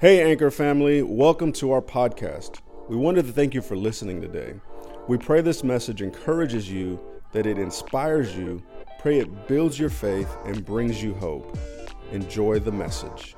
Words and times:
Hey, 0.00 0.30
Anchor 0.30 0.52
family, 0.52 1.02
welcome 1.02 1.50
to 1.54 1.72
our 1.72 1.82
podcast. 1.82 2.60
We 2.88 2.94
wanted 2.94 3.26
to 3.26 3.32
thank 3.32 3.52
you 3.52 3.60
for 3.60 3.76
listening 3.76 4.20
today. 4.20 4.54
We 5.08 5.18
pray 5.18 5.40
this 5.40 5.64
message 5.64 6.02
encourages 6.02 6.70
you, 6.70 7.00
that 7.32 7.46
it 7.46 7.58
inspires 7.58 8.36
you, 8.36 8.62
pray 9.00 9.18
it 9.18 9.48
builds 9.48 9.76
your 9.76 9.90
faith, 9.90 10.36
and 10.44 10.64
brings 10.64 11.02
you 11.02 11.14
hope. 11.14 11.58
Enjoy 12.12 12.60
the 12.60 12.70
message. 12.70 13.34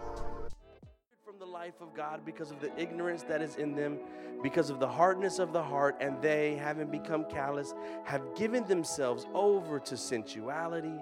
From 1.24 1.38
the 1.38 1.46
life 1.46 1.80
of 1.80 1.94
God 1.94 2.26
because 2.26 2.50
of 2.50 2.60
the 2.60 2.78
ignorance 2.78 3.22
that 3.22 3.40
is 3.40 3.56
in 3.56 3.74
them, 3.74 3.98
because 4.42 4.68
of 4.68 4.80
the 4.80 4.88
hardness 4.88 5.38
of 5.38 5.54
the 5.54 5.62
heart, 5.62 5.96
and 5.98 6.20
they, 6.20 6.56
having 6.56 6.90
become 6.90 7.24
callous, 7.30 7.72
have 8.04 8.20
given 8.36 8.66
themselves 8.66 9.24
over 9.32 9.80
to 9.80 9.96
sensuality 9.96 11.00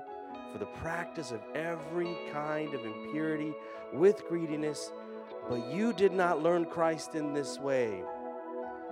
for 0.53 0.59
the 0.59 0.67
practice 0.67 1.33
of 1.33 1.41
every 1.57 2.17
kind 2.33 2.75
of 2.75 2.87
impurity 2.87 3.53
with 3.93 4.25
greediness. 4.29 4.93
But 5.49 5.73
you 5.73 5.93
did 5.93 6.13
not 6.13 6.43
learn 6.43 6.67
Christ 6.67 7.15
in 7.15 7.33
this 7.33 7.59
way. 7.59 8.03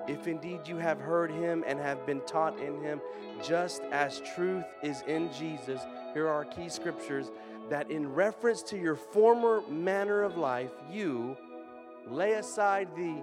If 0.09 0.27
indeed 0.27 0.61
you 0.67 0.77
have 0.77 1.01
heard 1.01 1.31
him 1.31 1.65
and 1.67 1.79
have 1.81 2.07
been 2.07 2.21
taught 2.23 2.59
in 2.61 2.81
him, 2.81 3.01
just 3.43 3.83
as 3.93 4.23
truth 4.35 4.65
is 4.83 5.03
in 5.07 5.33
Jesus, 5.33 5.81
here 6.15 6.29
are 6.29 6.45
key 6.45 6.69
scriptures 6.69 7.31
that 7.69 7.91
in 7.91 8.13
reference 8.15 8.63
to 8.63 8.79
your 8.79 8.95
former 8.95 9.63
manner 9.69 10.23
of 10.23 10.37
life, 10.37 10.71
you 10.91 11.37
lay 12.09 12.35
aside 12.35 12.89
the 12.97 13.17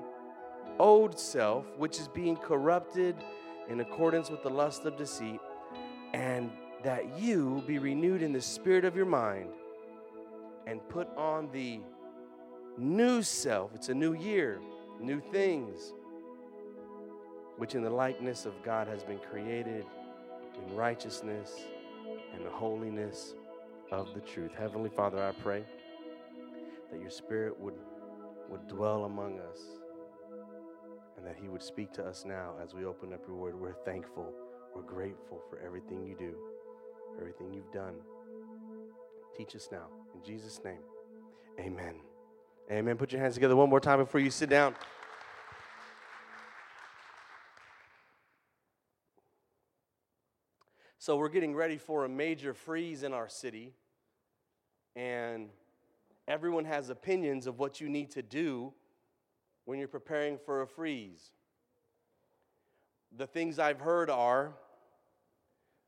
old 0.78 1.18
self, 1.18 1.66
which 1.78 2.00
is 2.00 2.08
being 2.10 2.36
corrupted 2.36 3.16
in 3.70 3.80
accordance 3.80 4.30
with 4.30 4.44
the 4.44 4.50
lust 4.50 4.84
of 4.84 4.98
deceit, 4.98 5.40
and 6.14 6.52
that 6.84 7.18
you 7.18 7.64
be 7.66 7.80
renewed 7.80 8.22
in 8.22 8.34
the 8.34 8.42
spirit 8.42 8.84
of 8.84 8.96
your 8.96 9.06
mind 9.06 9.50
and 10.68 10.88
put 10.90 11.08
on 11.16 11.50
the 11.52 11.80
new 12.78 13.22
self. 13.22 13.72
It's 13.76 13.90
a 13.90 13.94
new 13.94 14.14
year, 14.14 14.60
new 15.00 15.22
things, 15.32 15.94
which 17.58 17.76
in 17.76 17.84
the 17.84 17.90
likeness 17.90 18.46
of 18.46 18.54
God 18.64 18.88
has 18.88 19.04
been 19.04 19.20
created 19.20 19.86
in 20.56 20.76
righteousness 20.76 21.54
and 22.34 22.46
the 22.46 22.50
holiness 22.50 23.36
of 23.92 24.14
the 24.14 24.22
truth. 24.22 24.52
Heavenly 24.58 24.90
Father, 24.90 25.24
I 25.24 25.32
pray 25.32 25.64
that 26.92 27.00
your 27.00 27.10
spirit 27.10 27.60
would, 27.60 27.76
would 28.50 28.68
dwell 28.68 29.06
among 29.06 29.40
us 29.40 29.60
and 31.18 31.26
that 31.26 31.36
he 31.42 31.48
would 31.48 31.62
speak 31.62 31.92
to 31.94 32.04
us 32.04 32.26
now 32.26 32.54
as 32.62 32.74
we 32.74 32.86
open 32.86 33.14
up 33.14 33.22
your 33.28 33.38
word. 33.38 33.60
We're 33.60 33.76
thankful, 33.86 34.34
we're 34.76 34.82
grateful 34.82 35.42
for 35.50 35.60
everything 35.60 36.06
you 36.06 36.16
do, 36.16 36.36
everything 37.20 37.54
you've 37.54 37.72
done. 37.72 37.96
Teach 39.38 39.56
us 39.56 39.70
now. 39.72 39.88
In 40.14 40.24
Jesus' 40.24 40.60
name, 40.64 40.82
amen. 41.60 42.13
Amen. 42.72 42.96
Put 42.96 43.12
your 43.12 43.20
hands 43.20 43.34
together 43.34 43.56
one 43.58 43.70
more 43.70 43.82
time 43.82 44.00
before 44.00 44.22
you 44.22 44.32
sit 44.32 44.50
down. 44.50 44.74
So, 50.98 51.18
we're 51.18 51.28
getting 51.28 51.54
ready 51.54 51.78
for 51.78 52.06
a 52.06 52.10
major 52.10 52.54
freeze 52.54 53.04
in 53.04 53.12
our 53.12 53.28
city, 53.28 53.74
and 54.96 55.50
everyone 56.26 56.64
has 56.64 56.90
opinions 56.90 57.48
of 57.48 57.60
what 57.60 57.82
you 57.82 57.90
need 57.90 58.12
to 58.12 58.22
do 58.22 58.72
when 59.66 59.78
you're 59.78 59.90
preparing 59.90 60.38
for 60.38 60.62
a 60.62 60.68
freeze. 60.68 61.32
The 63.18 63.28
things 63.28 63.60
I've 63.60 63.82
heard 63.82 64.10
are 64.10 64.54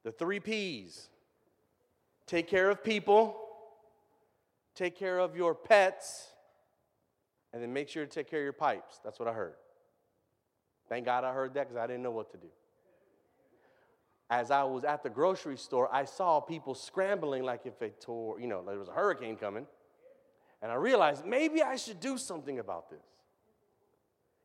the 0.04 0.12
three 0.12 0.42
P's 0.42 1.08
take 2.28 2.48
care 2.50 2.70
of 2.70 2.84
people, 2.84 3.38
take 4.76 4.98
care 4.98 5.20
of 5.20 5.38
your 5.38 5.56
pets, 5.56 6.28
and 7.56 7.64
then 7.64 7.72
make 7.72 7.88
sure 7.88 8.06
to 8.06 8.12
take 8.12 8.30
care 8.30 8.42
of 8.42 8.44
your 8.44 8.54
pipes. 8.54 9.00
That's 9.02 9.18
what 9.18 9.30
I 9.30 9.32
heard. 9.32 9.54
Thank 10.90 11.06
God 11.06 11.24
I 11.24 11.32
heard 11.32 11.54
that 11.54 11.70
because 11.70 11.82
I 11.82 11.88
didn't 11.88 12.04
know 12.04 12.12
what 12.12 12.30
to 12.32 12.38
do. 12.38 12.48
As 14.30 14.52
I 14.52 14.64
was 14.64 14.84
at 14.84 15.04
the 15.04 15.10
grocery 15.10 15.56
store, 15.56 15.88
I 15.92 16.04
saw 16.04 16.42
people 16.42 16.76
scrambling 16.76 17.44
like 17.44 17.62
if 17.66 17.80
they 17.80 17.92
tore, 18.02 18.42
you 18.42 18.48
know, 18.48 18.62
there 18.62 18.78
was 18.78 18.90
a 18.90 18.92
hurricane 18.92 19.38
coming. 19.38 19.66
And 20.62 20.70
I 20.70 20.76
realized 20.76 21.26
maybe 21.26 21.62
I 21.62 21.78
should 21.78 22.02
do 22.02 22.18
something 22.18 22.60
about 22.60 22.90
this. 22.90 23.06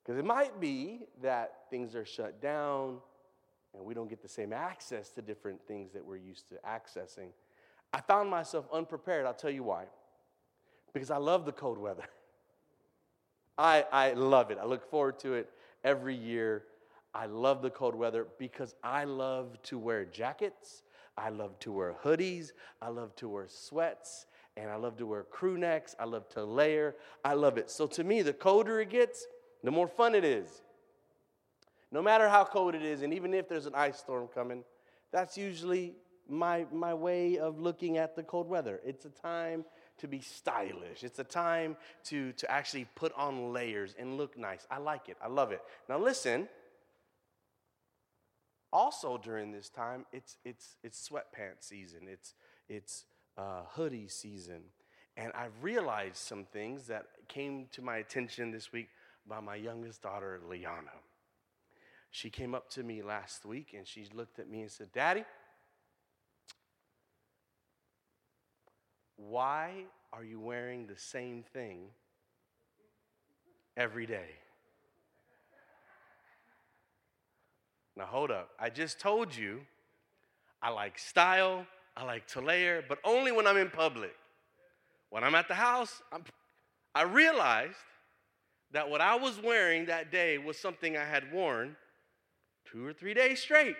Because 0.05 0.17
it 0.17 0.25
might 0.25 0.61
be 0.61 1.01
that 1.21 1.65
things 1.69 1.97
are 1.97 2.05
shut 2.05 2.41
down 2.41 2.99
and 3.75 3.85
we 3.85 3.93
don't 3.93 4.09
get 4.09 4.23
the 4.23 4.29
same 4.29 4.53
access 4.53 5.11
to 5.11 5.23
different 5.23 5.61
things 5.67 5.93
that 5.95 6.05
we're 6.05 6.17
used 6.17 6.49
to 6.51 6.55
accessing. 6.65 7.31
I 7.93 8.03
found 8.03 8.31
myself 8.31 8.67
unprepared. 8.73 9.27
I'll 9.27 9.35
tell 9.35 9.51
you 9.51 9.65
why. 9.65 9.87
Because 10.93 11.11
I 11.11 11.17
love 11.17 11.45
the 11.45 11.53
cold 11.53 11.77
weather. 11.77 12.05
I, 13.61 13.85
I 13.93 14.13
love 14.15 14.51
it. 14.51 14.57
I 14.59 14.65
look 14.65 14.91
forward 14.91 15.19
to 15.19 15.35
it 15.35 15.51
every 15.85 16.15
year. 16.15 16.65
I 17.13 17.27
love 17.27 17.61
the 17.61 17.69
cold 17.69 17.95
weather 17.95 18.27
because 18.39 18.75
I 18.83 19.05
love 19.05 19.61
to 19.65 19.79
wear 19.79 20.07
jackets. 20.07 20.83
I 21.19 21.29
love 21.29 21.59
to 21.59 21.71
wear 21.71 21.95
hoodies. 22.03 22.53
I 22.81 22.89
love 22.89 23.15
to 23.17 23.29
wear 23.29 23.49
sweats. 23.49 24.25
And 24.57 24.71
I 24.71 24.77
love 24.77 24.97
to 24.97 25.05
wear 25.05 25.25
crew 25.25 25.59
necks. 25.59 25.95
I 26.01 26.07
love 26.07 26.27
to 26.31 26.43
layer. 26.43 26.97
I 27.23 27.35
love 27.35 27.59
it. 27.59 27.71
So 27.71 27.87
to 27.89 28.03
me, 28.03 28.23
the 28.23 28.33
colder 28.33 28.81
it 28.81 28.89
gets, 28.89 29.27
the 29.63 29.71
more 29.71 29.89
fun 29.89 30.15
it 30.15 30.25
is. 30.25 30.63
No 31.93 32.01
matter 32.01 32.31
how 32.31 32.45
cold 32.45 32.75
it 32.75 32.83
is, 32.83 33.03
and 33.03 33.13
even 33.13 33.35
if 33.35 33.47
there's 33.47 33.67
an 33.67 33.75
ice 33.75 33.99
storm 33.99 34.29
coming, 34.35 34.65
that's 35.13 35.37
usually 35.37 35.97
my, 36.27 36.65
my 36.73 36.95
way 36.95 37.39
of 37.39 37.61
looking 37.61 37.99
at 37.99 38.17
the 38.17 38.23
cold 38.23 38.49
weather. 38.49 38.81
It's 38.87 39.05
a 39.05 39.11
time 39.11 39.67
to 40.01 40.09
be 40.09 40.21
stylish. 40.21 41.03
It's 41.03 41.19
a 41.19 41.25
time 41.25 41.77
to, 42.05 42.33
to 42.33 42.51
actually 42.51 42.87
put 42.95 43.13
on 43.17 43.53
layers 43.53 43.95
and 43.99 44.17
look 44.17 44.37
nice. 44.37 44.67
I 44.71 44.79
like 44.79 45.09
it. 45.09 45.17
I 45.23 45.29
love 45.29 45.53
it. 45.53 45.63
Now, 45.89 45.99
listen. 45.99 46.49
Also, 48.73 49.19
during 49.19 49.51
this 49.51 49.69
time, 49.69 50.07
it's, 50.13 50.37
it's, 50.45 50.77
it's 50.85 51.09
sweatpants 51.09 51.63
season, 51.65 52.03
it's, 52.07 52.35
it's 52.69 53.05
uh, 53.37 53.63
hoodie 53.71 54.07
season. 54.07 54.63
And 55.17 55.33
I've 55.35 55.63
realized 55.63 56.17
some 56.17 56.45
things 56.45 56.87
that 56.87 57.07
came 57.27 57.67
to 57.73 57.83
my 57.83 57.97
attention 57.97 58.53
this 58.53 58.73
week 58.73 58.89
by 59.27 59.41
my 59.41 59.57
youngest 59.57 60.03
daughter, 60.03 60.41
Liana. 60.49 60.93
She 62.13 62.31
came 62.31 62.55
up 62.55 62.71
to 62.71 62.83
me 62.83 63.03
last 63.03 63.45
week 63.45 63.75
and 63.77 63.87
she 63.87 64.07
looked 64.15 64.39
at 64.39 64.49
me 64.49 64.63
and 64.63 64.71
said, 64.71 64.93
Daddy, 64.93 65.25
Why 69.29 69.85
are 70.13 70.25
you 70.25 70.41
wearing 70.41 70.87
the 70.87 70.97
same 70.97 71.45
thing 71.53 71.89
every 73.77 74.07
day? 74.07 74.31
Now, 77.97 78.07
hold 78.07 78.31
up. 78.31 78.51
I 78.59 78.71
just 78.71 78.99
told 78.99 79.37
you 79.37 79.61
I 80.63 80.71
like 80.71 80.99
style, 80.99 81.67
I 81.97 82.05
like 82.05 82.27
to 82.29 82.41
layer, 82.41 82.83
but 82.89 82.99
only 83.05 83.31
when 83.31 83.47
I'm 83.47 83.59
in 83.59 83.69
public. 83.69 84.15
When 85.11 85.23
I'm 85.23 85.35
at 85.35 85.49
the 85.49 85.55
house, 85.55 86.03
I'm, 86.13 86.25
I 86.95 87.03
realized 87.03 87.77
that 88.73 88.89
what 88.89 89.01
I 89.01 89.17
was 89.17 89.41
wearing 89.43 89.87
that 89.87 90.11
day 90.11 90.39
was 90.39 90.57
something 90.57 90.97
I 90.97 91.05
had 91.05 91.33
worn 91.33 91.77
two 92.71 92.87
or 92.87 92.93
three 92.93 93.15
days 93.15 93.41
straight. 93.41 93.77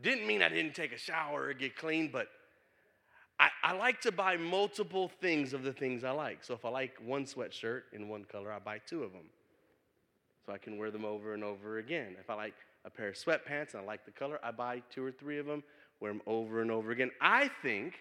Didn't 0.00 0.26
mean 0.26 0.42
I 0.42 0.48
didn't 0.48 0.74
take 0.74 0.92
a 0.92 0.98
shower 0.98 1.44
or 1.44 1.54
get 1.54 1.76
clean, 1.76 2.10
but 2.12 2.28
I, 3.38 3.48
I 3.62 3.72
like 3.72 4.00
to 4.02 4.12
buy 4.12 4.36
multiple 4.36 5.10
things 5.20 5.52
of 5.52 5.62
the 5.62 5.72
things 5.72 6.04
I 6.04 6.10
like. 6.10 6.44
So 6.44 6.54
if 6.54 6.64
I 6.64 6.68
like 6.68 6.94
one 7.04 7.24
sweatshirt 7.24 7.82
in 7.92 8.08
one 8.08 8.24
color, 8.24 8.52
I 8.52 8.58
buy 8.58 8.78
two 8.86 9.02
of 9.02 9.12
them. 9.12 9.26
So 10.46 10.52
I 10.52 10.58
can 10.58 10.76
wear 10.76 10.90
them 10.90 11.04
over 11.04 11.34
and 11.34 11.44
over 11.44 11.78
again. 11.78 12.16
If 12.20 12.30
I 12.30 12.34
like 12.34 12.54
a 12.84 12.90
pair 12.90 13.08
of 13.08 13.14
sweatpants 13.14 13.74
and 13.74 13.82
I 13.82 13.84
like 13.84 14.04
the 14.04 14.10
color, 14.10 14.38
I 14.42 14.50
buy 14.50 14.82
two 14.90 15.04
or 15.04 15.12
three 15.12 15.38
of 15.38 15.46
them, 15.46 15.62
wear 16.00 16.12
them 16.12 16.22
over 16.26 16.62
and 16.62 16.70
over 16.70 16.90
again. 16.90 17.10
I 17.20 17.50
think 17.62 17.94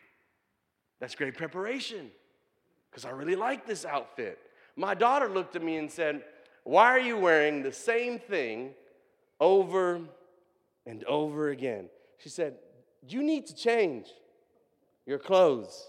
that's 1.00 1.16
great 1.16 1.36
preparation 1.36 2.12
because 2.90 3.06
I 3.06 3.12
really 3.12 3.36
like 3.36 3.66
this 3.66 3.86
outfit. 3.86 4.40
My 4.76 4.94
daughter 4.94 5.30
looked 5.30 5.56
at 5.56 5.64
me 5.64 5.78
and 5.78 5.92
said, 5.92 6.24
Why 6.64 6.86
are 6.86 7.00
you 7.00 7.18
wearing 7.18 7.64
the 7.64 7.72
same 7.72 8.20
thing 8.20 8.72
over 9.40 10.02
and 10.86 11.04
over 11.06 11.50
again? 11.50 11.90
She 12.18 12.30
said, 12.30 12.56
You 13.08 13.24
need 13.24 13.48
to 13.48 13.56
change 13.56 14.08
your 15.06 15.20
clothes. 15.20 15.88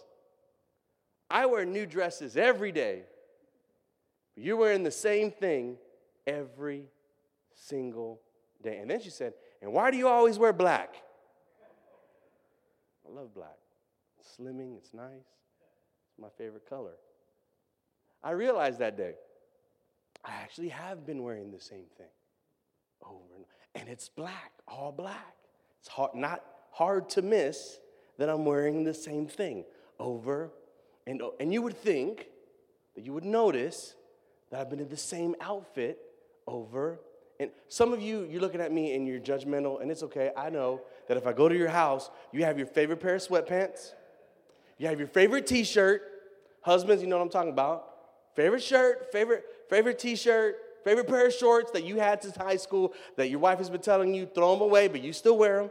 I 1.31 1.47
wear 1.47 1.65
new 1.65 1.87
dresses 1.87 2.37
every 2.37 2.73
day. 2.73 3.03
You're 4.37 4.57
wearing 4.57 4.83
the 4.83 4.91
same 4.91 5.31
thing 5.31 5.77
every 6.27 6.85
single 7.55 8.21
day. 8.63 8.79
And 8.79 8.91
then 8.91 9.01
she 9.01 9.11
said, 9.11 9.35
And 9.61 9.73
why 9.73 9.91
do 9.91 9.97
you 9.97 10.09
always 10.09 10.39
wear 10.39 10.53
black? 10.53 10.97
I 13.07 13.15
love 13.15 13.35
black. 13.35 13.59
It's 14.19 14.37
slimming, 14.39 14.77
it's 14.77 14.95
nice. 14.95 15.11
It's 15.11 16.19
my 16.19 16.29
favorite 16.39 16.69
color. 16.69 16.95
I 18.23 18.31
realized 18.31 18.79
that 18.79 18.97
day, 18.97 19.15
I 20.25 20.33
actually 20.43 20.69
have 20.69 21.05
been 21.05 21.23
wearing 21.23 21.51
the 21.51 21.61
same 21.61 21.87
thing 21.99 22.07
over 23.03 23.35
and 23.35 23.45
and 23.75 23.89
it's 23.89 24.09
black, 24.09 24.53
all 24.69 24.93
black. 24.93 25.35
It's 25.81 25.89
hard, 25.89 26.15
not 26.15 26.45
hard 26.71 27.09
to 27.11 27.23
miss 27.23 27.79
that 28.19 28.29
I'm 28.29 28.45
wearing 28.45 28.85
the 28.85 28.95
same 28.95 29.27
thing 29.27 29.65
over 29.99 30.51
and 31.07 31.23
over. 31.23 31.35
And 31.41 31.53
you 31.53 31.63
would 31.63 31.77
think 31.77 32.29
that 32.95 33.05
you 33.05 33.13
would 33.13 33.25
notice 33.25 33.95
that 34.51 34.61
I've 34.61 34.71
been 34.71 34.81
in 34.81 34.89
the 34.89 34.97
same 34.97 35.35
outfit 35.41 35.99
over 36.47 37.01
and 37.43 37.51
some 37.69 37.93
of 37.93 38.01
you, 38.01 38.25
you're 38.31 38.41
looking 38.41 38.61
at 38.61 38.71
me 38.71 38.95
and 38.95 39.05
you're 39.05 39.19
judgmental, 39.19 39.83
and 39.83 39.91
it's 39.91 40.05
okay. 40.05 40.31
I 40.37 40.49
know 40.49 40.81
that 41.09 41.17
if 41.17 41.27
I 41.27 41.33
go 41.33 41.49
to 41.49 41.57
your 41.57 41.69
house, 41.69 42.09
you 42.31 42.45
have 42.45 42.57
your 42.57 42.69
favorite 42.69 43.01
pair 43.01 43.17
of 43.17 43.21
sweatpants, 43.21 43.95
you 44.79 44.87
have 44.87 44.99
your 45.01 45.09
favorite 45.09 45.47
t 45.47 45.65
shirt. 45.65 46.03
Husbands, 46.61 47.03
you 47.03 47.09
know 47.09 47.17
what 47.17 47.25
I'm 47.25 47.31
talking 47.31 47.51
about. 47.51 47.89
Favorite 48.37 48.63
shirt, 48.63 49.11
favorite, 49.11 49.45
favorite 49.69 49.99
t 49.99 50.15
shirt, 50.15 50.57
favorite 50.85 51.09
pair 51.09 51.27
of 51.27 51.33
shorts 51.35 51.73
that 51.73 51.83
you 51.83 51.99
had 51.99 52.23
since 52.23 52.37
high 52.37 52.57
school 52.57 52.93
that 53.17 53.29
your 53.29 53.41
wife 53.41 53.59
has 53.59 53.69
been 53.69 53.81
telling 53.81 54.15
you, 54.15 54.27
throw 54.27 54.53
them 54.53 54.63
away, 54.63 54.87
but 54.87 55.03
you 55.03 55.13
still 55.13 55.37
wear 55.37 55.63
them. 55.63 55.71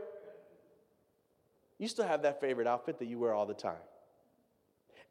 You 1.82 1.88
still 1.88 2.06
have 2.06 2.22
that 2.22 2.40
favorite 2.40 2.68
outfit 2.68 3.00
that 3.00 3.08
you 3.08 3.18
wear 3.18 3.34
all 3.34 3.48
the 3.48 3.56
time. 3.56 3.82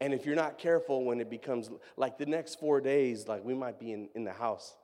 And 0.01 0.15
if 0.15 0.25
you're 0.25 0.37
not 0.37 0.57
careful, 0.57 1.05
when 1.05 1.21
it 1.21 1.29
becomes 1.29 1.69
like 1.97 2.17
the 2.17 2.27
next 2.27 2.61
four 2.61 2.81
days, 2.81 3.27
like 3.27 3.45
we 3.45 3.55
might 3.55 3.81
be 3.81 3.93
in, 3.93 4.09
in 4.15 4.23
the 4.23 4.33
house, 4.33 4.77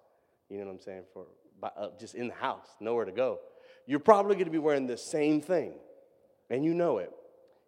you 0.50 0.58
know 0.58 0.64
what 0.64 0.72
I'm 0.72 0.80
saying, 0.80 1.02
for 1.14 1.26
by, 1.60 1.70
uh, 1.76 1.90
just 1.96 2.16
in 2.16 2.26
the 2.26 2.34
house, 2.34 2.66
nowhere 2.80 3.04
to 3.04 3.12
go. 3.12 3.38
You're 3.86 4.00
probably 4.00 4.34
going 4.34 4.46
to 4.46 4.50
be 4.50 4.58
wearing 4.58 4.88
the 4.88 4.96
same 4.96 5.40
thing, 5.40 5.74
and 6.50 6.64
you 6.64 6.74
know 6.74 6.98
it. 6.98 7.12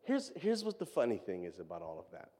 Here's, 0.02 0.32
here's 0.34 0.64
what 0.64 0.80
the 0.80 0.86
funny 0.86 1.18
thing 1.18 1.44
is 1.44 1.60
about 1.60 1.82
all 1.82 2.00
of 2.04 2.10
that. 2.10 2.30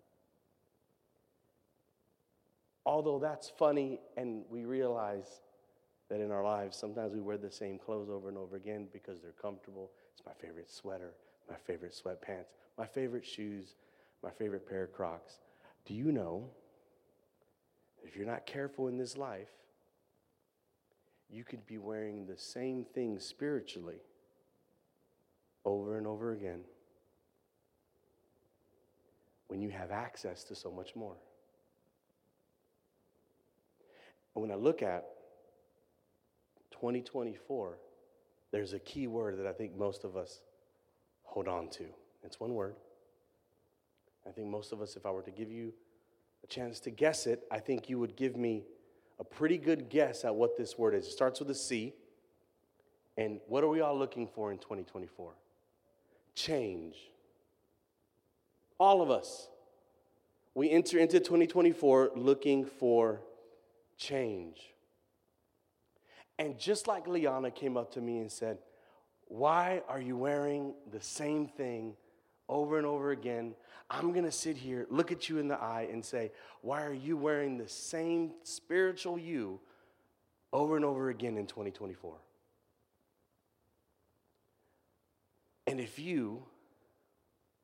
Although 2.85 3.21
that's 3.21 3.53
funny, 3.57 4.01
and 4.17 4.43
we 4.51 4.65
realize 4.65 5.29
that 6.11 6.21
in 6.21 6.33
our 6.33 6.43
lives, 6.43 6.77
sometimes 6.77 7.15
we 7.15 7.21
wear 7.21 7.39
the 7.39 7.53
same 7.53 7.79
clothes 7.79 8.11
over 8.11 8.29
and 8.29 8.37
over 8.37 8.57
again 8.57 8.89
because 8.93 9.21
they're 9.21 9.31
comfortable. 9.41 9.93
It's 10.13 10.27
my 10.27 10.33
favorite 10.45 10.69
sweater, 10.69 11.15
my 11.49 11.57
favorite 11.67 11.93
sweatpants, 11.93 12.47
my 12.77 12.87
favorite 12.87 13.27
shoes, 13.27 13.75
my 14.23 14.31
favorite 14.31 14.69
pair 14.69 14.85
of 14.85 14.93
Crocs. 14.93 15.35
Do 15.85 15.95
you 15.95 16.13
know 16.13 16.49
if 18.05 18.17
you're 18.17 18.27
not 18.27 18.47
careful 18.47 18.89
in 18.89 18.97
this 18.97 19.17
life, 19.17 19.51
you 21.31 21.45
could 21.45 21.67
be 21.67 21.79
wearing 21.79 22.27
the 22.27 22.37
same 22.37 22.85
thing 22.85 23.19
spiritually 23.19 24.01
over 25.65 25.99
and 25.99 26.07
over 26.07 26.33
again 26.33 26.61
when 29.49 29.61
you 29.61 29.71
have 29.71 29.91
access 29.91 30.45
to 30.45 30.55
so 30.55 30.71
much 30.71 30.95
more. 30.95 31.17
And 34.35 34.43
when 34.43 34.51
I 34.51 34.55
look 34.55 34.83
at 34.83 35.05
2024, 36.71 37.79
there's 38.53 38.73
a 38.73 38.79
key 38.79 39.07
word 39.07 39.39
that 39.39 39.47
I 39.47 39.53
think 39.53 39.77
most 39.77 40.05
of 40.05 40.17
us 40.17 40.41
hold 41.29 41.47
on 41.47 41.69
to. 41.69 41.85
It's 42.25 42.41
one 42.41 42.55
word. 42.55 42.75
I 44.27 44.31
think 44.31 44.49
most 44.49 44.73
of 44.73 44.81
us, 44.83 44.97
if 44.97 45.07
I 45.07 45.11
were 45.11 45.23
to 45.23 45.31
give 45.31 45.51
you 45.51 45.73
a 46.43 46.47
chance 46.47 46.81
to 46.81 46.91
guess 46.91 47.27
it, 47.27 47.45
I 47.51 47.59
think 47.59 47.89
you 47.89 47.99
would 47.99 48.17
give 48.17 48.37
me 48.37 48.65
a 49.19 49.25
pretty 49.25 49.59
good 49.59 49.89
guess 49.89 50.25
at 50.25 50.35
what 50.35 50.57
this 50.57 50.79
word 50.79 50.95
is. 50.95 51.07
It 51.07 51.13
starts 51.13 51.39
with 51.39 51.51
a 51.51 51.55
C. 51.55 51.95
And 53.17 53.41
what 53.47 53.63
are 53.63 53.69
we 53.69 53.81
all 53.81 53.97
looking 53.97 54.27
for 54.27 54.53
in 54.53 54.59
2024? 54.59 55.33
Change. 56.35 56.97
All 58.79 59.03
of 59.03 59.11
us. 59.11 59.49
We 60.55 60.71
enter 60.71 60.99
into 60.99 61.21
2024 61.21 62.13
looking 62.17 62.65
for 62.65 63.21
change. 63.97 64.73
And 66.39 66.59
just 66.59 66.87
like 66.87 67.07
Liana 67.07 67.51
came 67.51 67.77
up 67.77 67.93
to 67.93 68.01
me 68.01 68.19
and 68.19 68.31
said, 68.31 68.59
Why 69.29 69.83
are 69.89 70.01
you 70.01 70.17
wearing 70.17 70.75
the 70.91 71.01
same 71.01 71.47
thing 71.47 71.95
over 72.49 72.79
and 72.79 72.87
over 72.87 73.11
again? 73.11 73.55
I'm 73.91 74.13
going 74.13 74.25
to 74.25 74.33
sit 74.33 74.57
here, 74.57 74.87
look 74.91 75.13
at 75.13 75.29
you 75.29 75.39
in 75.39 75.49
the 75.49 75.57
eye, 75.57 75.89
and 75.91 76.05
say, 76.05 76.33
Why 76.63 76.83
are 76.83 76.95
you 76.95 77.17
wearing 77.17 77.59
the 77.59 77.69
same 77.69 78.33
spiritual 78.43 79.19
you 79.19 79.61
over 80.53 80.77
and 80.77 80.85
over 80.85 81.11
again 81.11 81.37
in 81.37 81.47
2024? 81.47 82.17
And 85.67 85.79
if 85.79 85.99
you 85.99 86.43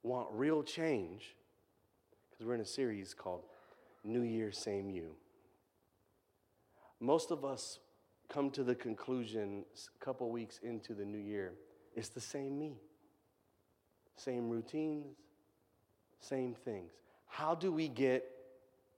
want 0.03 0.29
real 0.33 0.63
change, 0.63 1.35
because 2.31 2.47
we're 2.47 2.55
in 2.55 2.61
a 2.61 2.67
series 2.67 3.15
called 3.15 3.43
New 4.05 4.21
Year, 4.21 4.53
Same 4.53 4.91
You, 4.91 5.17
most 7.01 7.31
of 7.31 7.45
us 7.45 7.79
come 8.35 8.51
to 8.51 8.65
the 8.65 8.75
conclusion 8.75 9.65
a 10.01 10.05
couple 10.05 10.29
weeks 10.29 10.59
into 10.65 10.93
the 10.93 11.05
new 11.05 11.19
year 11.19 11.53
it's 11.95 12.09
the 12.09 12.21
same 12.21 12.59
me, 12.59 12.73
same 14.17 14.49
routines, 14.49 15.15
same 16.19 16.57
things. 16.65 16.91
How 17.29 17.55
do 17.55 17.71
we 17.71 17.87
get 17.87 18.25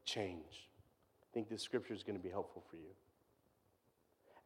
change? 0.06 0.70
I 1.22 1.28
think 1.34 1.50
this 1.50 1.60
scripture 1.60 1.92
is 1.92 2.02
going 2.02 2.16
to 2.16 2.22
be 2.22 2.30
helpful 2.30 2.62
for 2.70 2.76
you. 2.76 2.88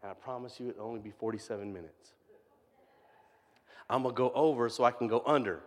And 0.02 0.10
I 0.10 0.14
promise 0.14 0.58
you 0.58 0.70
it'll 0.70 0.84
only 0.84 0.98
be 0.98 1.12
47 1.12 1.72
minutes. 1.72 2.14
I'm 3.88 4.02
going 4.02 4.14
to 4.14 4.18
go 4.18 4.32
over 4.34 4.68
so 4.68 4.82
I 4.82 4.90
can 4.90 5.06
go 5.06 5.22
under. 5.24 5.60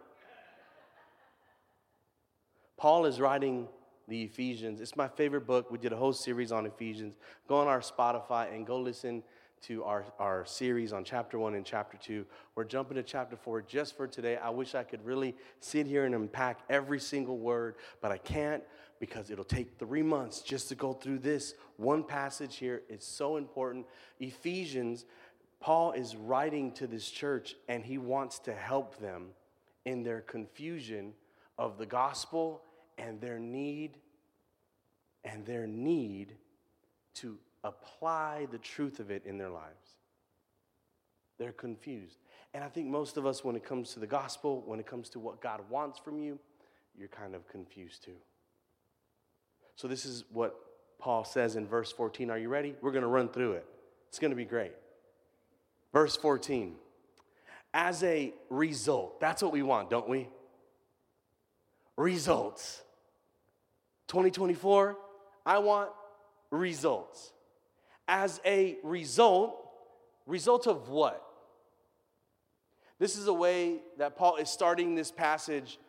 Paul 2.76 3.06
is 3.06 3.22
writing 3.22 3.70
the 4.08 4.24
Ephesians. 4.24 4.82
It's 4.82 4.96
my 4.96 5.08
favorite 5.08 5.46
book. 5.48 5.72
We 5.72 5.78
did 5.78 5.94
a 5.94 5.98
whole 5.98 6.14
series 6.14 6.52
on 6.52 6.66
Ephesians. 6.66 7.16
Go 7.48 7.56
on 7.58 7.68
our 7.68 7.82
Spotify 7.82 8.54
and 8.54 8.66
go 8.66 8.80
listen 8.80 9.24
to 9.64 9.84
our, 9.86 10.04
our 10.20 10.46
series 10.46 10.92
on 10.92 11.06
chapter 11.06 11.40
one 11.40 11.56
and 11.56 11.66
chapter 11.66 11.98
two. 11.98 12.26
We're 12.56 12.66
jumping 12.66 12.96
to 12.96 13.04
chapter 13.04 13.38
four 13.38 13.62
just 13.62 13.96
for 13.96 14.08
today. 14.08 14.36
I 14.36 14.50
wish 14.50 14.76
I 14.76 14.84
could 14.84 15.04
really 15.06 15.36
sit 15.62 15.88
here 15.88 16.06
and 16.06 16.14
unpack 16.14 16.60
every 16.70 17.00
single 17.00 17.38
word, 17.38 17.76
but 18.02 18.12
I 18.12 18.18
can't 18.18 18.62
because 19.00 19.30
it'll 19.32 19.46
take 19.46 19.80
three 19.80 20.04
months 20.04 20.42
just 20.42 20.70
to 20.70 20.76
go 20.76 20.94
through 20.94 21.20
this 21.20 21.56
one 21.78 22.04
passage 22.04 22.58
here. 22.58 22.84
It's 22.90 23.08
so 23.08 23.38
important. 23.38 23.86
Ephesians, 24.20 25.06
Paul 25.62 25.94
is 25.94 26.16
writing 26.18 26.74
to 26.74 26.88
this 26.88 27.10
church 27.10 27.56
and 27.70 27.86
he 27.86 27.98
wants 27.98 28.40
to 28.40 28.54
help 28.54 29.00
them 29.00 29.28
in 29.86 30.04
their 30.04 30.22
confusion 30.22 31.14
of 31.58 31.78
the 31.78 31.86
gospel 31.86 32.64
and 32.98 33.20
their 33.20 33.40
need 33.40 33.98
and 35.24 35.46
their 35.46 35.68
need 35.68 36.36
to 37.16 37.38
apply 37.64 38.48
the 38.52 38.58
truth 38.58 39.00
of 39.00 39.10
it 39.10 39.24
in 39.26 39.38
their 39.38 39.50
lives. 39.50 39.98
They're 41.38 41.52
confused. 41.52 42.18
And 42.54 42.64
I 42.64 42.68
think 42.68 42.88
most 42.88 43.18
of 43.18 43.26
us, 43.26 43.44
when 43.44 43.56
it 43.56 43.64
comes 43.64 43.94
to 43.94 44.00
the 44.00 44.08
gospel, 44.08 44.64
when 44.66 44.80
it 44.80 44.86
comes 44.86 45.10
to 45.10 45.20
what 45.20 45.42
God 45.42 45.62
wants 45.70 45.98
from 45.98 46.20
you, 46.20 46.38
you're 46.98 47.08
kind 47.08 47.34
of 47.34 47.48
confused 47.48 48.04
too. 48.04 48.16
So, 49.76 49.88
this 49.88 50.06
is 50.06 50.26
what 50.32 50.56
Paul 51.00 51.26
says 51.26 51.56
in 51.56 51.68
verse 51.68 51.92
14. 51.92 52.30
Are 52.30 52.38
you 52.38 52.50
ready? 52.50 52.76
We're 52.82 52.92
going 52.92 53.02
to 53.02 53.08
run 53.08 53.30
through 53.30 53.54
it. 53.54 53.66
It's 54.08 54.20
going 54.20 54.32
to 54.32 54.38
be 54.38 54.46
great. 54.46 54.74
Verse 55.92 56.16
14. 56.16 56.76
As 57.74 58.04
a 58.04 58.34
result, 58.52 59.20
that's 59.20 59.42
what 59.42 59.52
we 59.52 59.64
want, 59.64 59.90
don't 59.90 60.08
we? 60.08 60.30
Results. 61.98 62.82
2024, 64.08 64.98
I 65.46 65.58
want 65.60 65.90
results 66.52 67.34
as 68.08 68.40
a 68.46 68.78
result, 68.84 69.56
result 70.26 70.68
of 70.68 70.90
what? 70.90 71.24
This 73.00 73.18
is 73.18 73.28
a 73.28 73.34
way 73.34 73.82
that 73.98 74.16
Paul 74.16 74.38
is 74.38 74.50
starting 74.50 74.96
this 74.96 75.12
passage 75.12 75.80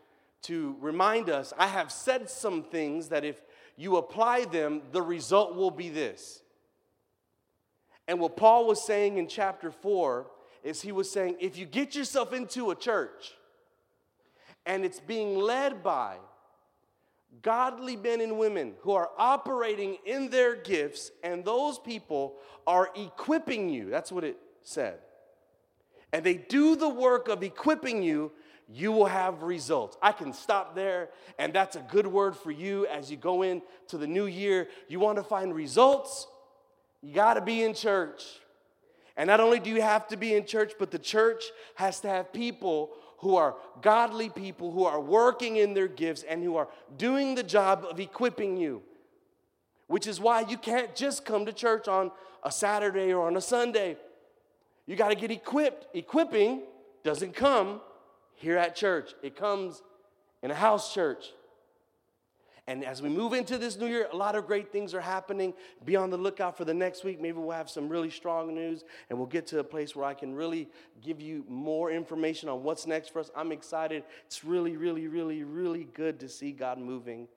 to 0.43 0.77
remind 0.81 1.29
us 1.31 1.53
I 1.59 1.67
have 1.67 1.91
said 1.91 2.29
some 2.31 2.63
things 2.63 3.09
that 3.09 3.25
if 3.25 3.41
you 3.77 3.97
apply 3.97 4.45
them, 4.45 4.83
the 4.93 5.03
result 5.03 5.55
will 5.55 5.71
be 5.71 5.89
this. 5.89 6.43
And 8.07 8.21
what 8.21 8.37
Paul 8.37 8.67
was 8.67 8.85
saying 8.85 9.17
in 9.17 9.27
chapter 9.27 9.71
4 9.71 10.27
is 10.63 10.83
he 10.83 10.93
was 10.93 11.11
saying 11.11 11.37
if 11.41 11.59
you 11.59 11.67
get 11.67 11.95
yourself 11.95 12.33
into 12.33 12.71
a 12.71 12.75
church 12.75 13.33
and 14.67 14.85
it's 14.85 15.01
being 15.01 15.37
led 15.37 15.83
by 15.83 16.17
godly 17.43 17.97
men 17.97 18.21
and 18.21 18.39
women 18.39 18.75
who 18.81 18.93
are 18.93 19.11
operating 19.19 19.99
in 20.07 20.31
their 20.31 20.57
gifts, 20.57 21.11
and 21.23 21.45
those 21.45 21.79
people 21.79 22.37
are 22.67 22.91
equipping 22.95 23.69
you. 23.69 23.91
That's 23.91 24.13
what 24.13 24.25
it 24.25 24.39
said. 24.63 24.99
And 26.13 26.25
they 26.25 26.35
do 26.35 26.77
the 26.77 26.89
work 26.89 27.29
of 27.29 27.43
equipping 27.43 28.03
you, 28.03 28.33
you 28.69 28.93
will 28.93 29.07
have 29.07 29.43
results. 29.43 29.97
I 30.01 30.13
can 30.13 30.33
stop 30.33 30.75
there, 30.75 31.11
and 31.39 31.53
that's 31.53 31.77
a 31.77 31.85
good 31.91 32.07
word 32.07 32.37
for 32.37 32.51
you 32.51 32.87
as 32.87 33.11
you 33.11 33.17
go 33.17 33.43
into 33.43 33.99
the 33.99 34.07
new 34.07 34.27
year. 34.27 34.69
You 34.89 35.01
want 35.01 35.19
to 35.19 35.25
find 35.25 35.55
results? 35.55 36.27
You 37.03 37.15
got 37.15 37.35
to 37.35 37.43
be 37.43 37.63
in 37.63 37.75
church. 37.75 38.23
And 39.17 39.27
not 39.27 39.41
only 39.41 39.61
do 39.61 39.71
you 39.71 39.83
have 39.83 40.09
to 40.09 40.17
be 40.17 40.35
in 40.35 40.47
church, 40.47 40.73
but 40.79 40.91
the 40.91 40.99
church 40.99 41.45
has 41.75 42.01
to 42.01 42.09
have 42.09 42.33
people 42.33 42.91
who 43.25 43.37
are 43.37 43.57
godly 43.81 44.29
people, 44.29 44.71
who 44.71 44.85
are 44.85 45.01
working 45.01 45.57
in 45.57 45.73
their 45.73 45.89
gifts, 45.89 46.23
and 46.29 46.43
who 46.43 46.57
are 46.57 46.69
doing 46.99 47.35
the 47.35 47.43
job 47.43 47.87
of 47.89 47.99
equipping 47.99 48.59
you. 48.59 48.83
Which 49.87 50.07
is 50.07 50.21
why 50.21 50.43
you 50.43 50.59
can't 50.59 50.95
just 50.95 51.25
come 51.25 51.47
to 51.47 51.53
church 51.53 51.89
on 51.89 52.13
a 52.43 52.53
Saturday 52.53 53.15
or 53.15 53.27
on 53.27 53.35
a 53.39 53.41
Sunday. 53.41 53.97
You 54.85 54.95
got 54.95 55.09
to 55.09 55.15
get 55.15 55.31
equipped. 55.31 55.87
Equipping 55.97 56.65
doesn't 57.03 57.35
come 57.35 57.81
here 58.35 58.59
at 58.59 58.77
church, 58.77 59.15
it 59.23 59.37
comes 59.37 59.83
in 60.43 60.51
a 60.51 60.55
house 60.55 60.93
church. 60.93 61.33
And 62.67 62.83
as 62.83 63.03
we 63.03 63.11
move 63.11 63.35
into 63.35 63.59
this 63.59 63.77
new 63.77 63.87
year, 63.87 64.09
a 64.11 64.17
lot 64.17 64.35
of 64.35 64.47
great 64.47 64.73
things 64.73 64.95
are 64.95 65.01
happening. 65.01 65.53
Be 65.85 65.97
on 65.97 66.09
the 66.09 66.17
lookout 66.17 66.57
for 66.57 66.65
the 66.65 66.73
next 66.73 67.05
week. 67.05 67.21
Maybe 67.21 67.37
we'll 67.37 67.51
have 67.51 67.69
some 67.69 67.91
really 67.91 68.09
strong 68.09 68.55
news 68.55 68.85
and 69.11 69.19
we'll 69.19 69.29
get 69.29 69.47
to 69.49 69.59
a 69.59 69.65
place 69.65 69.95
where 69.95 70.07
I 70.07 70.15
can 70.15 70.35
really 70.35 70.71
give 71.03 71.21
you 71.21 71.45
more 71.47 71.91
information 71.91 72.49
on 72.49 72.63
what's 72.63 72.87
next 72.87 73.13
for 73.13 73.19
us. 73.19 73.31
I'm 73.37 73.53
excited. 73.53 74.05
It's 74.25 74.45
really, 74.45 74.79
really, 74.79 75.09
really, 75.09 75.45
really 75.45 75.85
good 75.93 76.19
to 76.21 76.29
see 76.29 76.53
God 76.53 76.79
moving 76.79 77.29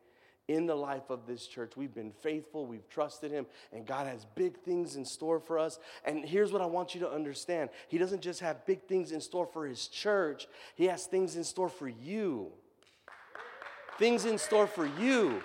in 0.48 0.65
the 0.65 0.75
life 0.75 1.10
of 1.10 1.27
this 1.27 1.46
church. 1.46 1.74
We've 1.75 1.93
been 1.93 2.13
faithful, 2.13 2.65
we've 2.65 2.88
trusted 2.88 3.31
Him, 3.31 3.48
and 3.74 3.86
God 3.86 4.07
has 4.07 4.25
big 4.36 4.57
things 4.60 4.96
in 4.96 5.03
store 5.03 5.41
for 5.41 5.60
us. 5.60 5.77
And 6.05 6.24
here's 6.24 6.53
what 6.53 6.62
I 6.62 6.65
want 6.65 6.96
you 6.96 7.01
to 7.01 7.12
understand 7.12 7.69
He 7.89 7.98
doesn't 7.98 8.22
just 8.22 8.39
have 8.39 8.65
big 8.65 8.84
things 8.84 9.12
in 9.12 9.19
store 9.19 9.46
for 9.46 9.67
His 9.67 9.89
church, 9.89 10.48
He 10.75 10.86
has 10.86 11.05
things 11.05 11.36
in 11.36 11.43
store 11.43 11.67
for 11.67 11.89
you 11.89 12.53
things 13.97 14.25
in 14.25 14.37
store 14.37 14.67
for 14.67 14.85
you. 14.99 15.41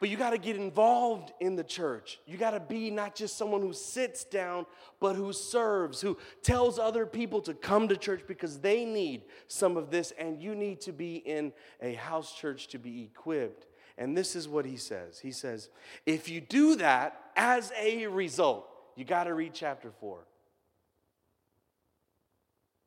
But 0.00 0.08
you 0.08 0.16
got 0.16 0.30
to 0.30 0.38
get 0.38 0.56
involved 0.56 1.30
in 1.40 1.56
the 1.56 1.64
church. 1.64 2.20
You 2.26 2.38
got 2.38 2.52
to 2.52 2.60
be 2.60 2.90
not 2.90 3.14
just 3.14 3.36
someone 3.36 3.60
who 3.60 3.74
sits 3.74 4.24
down, 4.24 4.64
but 4.98 5.14
who 5.14 5.30
serves, 5.34 6.00
who 6.00 6.16
tells 6.42 6.78
other 6.78 7.04
people 7.04 7.42
to 7.42 7.52
come 7.52 7.86
to 7.88 7.98
church 7.98 8.22
because 8.26 8.60
they 8.60 8.86
need 8.86 9.24
some 9.46 9.76
of 9.76 9.90
this, 9.90 10.12
and 10.18 10.40
you 10.40 10.54
need 10.54 10.80
to 10.82 10.92
be 10.92 11.16
in 11.16 11.52
a 11.82 11.92
house 11.94 12.34
church 12.34 12.68
to 12.68 12.78
be 12.78 13.02
equipped. 13.02 13.66
And 13.98 14.16
this 14.16 14.34
is 14.34 14.48
what 14.48 14.64
he 14.64 14.78
says 14.78 15.18
He 15.18 15.32
says, 15.32 15.68
if 16.06 16.30
you 16.30 16.40
do 16.40 16.76
that 16.76 17.20
as 17.36 17.70
a 17.78 18.06
result, 18.06 18.66
you 18.96 19.04
got 19.04 19.24
to 19.24 19.34
read 19.34 19.52
chapter 19.52 19.90
4. 20.00 20.26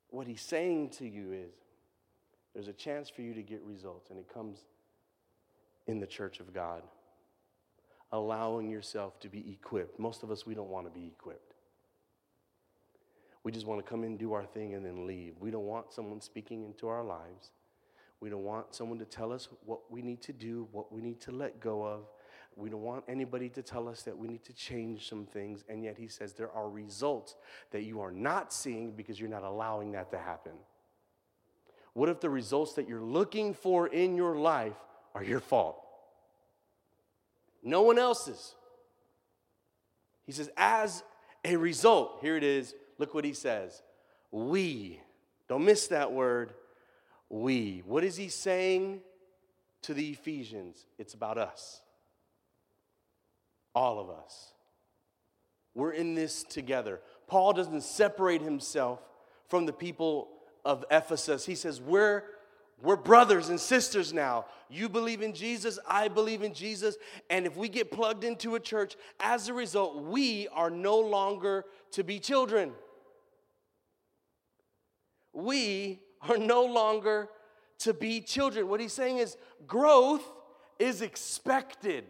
What 0.09 0.25
he's 0.25 0.41
saying 0.41 0.89
to 0.97 1.07
you 1.07 1.31
is, 1.31 1.53
there's 2.53 2.67
a 2.67 2.73
chance 2.73 3.09
for 3.09 3.21
you 3.21 3.33
to 3.33 3.41
get 3.41 3.61
results, 3.63 4.09
and 4.09 4.19
it 4.19 4.31
comes 4.31 4.59
in 5.87 5.99
the 5.99 6.07
church 6.07 6.39
of 6.39 6.53
God. 6.53 6.83
Allowing 8.11 8.69
yourself 8.69 9.19
to 9.21 9.29
be 9.29 9.51
equipped. 9.51 9.99
Most 9.99 10.21
of 10.21 10.29
us, 10.29 10.45
we 10.45 10.53
don't 10.53 10.69
want 10.69 10.85
to 10.85 10.91
be 10.91 11.07
equipped. 11.07 11.55
We 13.43 13.51
just 13.51 13.65
want 13.65 13.83
to 13.83 13.89
come 13.89 14.03
in, 14.03 14.17
do 14.17 14.33
our 14.33 14.45
thing, 14.45 14.75
and 14.75 14.85
then 14.85 15.07
leave. 15.07 15.33
We 15.39 15.51
don't 15.51 15.65
want 15.65 15.91
someone 15.91 16.21
speaking 16.21 16.63
into 16.63 16.87
our 16.87 17.03
lives. 17.03 17.51
We 18.21 18.29
don't 18.29 18.43
want 18.43 18.73
someone 18.73 18.99
to 18.99 19.05
tell 19.05 19.33
us 19.33 19.49
what 19.65 19.79
we 19.91 20.01
need 20.01 20.21
to 20.21 20.31
do, 20.31 20.67
what 20.71 20.93
we 20.93 21.01
need 21.01 21.19
to 21.21 21.31
let 21.31 21.59
go 21.59 21.83
of. 21.83 22.03
We 22.55 22.69
don't 22.69 22.83
want 22.83 23.03
anybody 23.07 23.49
to 23.49 23.63
tell 23.63 23.89
us 23.89 24.03
that 24.03 24.17
we 24.17 24.27
need 24.27 24.43
to 24.45 24.53
change 24.53 25.09
some 25.09 25.25
things. 25.25 25.65
And 25.67 25.83
yet, 25.83 25.97
he 25.97 26.07
says 26.07 26.33
there 26.33 26.51
are 26.51 26.69
results 26.69 27.35
that 27.71 27.83
you 27.83 27.99
are 27.99 28.11
not 28.11 28.53
seeing 28.53 28.91
because 28.91 29.19
you're 29.19 29.27
not 29.27 29.43
allowing 29.43 29.91
that 29.93 30.11
to 30.11 30.19
happen. 30.19 30.53
What 31.93 32.09
if 32.09 32.19
the 32.19 32.29
results 32.29 32.73
that 32.73 32.87
you're 32.87 33.01
looking 33.01 33.53
for 33.53 33.87
in 33.87 34.15
your 34.15 34.35
life 34.35 34.75
are 35.13 35.23
your 35.23 35.39
fault? 35.39 35.79
No 37.63 37.83
one 37.83 37.99
else's. 37.99 38.55
He 40.25 40.31
says, 40.31 40.49
as 40.57 41.03
a 41.45 41.55
result, 41.55 42.19
here 42.21 42.35
it 42.35 42.43
is, 42.43 42.73
look 42.97 43.13
what 43.13 43.25
he 43.25 43.33
says. 43.33 43.81
We, 44.31 44.99
don't 45.47 45.65
miss 45.65 45.87
that 45.87 46.11
word, 46.11 46.53
we. 47.29 47.83
What 47.85 48.03
is 48.03 48.15
he 48.15 48.29
saying 48.29 49.01
to 49.83 49.93
the 49.93 50.09
Ephesians? 50.09 50.85
It's 50.97 51.13
about 51.13 51.37
us. 51.37 51.81
All 53.75 53.99
of 53.99 54.09
us. 54.09 54.53
We're 55.75 55.91
in 55.91 56.15
this 56.15 56.43
together. 56.43 57.01
Paul 57.27 57.53
doesn't 57.53 57.81
separate 57.81 58.41
himself 58.41 58.99
from 59.47 59.65
the 59.65 59.73
people 59.73 60.29
of 60.65 60.85
Ephesus. 60.89 61.45
He 61.45 61.55
says, 61.55 61.81
We're 61.81 62.23
we're 62.83 62.97
brothers 62.97 63.47
and 63.47 63.59
sisters 63.59 64.11
now. 64.11 64.45
You 64.69 64.89
believe 64.89 65.21
in 65.21 65.33
Jesus, 65.33 65.79
I 65.87 66.09
believe 66.09 66.43
in 66.43 66.53
Jesus. 66.53 66.97
And 67.29 67.45
if 67.45 67.55
we 67.55 67.69
get 67.69 67.91
plugged 67.91 68.25
into 68.25 68.55
a 68.55 68.59
church, 68.59 68.97
as 69.21 69.47
a 69.47 69.53
result, 69.53 70.03
we 70.03 70.49
are 70.49 70.69
no 70.69 70.99
longer 70.99 71.63
to 71.91 72.03
be 72.03 72.19
children. 72.19 72.73
We 75.31 76.01
are 76.27 76.37
no 76.37 76.65
longer 76.65 77.29
to 77.79 77.93
be 77.93 78.19
children. 78.19 78.67
What 78.67 78.81
he's 78.81 78.93
saying 78.93 79.19
is 79.19 79.37
growth 79.65 80.23
is 80.77 81.01
expected. 81.01 82.03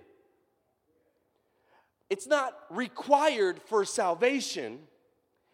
It's 2.10 2.28
not 2.28 2.58
required 2.72 3.62
for 3.62 3.86
salvation, 3.86 4.80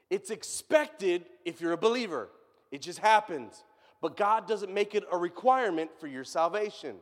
it's 0.10 0.30
expected 0.30 1.26
if 1.44 1.60
you're 1.60 1.74
a 1.74 1.78
believer. 1.78 2.30
It 2.72 2.82
just 2.82 3.00
happens. 3.00 3.64
But 4.02 4.16
God 4.16 4.48
doesn't 4.48 4.74
make 4.74 4.96
it 4.96 5.04
a 5.12 5.18
requirement 5.18 5.92
for 6.00 6.08
your 6.08 6.24
salvation. 6.24 6.96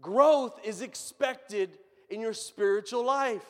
Growth 0.00 0.58
is 0.64 0.80
expected 0.80 1.78
in 2.08 2.20
your 2.20 2.32
spiritual 2.32 3.04
life. 3.04 3.44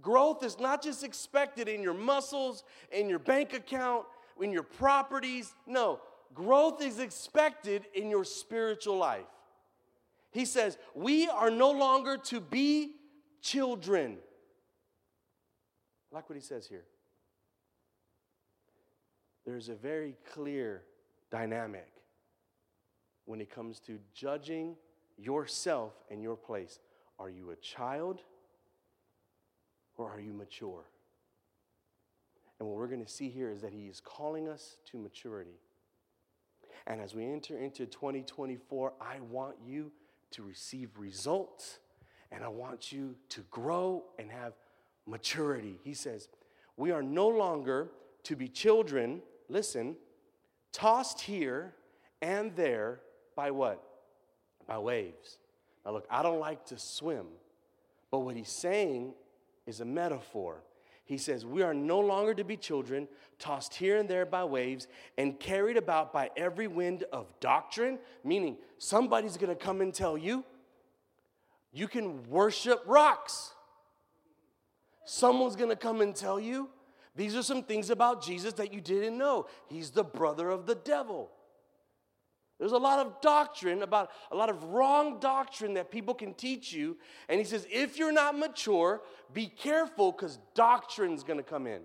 Growth 0.00 0.42
is 0.42 0.58
not 0.58 0.82
just 0.82 1.04
expected 1.04 1.68
in 1.68 1.82
your 1.82 1.94
muscles, 1.94 2.64
in 2.90 3.08
your 3.08 3.18
bank 3.18 3.52
account, 3.52 4.04
in 4.40 4.52
your 4.52 4.62
properties. 4.62 5.54
No, 5.66 6.00
growth 6.34 6.82
is 6.82 6.98
expected 6.98 7.86
in 7.94 8.10
your 8.10 8.24
spiritual 8.24 8.96
life. 8.96 9.26
He 10.30 10.44
says, 10.44 10.78
We 10.94 11.28
are 11.28 11.50
no 11.50 11.70
longer 11.70 12.16
to 12.24 12.40
be 12.40 12.92
children. 13.42 14.18
like 16.10 16.28
what 16.28 16.36
he 16.36 16.42
says 16.42 16.66
here 16.66 16.84
there's 19.44 19.68
a 19.68 19.74
very 19.74 20.16
clear 20.32 20.82
dynamic 21.30 21.88
when 23.24 23.40
it 23.40 23.50
comes 23.50 23.80
to 23.80 23.98
judging 24.14 24.76
yourself 25.16 25.92
and 26.10 26.22
your 26.22 26.36
place. 26.36 26.78
Are 27.18 27.30
you 27.30 27.50
a 27.50 27.56
child 27.56 28.20
or 29.96 30.10
are 30.10 30.20
you 30.20 30.32
mature? 30.32 30.84
And 32.58 32.68
what 32.68 32.78
we're 32.78 32.86
going 32.86 33.04
to 33.04 33.10
see 33.10 33.28
here 33.28 33.50
is 33.50 33.62
that 33.62 33.72
he 33.72 33.86
is 33.86 34.00
calling 34.00 34.48
us 34.48 34.76
to 34.90 34.98
maturity. 34.98 35.58
And 36.86 37.00
as 37.00 37.14
we 37.14 37.26
enter 37.26 37.58
into 37.58 37.86
2024, 37.86 38.92
I 39.00 39.20
want 39.20 39.56
you 39.64 39.90
to 40.32 40.42
receive 40.42 40.90
results 40.98 41.78
and 42.30 42.42
I 42.44 42.48
want 42.48 42.92
you 42.92 43.16
to 43.30 43.42
grow 43.50 44.04
and 44.18 44.30
have 44.30 44.54
maturity. 45.06 45.78
He 45.82 45.94
says, 45.94 46.28
We 46.76 46.90
are 46.90 47.02
no 47.02 47.28
longer 47.28 47.90
to 48.24 48.36
be 48.36 48.48
children 48.48 49.22
listen, 49.52 49.96
tossed 50.72 51.20
here 51.20 51.74
and 52.20 52.56
there 52.56 53.00
by 53.36 53.50
what? 53.50 53.82
By 54.66 54.78
waves. 54.78 55.38
Now, 55.84 55.92
look, 55.92 56.06
I 56.10 56.22
don't 56.22 56.40
like 56.40 56.64
to 56.66 56.78
swim, 56.78 57.26
but 58.10 58.20
what 58.20 58.36
he's 58.36 58.48
saying 58.48 59.12
is 59.66 59.80
a 59.80 59.84
metaphor. 59.84 60.62
He 61.04 61.18
says, 61.18 61.44
We 61.44 61.62
are 61.62 61.74
no 61.74 62.00
longer 62.00 62.32
to 62.34 62.44
be 62.44 62.56
children, 62.56 63.08
tossed 63.38 63.74
here 63.74 63.98
and 63.98 64.08
there 64.08 64.24
by 64.24 64.44
waves, 64.44 64.86
and 65.18 65.38
carried 65.38 65.76
about 65.76 66.12
by 66.12 66.30
every 66.36 66.68
wind 66.68 67.04
of 67.12 67.26
doctrine, 67.40 67.98
meaning 68.24 68.56
somebody's 68.78 69.36
gonna 69.36 69.54
come 69.54 69.80
and 69.80 69.92
tell 69.92 70.16
you, 70.16 70.44
you 71.72 71.88
can 71.88 72.28
worship 72.30 72.82
rocks. 72.86 73.52
Someone's 75.04 75.56
gonna 75.56 75.76
come 75.76 76.00
and 76.00 76.14
tell 76.14 76.38
you, 76.38 76.70
these 77.14 77.36
are 77.36 77.42
some 77.42 77.62
things 77.62 77.90
about 77.90 78.22
Jesus 78.22 78.54
that 78.54 78.72
you 78.72 78.80
didn't 78.80 79.18
know. 79.18 79.46
He's 79.68 79.90
the 79.90 80.04
brother 80.04 80.48
of 80.48 80.66
the 80.66 80.74
devil. 80.74 81.30
There's 82.58 82.72
a 82.72 82.78
lot 82.78 83.04
of 83.04 83.20
doctrine 83.20 83.82
about 83.82 84.10
a 84.30 84.36
lot 84.36 84.48
of 84.48 84.62
wrong 84.64 85.18
doctrine 85.18 85.74
that 85.74 85.90
people 85.90 86.14
can 86.14 86.32
teach 86.32 86.72
you. 86.72 86.96
And 87.28 87.38
he 87.38 87.44
says, 87.44 87.66
if 87.70 87.98
you're 87.98 88.12
not 88.12 88.38
mature, 88.38 89.02
be 89.32 89.46
careful 89.46 90.12
because 90.12 90.38
doctrine's 90.54 91.24
to 91.24 91.42
come 91.42 91.66
in. 91.66 91.82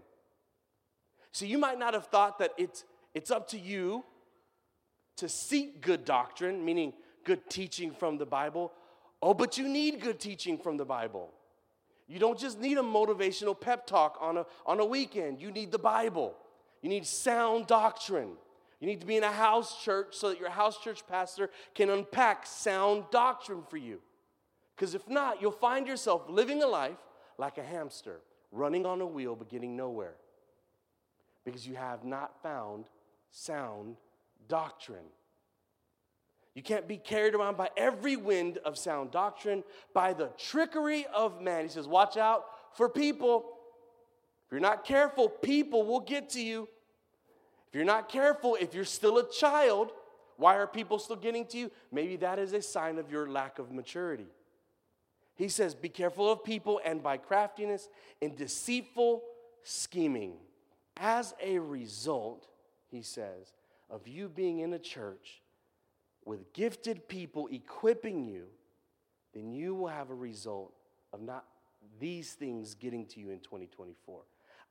So 1.32 1.46
you 1.46 1.58
might 1.58 1.80
not 1.80 1.94
have 1.94 2.06
thought 2.06 2.40
that 2.40 2.52
it's, 2.58 2.86
it's 3.14 3.32
up 3.32 3.48
to 3.50 3.60
you 3.60 4.06
to 5.18 5.28
seek 5.28 5.82
good 5.82 6.06
doctrine, 6.06 6.64
meaning 6.64 6.94
good 7.26 7.50
teaching 7.50 7.92
from 7.92 8.18
the 8.18 8.26
Bible. 8.26 8.72
Oh, 9.22 9.34
but 9.34 9.58
you 9.58 9.68
need 9.68 10.00
good 10.00 10.20
teaching 10.20 10.58
from 10.58 10.78
the 10.78 10.86
Bible. 10.86 11.34
You 12.08 12.20
don't 12.20 12.40
just 12.40 12.60
need 12.60 12.78
a 12.78 12.82
motivational 12.82 13.60
pep 13.60 13.86
talk 13.86 14.18
on 14.22 14.38
a, 14.38 14.46
on 14.66 14.80
a 14.80 14.86
weekend. 14.86 15.42
You 15.42 15.52
need 15.52 15.72
the 15.72 15.80
Bible. 15.80 16.36
You 16.82 16.90
need 16.90 17.06
sound 17.06 17.68
doctrine. 17.68 18.32
You 18.80 18.88
need 18.88 19.02
to 19.02 19.08
be 19.08 19.18
in 19.18 19.24
a 19.24 19.32
house 19.32 19.84
church 19.84 20.16
so 20.16 20.30
that 20.30 20.40
your 20.40 20.50
house 20.50 20.78
church 20.80 21.06
pastor 21.08 21.50
can 21.74 21.90
unpack 21.90 22.46
sound 22.46 23.06
doctrine 23.12 23.64
for 23.70 23.78
you. 23.78 24.00
Because 24.76 24.94
if 24.94 25.10
not, 25.10 25.42
you'll 25.42 25.52
find 25.52 25.88
yourself 25.88 26.24
living 26.30 26.62
a 26.62 26.68
life 26.68 26.98
like 27.38 27.58
a 27.58 27.64
hamster, 27.64 28.22
running 28.52 28.86
on 28.86 29.02
a 29.02 29.06
wheel 29.06 29.36
but 29.36 29.50
getting 29.50 29.76
nowhere. 29.76 30.14
Because 31.44 31.68
you 31.68 31.76
have 31.76 32.06
not 32.06 32.42
found 32.44 32.86
sound 33.32 33.98
doctrine. 34.48 35.06
You 36.58 36.64
can't 36.64 36.88
be 36.88 36.98
carried 36.98 37.36
around 37.36 37.56
by 37.56 37.70
every 37.78 38.16
wind 38.16 38.58
of 38.66 38.80
sound 38.80 39.12
doctrine, 39.12 39.64
by 39.94 40.14
the 40.14 40.32
trickery 40.40 41.06
of 41.14 41.40
man. 41.40 41.62
He 41.62 41.70
says, 41.70 41.88
Watch 41.88 42.18
out 42.18 42.46
for 42.74 42.90
people. 42.90 43.46
If 44.44 44.54
you're 44.54 44.60
not 44.60 44.84
careful, 44.84 45.30
people 45.30 45.86
will 45.86 46.00
get 46.00 46.32
to 46.32 46.42
you. 46.42 46.68
If 47.68 47.76
you're 47.76 47.86
not 47.86 48.10
careful, 48.10 48.58
if 48.60 48.74
you're 48.74 48.86
still 48.86 49.20
a 49.20 49.32
child, 49.32 49.92
Why 50.38 50.56
are 50.56 50.66
people 50.66 50.98
still 50.98 51.16
getting 51.16 51.46
to 51.46 51.60
you? 51.60 51.72
Maybe 51.92 52.16
that 52.16 52.40
is 52.40 52.54
a 52.54 52.62
sign 52.64 52.98
of 52.98 53.12
your 53.12 53.30
lack 53.30 53.60
of 53.60 53.72
maturity. 53.72 54.26
He 55.36 55.50
says, 55.50 55.76
Be 55.76 55.90
careful 55.90 56.28
of 56.28 56.44
people 56.44 56.82
and 56.84 57.04
by 57.04 57.18
craftiness 57.18 57.88
and 58.20 58.36
deceitful 58.36 59.22
scheming. 59.62 60.34
As 60.96 61.36
a 61.40 61.60
result, 61.60 62.48
he 62.90 63.04
says, 63.04 63.54
of 63.92 64.08
you 64.08 64.28
being 64.28 64.58
in 64.62 64.74
a 64.74 64.80
church 64.80 65.44
with 66.28 66.52
gifted 66.52 67.08
people 67.08 67.48
equipping 67.52 68.26
you, 68.26 68.48
then 69.34 69.54
you 69.54 69.74
will 69.74 69.88
have 69.88 70.10
a 70.10 70.16
result 70.16 70.74
of 71.14 71.22
not 71.22 71.46
these 72.00 72.34
things 72.34 72.76
getting 72.76 73.06
to 73.06 73.20
you 73.22 73.30
in 73.30 73.40
2024. 73.40 74.22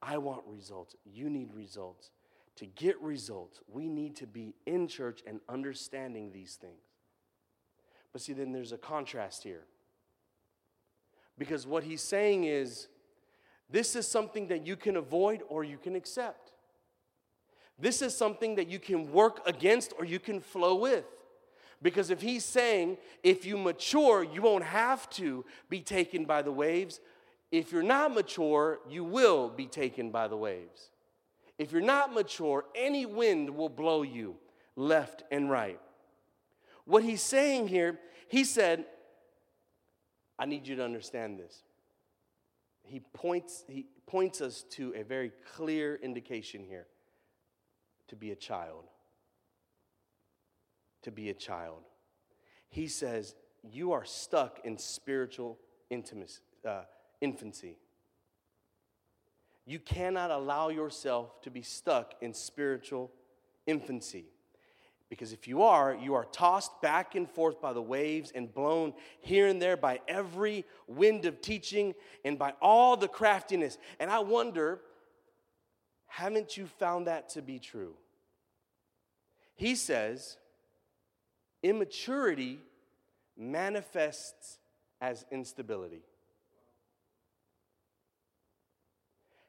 I 0.03 0.19
want 0.19 0.43
results. 0.47 0.95
You 1.05 1.31
need 1.31 1.55
results. 1.55 2.11
To 2.57 2.67
get 2.67 3.01
results, 3.01 3.61
we 3.69 3.89
need 3.89 4.17
to 4.17 4.27
be 4.27 4.55
in 4.67 4.87
church 4.87 5.23
and 5.27 5.41
understanding 5.49 6.31
these 6.33 6.55
things. 6.55 6.81
But 8.13 8.23
see, 8.23 8.33
then 8.33 8.53
there's 8.53 8.73
a 8.73 8.79
contrast 8.79 9.43
here. 9.43 9.65
Because 11.39 11.67
what 11.67 11.85
he's 11.85 12.03
saying 12.03 12.45
is 12.45 12.89
this 13.69 13.97
is 13.97 14.07
something 14.07 14.49
that 14.49 14.67
you 14.67 14.77
can 14.77 14.97
avoid 14.97 15.43
or 15.49 15.65
you 15.65 15.77
can 15.77 15.97
accept. 15.97 16.53
This 17.79 18.01
is 18.01 18.17
something 18.17 18.55
that 18.55 18.69
you 18.69 18.79
can 18.79 19.13
work 19.13 19.47
against 19.47 19.93
or 19.99 20.05
you 20.05 20.19
can 20.19 20.41
flow 20.41 20.77
with. 20.77 21.05
Because 21.83 22.11
if 22.11 22.23
he's 22.23 22.45
saying, 22.45 22.99
if 23.23 23.45
you 23.45 23.59
mature, 23.59 24.25
you 24.25 24.43
won't 24.43 24.65
have 24.65 25.09
to 25.11 25.45
be 25.69 25.81
taken 25.81 26.25
by 26.25 26.43
the 26.43 26.53
waves. 26.53 27.01
If 27.53 27.71
you're 27.71 27.83
not 27.83 28.15
mature, 28.15 28.81
you 28.89 29.05
will 29.05 29.49
be 29.49 29.67
taken 29.67 30.11
by 30.11 30.29
the 30.29 30.37
waves. 30.37 30.91
If 31.59 31.73
you're 31.73 31.81
not 31.81 32.13
mature, 32.13 32.65
any 32.75 33.07
wind 33.07 33.51
will 33.51 33.69
blow 33.69 34.03
you 34.03 34.37
left 34.75 35.23
and 35.31 35.51
right. 35.51 35.81
What 36.85 37.03
he's 37.03 37.23
saying 37.23 37.69
here, 37.69 37.99
he 38.29 38.45
said, 38.45 38.85
I 40.39 40.47
need 40.47 40.67
you 40.67 40.77
to 40.77 40.85
understand 40.85 41.39
this. 41.39 41.63
He 42.83 43.01
points, 43.01 43.65
he 43.69 43.87
points 44.07 44.41
us 44.41 44.65
to 44.71 44.95
a 44.97 45.03
very 45.03 45.33
clear 45.55 45.97
indication 45.97 46.65
here 46.65 46.87
to 48.09 48.17
be 48.17 48.31
a 48.31 48.37
child. 48.37 48.85
To 51.07 51.13
be 51.13 51.31
a 51.31 51.35
child. 51.35 51.85
He 52.69 52.89
says, 52.89 53.37
You 53.63 53.93
are 53.93 54.05
stuck 54.05 54.59
in 54.65 54.77
spiritual 54.77 55.57
intimacy, 55.89 56.41
uh, 56.69 56.83
infancy. 57.21 57.79
You 59.65 59.79
cannot 59.79 60.33
allow 60.33 60.69
yourself 60.69 61.41
to 61.43 61.51
be 61.51 61.63
stuck 61.63 62.15
in 62.21 62.35
spiritual 62.35 63.13
infancy. 63.69 64.25
Because 65.09 65.33
if 65.33 65.47
you 65.47 65.63
are, 65.63 65.95
you 65.95 66.15
are 66.15 66.25
tossed 66.25 66.83
back 66.83 67.15
and 67.15 67.31
forth 67.31 67.61
by 67.61 67.73
the 67.73 67.81
waves 67.81 68.33
and 68.35 68.53
blown 68.53 68.93
here 69.21 69.47
and 69.47 69.63
there 69.63 69.77
by 69.77 70.01
every 70.09 70.65
wind 70.89 71.25
of 71.25 71.41
teaching 71.41 71.95
and 72.25 72.37
by 72.37 72.53
all 72.61 72.97
the 72.97 73.07
craftiness. 73.07 73.79
And 74.01 74.11
I 74.11 74.19
wonder, 74.19 74.81
haven't 76.09 76.57
you 76.57 76.67
found 76.67 77.07
that 77.07 77.29
to 77.31 77.43
be 77.43 77.61
true? 77.61 77.95
He 79.55 79.77
says, 79.77 80.39
immaturity 81.67 82.61
manifests 83.37 84.59
as 85.01 85.25
instability. 85.33 86.03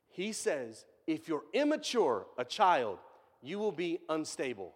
He 0.09 0.33
says, 0.33 0.83
if 1.05 1.27
you're 1.27 1.43
immature, 1.53 2.25
a 2.39 2.43
child, 2.43 2.97
you 3.43 3.59
will 3.59 3.71
be 3.71 4.00
unstable 4.09 4.74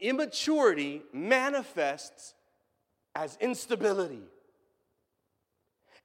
immaturity 0.00 1.02
manifests 1.12 2.34
as 3.16 3.36
instability. 3.40 4.22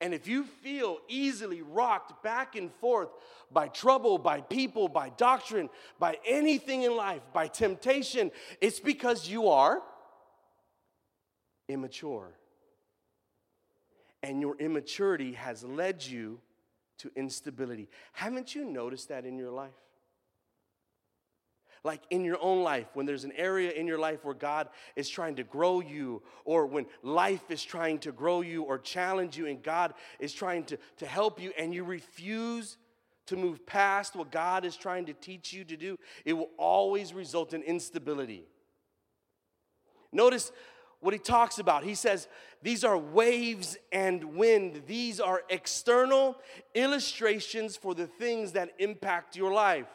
And 0.02 0.14
if 0.14 0.28
you 0.28 0.44
feel 0.44 1.00
easily 1.08 1.62
rocked 1.62 2.24
back 2.24 2.56
and 2.56 2.72
forth 2.76 3.10
by 3.52 3.68
trouble, 3.68 4.18
by 4.18 4.42
people, 4.42 4.88
by 4.88 5.10
doctrine, 5.10 5.70
by 6.00 6.18
anything 6.28 6.84
in 6.84 6.96
life, 6.96 7.22
by 7.34 7.48
temptation, 7.48 8.32
it's 8.60 8.80
because 8.80 9.28
you 9.28 9.50
are 9.50 9.82
immature. 11.70 12.32
And 14.22 14.42
your 14.42 14.56
immaturity 14.58 15.34
has 15.34 15.64
led 15.64 16.06
you 16.06 16.40
to 17.00 17.12
instability. 17.16 17.90
Haven't 18.14 18.56
you 18.56 18.66
noticed 18.66 19.10
that 19.10 19.26
in 19.26 19.38
your 19.38 19.52
life? 19.52 19.72
Like 21.84 22.02
in 22.10 22.24
your 22.24 22.38
own 22.42 22.64
life, 22.64 22.88
when 22.94 23.06
there's 23.06 23.26
an 23.26 23.34
area 23.36 23.72
in 23.72 23.88
your 23.88 24.00
life 24.00 24.24
where 24.24 24.34
God 24.34 24.70
is 24.96 25.10
trying 25.10 25.36
to 25.36 25.44
grow 25.44 25.82
you, 25.82 26.22
or 26.46 26.66
when 26.66 26.86
life 27.02 27.52
is 27.52 27.64
trying 27.64 28.00
to 28.00 28.12
grow 28.12 28.42
you 28.42 28.64
or 28.64 28.78
challenge 28.80 29.38
you, 29.38 29.48
and 29.48 29.62
God 29.62 29.94
is 30.20 30.34
trying 30.34 30.64
to, 30.66 30.78
to 30.98 31.06
help 31.06 31.42
you, 31.42 31.52
and 31.58 31.74
you 31.74 31.84
refuse 31.84 32.78
to 33.26 33.36
move 33.36 33.66
past 33.66 34.16
what 34.16 34.32
God 34.32 34.64
is 34.66 34.78
trying 34.78 35.06
to 35.08 35.14
teach 35.14 35.52
you 35.52 35.66
to 35.66 35.76
do, 35.76 35.98
it 36.24 36.34
will 36.34 36.50
always 36.58 37.14
result 37.14 37.54
in 37.54 37.62
instability. 37.64 38.46
Notice 40.12 40.52
what 41.00 41.14
he 41.14 41.20
talks 41.20 41.60
about. 41.60 41.84
He 41.84 41.96
says, 41.96 42.30
These 42.62 42.86
are 42.86 42.98
waves 42.98 43.78
and 43.92 44.36
wind. 44.36 44.84
These 44.88 45.20
are 45.20 45.44
external 45.50 46.38
illustrations 46.76 47.76
for 47.76 47.94
the 47.94 48.08
things 48.08 48.54
that 48.54 48.72
impact 48.80 49.36
your 49.36 49.52
life 49.52 49.88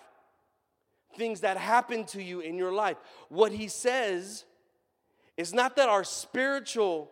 things 1.18 1.40
that 1.40 1.56
happen 1.58 2.04
to 2.06 2.22
you 2.22 2.40
in 2.40 2.56
your 2.56 2.72
life. 2.72 2.96
What 3.28 3.52
he 3.52 3.68
says 3.68 4.44
is 5.36 5.52
not 5.52 5.76
that 5.76 5.88
our 5.88 6.04
spiritual 6.04 7.10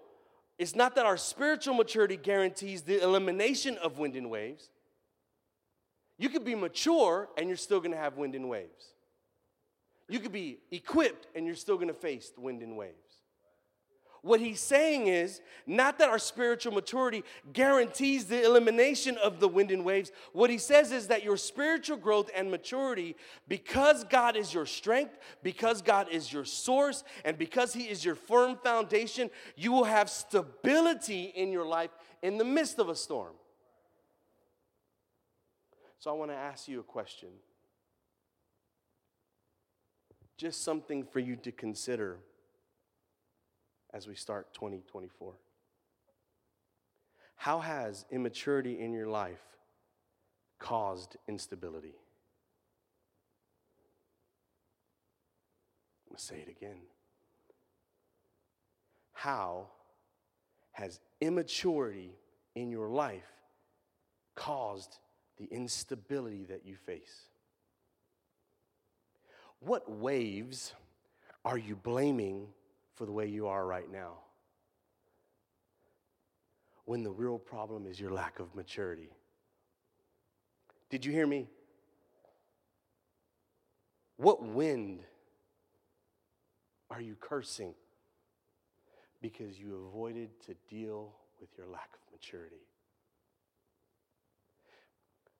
it's 0.58 0.74
not 0.74 0.94
that 0.94 1.04
our 1.04 1.18
spiritual 1.18 1.74
maturity 1.74 2.16
guarantees 2.16 2.80
the 2.80 3.02
elimination 3.02 3.76
of 3.76 3.98
wind 3.98 4.16
and 4.16 4.30
waves. 4.30 4.70
You 6.18 6.30
could 6.30 6.46
be 6.46 6.54
mature 6.54 7.28
and 7.36 7.48
you're 7.48 7.58
still 7.58 7.78
going 7.78 7.90
to 7.90 7.98
have 7.98 8.16
wind 8.16 8.34
and 8.34 8.48
waves. 8.48 8.94
You 10.08 10.18
could 10.18 10.32
be 10.32 10.60
equipped 10.70 11.26
and 11.34 11.44
you're 11.44 11.56
still 11.56 11.76
going 11.76 11.88
to 11.88 11.94
face 11.94 12.30
the 12.30 12.40
wind 12.40 12.62
and 12.62 12.74
waves. 12.74 12.94
What 14.22 14.40
he's 14.40 14.60
saying 14.60 15.06
is 15.06 15.40
not 15.66 15.98
that 15.98 16.08
our 16.08 16.18
spiritual 16.18 16.72
maturity 16.72 17.22
guarantees 17.52 18.24
the 18.24 18.44
elimination 18.44 19.16
of 19.18 19.38
the 19.40 19.48
wind 19.48 19.70
and 19.70 19.84
waves. 19.84 20.10
What 20.32 20.50
he 20.50 20.58
says 20.58 20.90
is 20.90 21.08
that 21.08 21.22
your 21.22 21.36
spiritual 21.36 21.96
growth 21.96 22.30
and 22.34 22.50
maturity, 22.50 23.16
because 23.46 24.04
God 24.04 24.36
is 24.36 24.52
your 24.52 24.66
strength, 24.66 25.16
because 25.42 25.80
God 25.80 26.08
is 26.10 26.32
your 26.32 26.44
source, 26.44 27.04
and 27.24 27.38
because 27.38 27.72
he 27.72 27.84
is 27.84 28.04
your 28.04 28.16
firm 28.16 28.56
foundation, 28.56 29.30
you 29.54 29.70
will 29.70 29.84
have 29.84 30.10
stability 30.10 31.32
in 31.34 31.52
your 31.52 31.66
life 31.66 31.90
in 32.22 32.38
the 32.38 32.44
midst 32.44 32.78
of 32.78 32.88
a 32.88 32.96
storm. 32.96 33.34
So 35.98 36.10
I 36.10 36.14
want 36.14 36.30
to 36.30 36.36
ask 36.36 36.68
you 36.68 36.80
a 36.80 36.84
question. 36.84 37.28
Just 40.36 40.64
something 40.64 41.04
for 41.04 41.20
you 41.20 41.36
to 41.36 41.52
consider 41.52 42.18
as 43.96 44.06
we 44.06 44.14
start 44.14 44.52
2024? 44.52 45.32
How 47.36 47.60
has 47.60 48.04
immaturity 48.10 48.78
in 48.78 48.92
your 48.92 49.06
life 49.06 49.40
caused 50.58 51.16
instability? 51.26 51.94
I'm 56.04 56.10
going 56.10 56.18
to 56.18 56.22
say 56.22 56.44
it 56.46 56.50
again. 56.50 56.76
How 59.14 59.68
has 60.72 61.00
immaturity 61.22 62.10
in 62.54 62.70
your 62.70 62.90
life 62.90 63.32
caused 64.34 64.98
the 65.38 65.46
instability 65.46 66.44
that 66.44 66.66
you 66.66 66.76
face? 66.76 67.30
What 69.60 69.90
waves 69.90 70.74
are 71.46 71.56
you 71.56 71.76
blaming 71.76 72.48
for 72.96 73.06
the 73.06 73.12
way 73.12 73.26
you 73.26 73.46
are 73.46 73.64
right 73.64 73.90
now. 73.90 74.14
When 76.86 77.02
the 77.02 77.10
real 77.10 77.38
problem 77.38 77.86
is 77.86 78.00
your 78.00 78.10
lack 78.10 78.40
of 78.40 78.54
maturity. 78.54 79.10
Did 80.88 81.04
you 81.04 81.12
hear 81.12 81.26
me? 81.26 81.48
What 84.16 84.42
wind 84.42 85.00
are 86.90 87.00
you 87.00 87.16
cursing 87.20 87.74
because 89.20 89.58
you 89.58 89.86
avoided 89.88 90.30
to 90.46 90.54
deal 90.68 91.12
with 91.40 91.50
your 91.58 91.66
lack 91.66 91.90
of 91.92 92.12
maturity? 92.12 92.64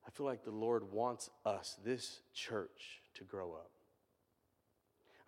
I 0.07 0.11
feel 0.11 0.27
like 0.27 0.45
the 0.45 0.51
Lord 0.51 0.93
wants 0.93 1.31
us, 1.45 1.77
this 1.85 2.21
church, 2.35 3.01
to 3.15 3.25
grow 3.25 3.53
up. 3.53 3.71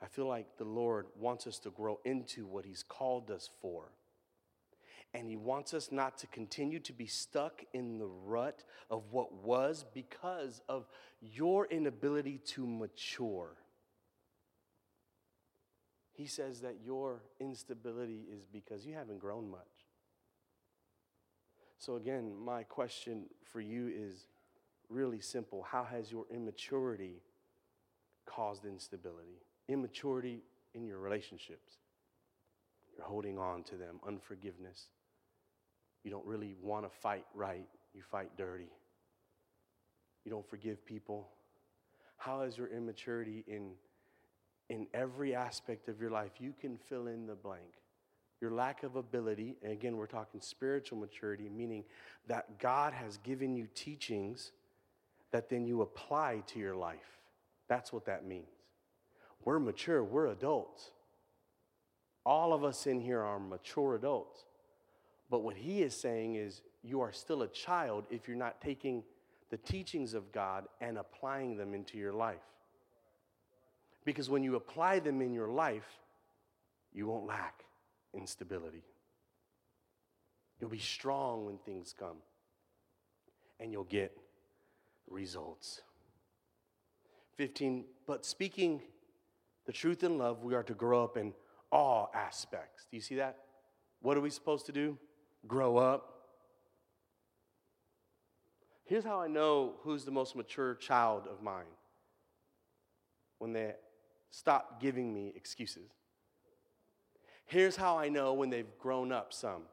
I 0.03 0.07
feel 0.07 0.27
like 0.27 0.57
the 0.57 0.65
Lord 0.65 1.07
wants 1.19 1.47
us 1.47 1.59
to 1.61 1.71
grow 1.71 1.99
into 2.05 2.47
what 2.47 2.65
He's 2.65 2.83
called 2.83 3.31
us 3.31 3.51
for. 3.61 3.93
And 5.15 5.27
He 5.27 5.37
wants 5.37 5.75
us 5.75 5.91
not 5.91 6.19
to 6.19 6.27
continue 6.29 6.79
to 6.81 6.93
be 6.93 7.07
stuck 7.07 7.65
in 7.73 7.99
the 7.99 8.07
rut 8.07 8.63
of 8.91 9.05
what 9.11 9.33
was 9.33 9.85
because 9.95 10.61
of 10.69 10.87
your 11.21 11.67
inability 11.67 12.39
to 12.47 12.67
mature. 12.67 13.57
he 16.19 16.27
says 16.27 16.61
that 16.63 16.79
your 16.85 17.23
instability 17.39 18.25
is 18.29 18.45
because 18.45 18.85
you 18.85 18.93
haven't 18.93 19.21
grown 19.21 19.49
much. 19.49 19.87
So, 21.79 21.95
again, 21.95 22.35
my 22.45 22.65
question 22.65 23.27
for 23.45 23.61
you 23.61 23.89
is 23.89 24.27
really 24.89 25.21
simple 25.21 25.63
How 25.63 25.85
has 25.85 26.11
your 26.11 26.25
immaturity 26.29 27.23
caused 28.27 28.65
instability? 28.65 29.43
Immaturity 29.69 30.43
in 30.75 30.87
your 30.87 30.99
relationships. 30.99 31.75
You're 32.97 33.07
holding 33.07 33.39
on 33.39 33.63
to 33.65 33.77
them, 33.77 34.01
unforgiveness. 34.07 34.87
You 36.05 36.11
don't 36.11 36.27
really 36.27 36.57
want 36.63 36.85
to 36.85 36.99
fight 37.01 37.25
right, 37.35 37.69
you 37.95 38.03
fight 38.03 38.31
dirty. 38.37 38.71
You 40.25 40.31
don't 40.31 40.49
forgive 40.49 40.85
people. 40.85 41.29
How 42.17 42.43
is 42.43 42.59
your 42.59 42.69
immaturity 42.69 43.45
in, 43.47 43.71
in 44.69 44.87
every 44.93 45.35
aspect 45.35 45.89
of 45.89 46.01
your 46.01 46.11
life? 46.11 46.33
You 46.39 46.53
can 46.61 46.79
fill 46.89 47.07
in 47.07 47.27
the 47.27 47.35
blank 47.35 47.79
your 48.41 48.51
lack 48.53 48.83
of 48.85 48.97
ability, 48.97 49.57
and 49.63 49.73
again, 49.73 49.97
we're 49.97 50.07
talking 50.07 50.41
spiritual 50.41 50.99
maturity, 50.99 51.49
meaning 51.49 51.85
that 52.29 52.59
God 52.59 52.93
has 52.93 53.19
given 53.19 53.57
you 53.57 53.67
teachings 53.75 54.53
that 55.33 55.49
then 55.49 55.67
you 55.67 55.83
apply 55.83 56.43
to 56.47 56.59
your 56.59 56.77
life. 56.77 57.19
That's 57.69 57.93
what 57.93 58.07
that 58.07 58.25
means. 58.27 58.47
We're 59.45 59.59
mature, 59.59 60.03
we're 60.03 60.27
adults. 60.27 60.91
All 62.25 62.53
of 62.53 62.65
us 62.65 62.87
in 62.87 63.01
here 63.01 63.21
are 63.21 63.39
mature 63.39 63.95
adults. 63.95 64.45
But 65.31 65.41
what 65.41 65.57
he 65.57 65.83
is 65.83 65.95
saying 65.95 66.37
is, 66.37 66.63
you 66.83 67.01
are 67.01 67.13
still 67.13 67.43
a 67.43 67.49
child 67.49 68.05
if 68.11 68.29
you're 68.29 68.37
not 68.37 68.61
taking 68.61 69.03
the 69.51 69.57
teachings 69.57 70.15
of 70.15 70.31
God 70.33 70.67
and 70.81 70.99
applying 70.99 71.57
them 71.57 71.75
into 71.75 71.99
your 71.99 72.13
life. 72.13 72.37
Because 74.05 74.31
when 74.31 74.43
you 74.43 74.57
apply 74.57 75.01
them 75.01 75.21
in 75.21 75.33
your 75.33 75.49
life, 75.49 75.89
you 76.93 77.07
won't 77.07 77.27
lack 77.27 77.65
instability. 78.15 78.85
You'll 80.61 80.71
be 80.71 80.79
strong 80.79 81.45
when 81.47 81.59
things 81.59 81.95
come, 81.99 82.17
and 83.61 83.71
you'll 83.71 83.85
get 83.85 84.17
results. 85.09 85.83
15, 87.37 87.85
but 88.07 88.25
speaking 88.25 88.81
the 89.69 89.73
truth 89.75 90.03
in 90.03 90.17
love, 90.17 90.43
we 90.43 90.55
are 90.55 90.63
to 90.63 90.73
grow 90.73 91.05
up 91.05 91.19
in 91.19 91.35
all 91.71 92.11
aspects. 92.15 92.87
Do 92.91 92.97
you 92.97 93.03
see 93.03 93.17
that? 93.17 93.37
What 94.01 94.17
are 94.17 94.23
we 94.23 94.31
supposed 94.31 94.65
to 94.65 94.73
do? 94.73 94.97
Grow 95.47 95.77
up. 95.77 96.23
Here's 98.87 99.05
how 99.05 99.21
I 99.21 99.27
know 99.27 99.75
who's 99.83 100.07
the 100.07 100.11
most 100.11 100.35
mature 100.35 100.75
child 100.77 101.29
of 101.31 101.43
mine 101.43 101.67
when 103.41 103.53
they 103.53 103.75
stop 104.31 104.81
giving 104.81 105.13
me 105.13 105.35
excuses. 105.37 105.91
Here's 107.45 107.77
how 107.77 107.99
I 107.99 108.09
know 108.09 108.33
when 108.33 108.49
they've 108.49 108.79
grown 108.79 109.13
up 109.13 109.35
some. 109.35 109.65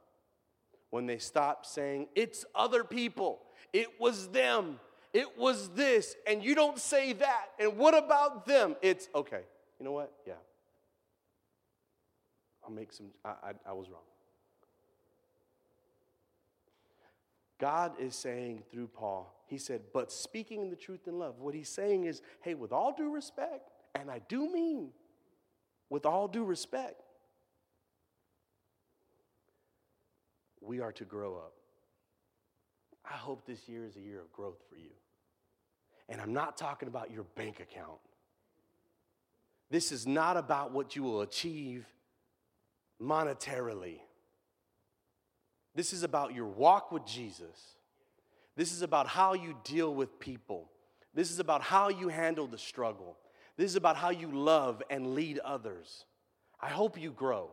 When 0.89 1.05
they 1.05 1.19
stop 1.19 1.65
saying, 1.65 2.08
it's 2.15 2.43
other 2.53 2.84
people, 2.84 3.43
it 3.71 3.97
was 3.97 4.27
them, 4.27 4.77
it 5.13 5.38
was 5.38 5.69
this, 5.69 6.17
and 6.27 6.43
you 6.43 6.53
don't 6.53 6.79
say 6.79 7.13
that, 7.13 7.45
and 7.58 7.77
what 7.77 7.97
about 7.97 8.45
them? 8.45 8.75
It's 8.81 9.08
okay. 9.15 9.43
You 9.79 9.85
know 9.85 9.91
what? 9.91 10.13
Yeah. 10.25 10.33
I'll 12.63 12.71
make 12.71 12.91
some, 12.91 13.07
I, 13.23 13.29
I, 13.29 13.51
I 13.67 13.73
was 13.73 13.89
wrong. 13.89 14.01
God 17.59 17.93
is 17.99 18.15
saying 18.15 18.63
through 18.71 18.88
Paul, 18.88 19.33
he 19.47 19.57
said, 19.57 19.81
but 19.93 20.11
speaking 20.11 20.69
the 20.69 20.75
truth 20.75 21.07
in 21.07 21.17
love, 21.19 21.39
what 21.39 21.53
he's 21.53 21.69
saying 21.69 22.05
is, 22.05 22.21
hey, 22.41 22.53
with 22.53 22.71
all 22.71 22.93
due 22.93 23.09
respect, 23.09 23.69
and 23.93 24.09
I 24.11 24.19
do 24.27 24.51
mean 24.51 24.89
with 25.89 26.05
all 26.05 26.27
due 26.27 26.43
respect, 26.43 27.01
we 30.59 30.81
are 30.81 30.91
to 30.93 31.05
grow 31.05 31.35
up. 31.35 31.53
I 33.09 33.13
hope 33.13 33.45
this 33.45 33.69
year 33.69 33.85
is 33.85 33.95
a 33.95 34.01
year 34.01 34.19
of 34.19 34.31
growth 34.33 34.61
for 34.69 34.77
you. 34.77 34.91
And 36.09 36.19
I'm 36.19 36.33
not 36.33 36.57
talking 36.57 36.88
about 36.88 37.11
your 37.11 37.23
bank 37.35 37.59
account. 37.59 37.99
This 39.69 39.91
is 39.91 40.06
not 40.06 40.38
about 40.38 40.71
what 40.71 40.95
you 40.95 41.04
will 41.04 41.21
achieve 41.21 41.86
monetarily. 43.01 43.99
This 45.73 45.91
is 45.91 46.04
about 46.04 46.34
your 46.34 46.45
walk 46.45 46.91
with 46.91 47.06
Jesus. 47.06 47.75
This 48.56 48.71
is 48.71 48.82
about 48.82 49.08
how 49.08 49.34
you 49.34 49.58
deal 49.63 49.93
with 49.93 50.19
people. 50.19 50.69
This 51.13 51.32
is 51.32 51.39
about 51.39 51.62
how 51.62 51.89
you 51.89 52.08
handle 52.08 52.47
the 52.47 52.58
struggle. 52.58 53.17
This 53.58 53.71
is 53.71 53.75
about 53.75 53.97
how 53.97 54.10
you 54.10 54.32
love 54.32 54.82
and 54.89 55.13
lead 55.13 55.39
others. 55.39 56.06
I 56.60 56.69
hope 56.69 56.99
you 56.99 57.12
grow. 57.12 57.51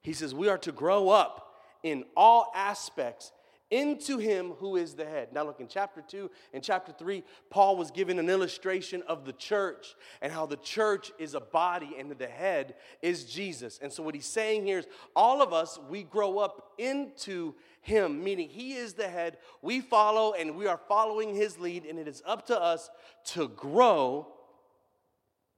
He 0.00 0.12
says, 0.12 0.34
We 0.34 0.48
are 0.48 0.58
to 0.58 0.72
grow 0.72 1.08
up 1.08 1.54
in 1.82 2.04
all 2.16 2.50
aspects 2.54 3.32
into 3.74 4.18
him 4.18 4.52
who 4.60 4.76
is 4.76 4.94
the 4.94 5.04
head. 5.04 5.32
Now, 5.32 5.42
look 5.42 5.58
in 5.58 5.66
chapter 5.66 6.00
2 6.00 6.30
and 6.52 6.62
chapter 6.62 6.92
3, 6.96 7.24
Paul 7.50 7.76
was 7.76 7.90
given 7.90 8.20
an 8.20 8.30
illustration 8.30 9.02
of 9.08 9.24
the 9.24 9.32
church 9.32 9.96
and 10.22 10.32
how 10.32 10.46
the 10.46 10.58
church 10.58 11.10
is 11.18 11.34
a 11.34 11.40
body 11.40 11.96
and 11.98 12.12
the 12.12 12.28
head 12.28 12.76
is 13.02 13.24
Jesus. 13.24 13.80
And 13.82 13.92
so, 13.92 14.04
what 14.04 14.14
he's 14.14 14.26
saying 14.26 14.64
here 14.64 14.78
is 14.78 14.86
all 15.16 15.42
of 15.42 15.52
us, 15.52 15.80
we 15.90 16.04
grow 16.04 16.38
up 16.38 16.74
into 16.78 17.56
him, 17.80 18.22
meaning 18.22 18.48
he 18.48 18.74
is 18.74 18.94
the 18.94 19.08
head, 19.08 19.38
we 19.60 19.80
follow, 19.80 20.34
and 20.34 20.54
we 20.54 20.68
are 20.68 20.80
following 20.88 21.34
his 21.34 21.58
lead, 21.58 21.84
and 21.84 21.98
it 21.98 22.06
is 22.06 22.22
up 22.24 22.46
to 22.46 22.60
us 22.60 22.90
to 23.24 23.48
grow 23.48 24.28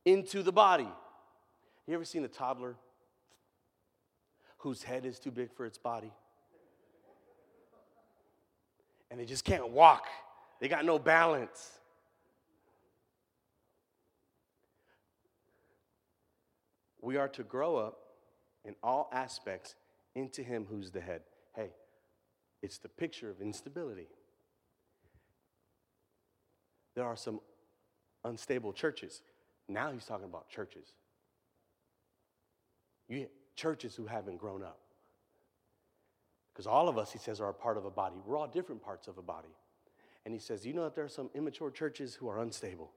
into 0.07 0.42
the 0.42 0.52
body. 0.52 0.88
You 1.87 1.94
ever 1.94 2.05
seen 2.07 2.24
a 2.24 2.29
toddler 2.29 2.76
whose 4.57 4.83
head 4.83 5.05
is 5.05 5.18
too 5.18 5.31
big 5.31 5.52
for 5.52 5.66
its 5.66 5.76
body. 5.76 6.12
And 9.11 9.21
they 9.21 9.25
just 9.25 9.45
can't 9.45 9.71
walk, 9.71 10.07
they 10.61 10.69
got 10.69 10.85
no 10.85 10.99
balance. 10.99 11.73
We 17.01 17.16
are 17.19 17.29
to 17.29 17.45
grow 17.45 17.77
up 17.77 17.99
in 18.64 18.75
all 18.83 19.09
aspects 19.12 19.77
into 20.16 20.42
Him 20.42 20.66
who's 20.69 20.90
the 20.90 21.01
head. 21.01 21.23
Hey, 21.55 21.71
it's 22.62 22.79
the 22.79 22.88
picture 22.88 23.31
of 23.31 23.40
instability. 23.40 24.09
There 26.97 27.05
are 27.05 27.14
some 27.14 27.40
unstable 28.25 28.73
churches. 28.73 29.23
Now 29.69 29.92
he's 29.92 30.05
talking 30.05 30.25
about 30.25 30.49
churches. 30.49 30.88
You, 33.09 33.29
churches 33.55 33.95
who 33.95 34.07
haven't 34.07 34.38
grown 34.38 34.62
up. 34.62 34.81
Because 36.57 36.66
all 36.66 36.88
of 36.88 36.97
us, 36.97 37.12
he 37.12 37.19
says, 37.19 37.38
are 37.38 37.51
a 37.51 37.55
part 37.55 37.77
of 37.77 37.85
a 37.85 37.90
body. 37.90 38.16
We're 38.25 38.38
all 38.38 38.47
different 38.47 38.83
parts 38.83 39.09
of 39.09 39.19
a 39.19 39.23
body. 39.23 39.55
And 40.25 40.33
he 40.33 40.40
says, 40.40 40.64
You 40.64 40.73
know 40.73 40.85
that 40.85 40.95
there 40.95 41.05
are 41.05 41.09
some 41.09 41.29
immature 41.35 41.71
churches 41.71 42.14
who 42.14 42.31
are 42.31 42.38
unstable. 42.38 42.92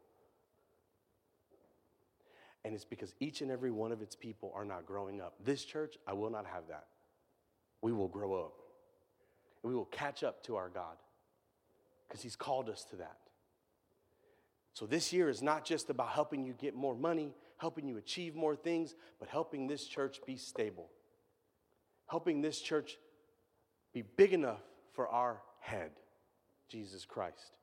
And 2.64 2.74
it's 2.74 2.86
because 2.86 3.14
each 3.20 3.42
and 3.42 3.52
every 3.52 3.70
one 3.70 3.92
of 3.92 4.02
its 4.02 4.16
people 4.16 4.54
are 4.56 4.64
not 4.64 4.86
growing 4.86 5.20
up. 5.20 5.34
This 5.44 5.66
church, 5.66 5.98
I 6.08 6.14
will 6.14 6.30
not 6.30 6.46
have 6.46 6.70
that. 6.70 6.86
We 7.82 7.92
will 7.92 8.08
grow 8.08 8.34
up. 8.34 8.54
And 9.62 9.70
we 9.70 9.76
will 9.76 9.86
catch 9.86 10.24
up 10.24 10.42
to 10.46 10.56
our 10.56 10.70
God 10.70 10.96
because 12.08 12.22
he's 12.22 12.38
called 12.38 12.70
us 12.70 12.86
to 12.92 12.96
that. 12.96 13.18
So 14.74 14.86
this 14.86 15.12
year 15.12 15.28
is 15.28 15.42
not 15.42 15.66
just 15.66 15.90
about 15.90 16.12
helping 16.12 16.46
you 16.46 16.54
get 16.54 16.76
more 16.76 16.96
money, 16.96 17.34
helping 17.58 17.90
you 17.90 17.98
achieve 17.98 18.36
more 18.36 18.56
things, 18.56 18.96
but 19.20 19.28
helping 19.28 19.68
this 19.68 19.86
church 19.86 20.22
be 20.26 20.38
stable. 20.38 20.90
Helping 22.08 22.40
this 22.40 22.62
church 22.62 22.98
be 23.94 24.02
big 24.02 24.34
enough 24.34 24.62
for 24.94 25.08
our 25.08 25.42
head, 25.60 25.92
Jesus 26.70 27.06
Christ. 27.06 27.54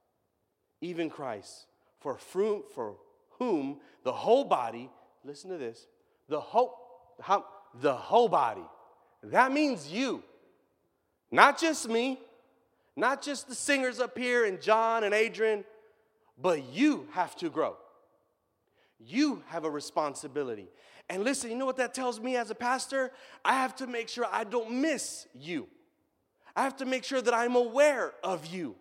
Even 0.80 1.08
Christ, 1.08 1.66
for, 2.00 2.18
for 2.18 2.96
whom 3.38 3.80
the 4.04 4.12
whole 4.12 4.44
body, 4.44 4.90
listen 5.24 5.50
to 5.50 5.58
this, 5.58 5.86
the 6.28 6.40
whole, 6.40 6.74
the 7.80 7.94
whole 7.94 8.28
body. 8.28 8.64
That 9.22 9.52
means 9.52 9.90
you, 9.90 10.22
not 11.30 11.58
just 11.58 11.88
me, 11.88 12.20
not 12.96 13.22
just 13.22 13.48
the 13.48 13.54
singers 13.54 14.00
up 14.00 14.16
here 14.16 14.44
and 14.44 14.60
John 14.60 15.04
and 15.04 15.14
Adrian, 15.14 15.64
but 16.40 16.64
you 16.72 17.06
have 17.12 17.36
to 17.36 17.50
grow. 17.50 17.76
You 18.98 19.42
have 19.48 19.64
a 19.64 19.70
responsibility. 19.70 20.68
And 21.08 21.22
listen, 21.22 21.50
you 21.50 21.56
know 21.56 21.66
what 21.66 21.76
that 21.76 21.94
tells 21.94 22.20
me 22.20 22.36
as 22.36 22.50
a 22.50 22.54
pastor? 22.54 23.12
I 23.44 23.54
have 23.54 23.76
to 23.76 23.86
make 23.86 24.08
sure 24.08 24.26
I 24.30 24.44
don't 24.44 24.80
miss 24.80 25.26
you. 25.34 25.68
I 26.56 26.62
have 26.62 26.78
to 26.78 26.86
make 26.86 27.04
sure 27.04 27.20
that 27.20 27.34
I'm 27.34 27.54
aware 27.54 28.14
of 28.24 28.46
you 28.46 28.76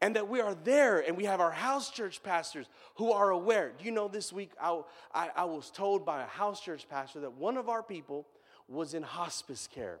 and 0.00 0.14
that 0.16 0.28
we 0.28 0.40
are 0.40 0.54
there 0.54 1.00
and 1.00 1.16
we 1.16 1.24
have 1.24 1.40
our 1.40 1.50
house 1.50 1.90
church 1.90 2.22
pastors 2.22 2.66
who 2.94 3.10
are 3.10 3.30
aware. 3.30 3.72
Do 3.76 3.84
you 3.84 3.90
know 3.90 4.06
this 4.06 4.32
week 4.32 4.52
I, 4.60 4.80
I, 5.12 5.30
I 5.36 5.44
was 5.44 5.70
told 5.70 6.06
by 6.06 6.22
a 6.22 6.26
house 6.26 6.60
church 6.60 6.88
pastor 6.88 7.20
that 7.20 7.32
one 7.32 7.56
of 7.56 7.68
our 7.68 7.82
people 7.82 8.26
was 8.68 8.94
in 8.94 9.02
hospice 9.02 9.68
care. 9.72 9.98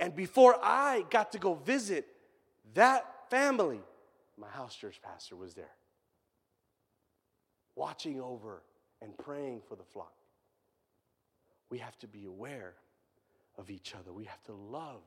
And 0.00 0.16
before 0.16 0.58
I 0.62 1.04
got 1.10 1.32
to 1.32 1.38
go 1.38 1.54
visit 1.54 2.06
that 2.74 3.04
family, 3.28 3.80
my 4.38 4.48
house 4.48 4.74
church 4.74 5.00
pastor 5.02 5.36
was 5.36 5.54
there 5.54 5.74
watching 7.74 8.20
over 8.20 8.62
and 9.00 9.16
praying 9.18 9.60
for 9.68 9.76
the 9.76 9.84
flock. 9.84 10.12
we 11.70 11.78
have 11.78 11.96
to 11.98 12.08
be 12.08 12.24
aware 12.24 12.74
of 13.58 13.70
each 13.70 13.94
other. 13.94 14.12
We 14.12 14.24
have 14.24 14.42
to 14.44 14.52
love 14.52 15.02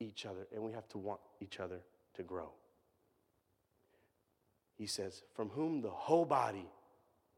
each 0.00 0.26
other, 0.26 0.46
and 0.54 0.62
we 0.62 0.72
have 0.72 0.88
to 0.90 0.98
want 0.98 1.20
each 1.40 1.60
other 1.60 1.80
to 2.14 2.22
grow. 2.22 2.50
He 4.76 4.86
says, 4.86 5.22
From 5.34 5.48
whom 5.50 5.80
the 5.80 5.90
whole 5.90 6.24
body, 6.24 6.66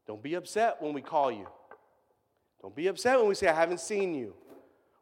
don't 0.07 0.21
be 0.21 0.35
upset 0.35 0.81
when 0.81 0.93
we 0.93 1.01
call 1.01 1.31
you. 1.31 1.47
Don't 2.61 2.75
be 2.75 2.87
upset 2.87 3.17
when 3.17 3.27
we 3.27 3.35
say, 3.35 3.47
I 3.47 3.55
haven't 3.55 3.79
seen 3.79 4.13
you. 4.13 4.35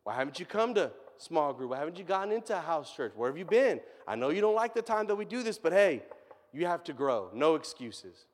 Why 0.04 0.15
haven't 0.15 0.39
you 0.39 0.45
come 0.45 0.74
to 0.76 0.91
small 1.17 1.54
group? 1.54 1.72
Why 1.72 1.80
haven't 1.80 1.98
you 1.98 2.06
gotten 2.06 2.32
into 2.32 2.58
a 2.58 2.62
house 2.62 2.95
church? 2.95 3.12
Where 3.15 3.30
have 3.30 3.38
you 3.38 3.45
been? 3.45 3.82
I 4.08 4.15
know 4.15 4.30
you 4.30 4.41
don't 4.41 4.56
like 4.56 4.74
the 4.74 4.82
time 4.82 5.08
that 5.08 5.15
we 5.15 5.26
do 5.26 5.43
this, 5.43 5.58
but 5.58 5.74
hey, 5.74 6.04
you 6.54 6.65
have 6.65 6.84
to 6.86 6.93
grow. 6.93 7.30
No 7.34 7.56
excuses. 7.56 8.26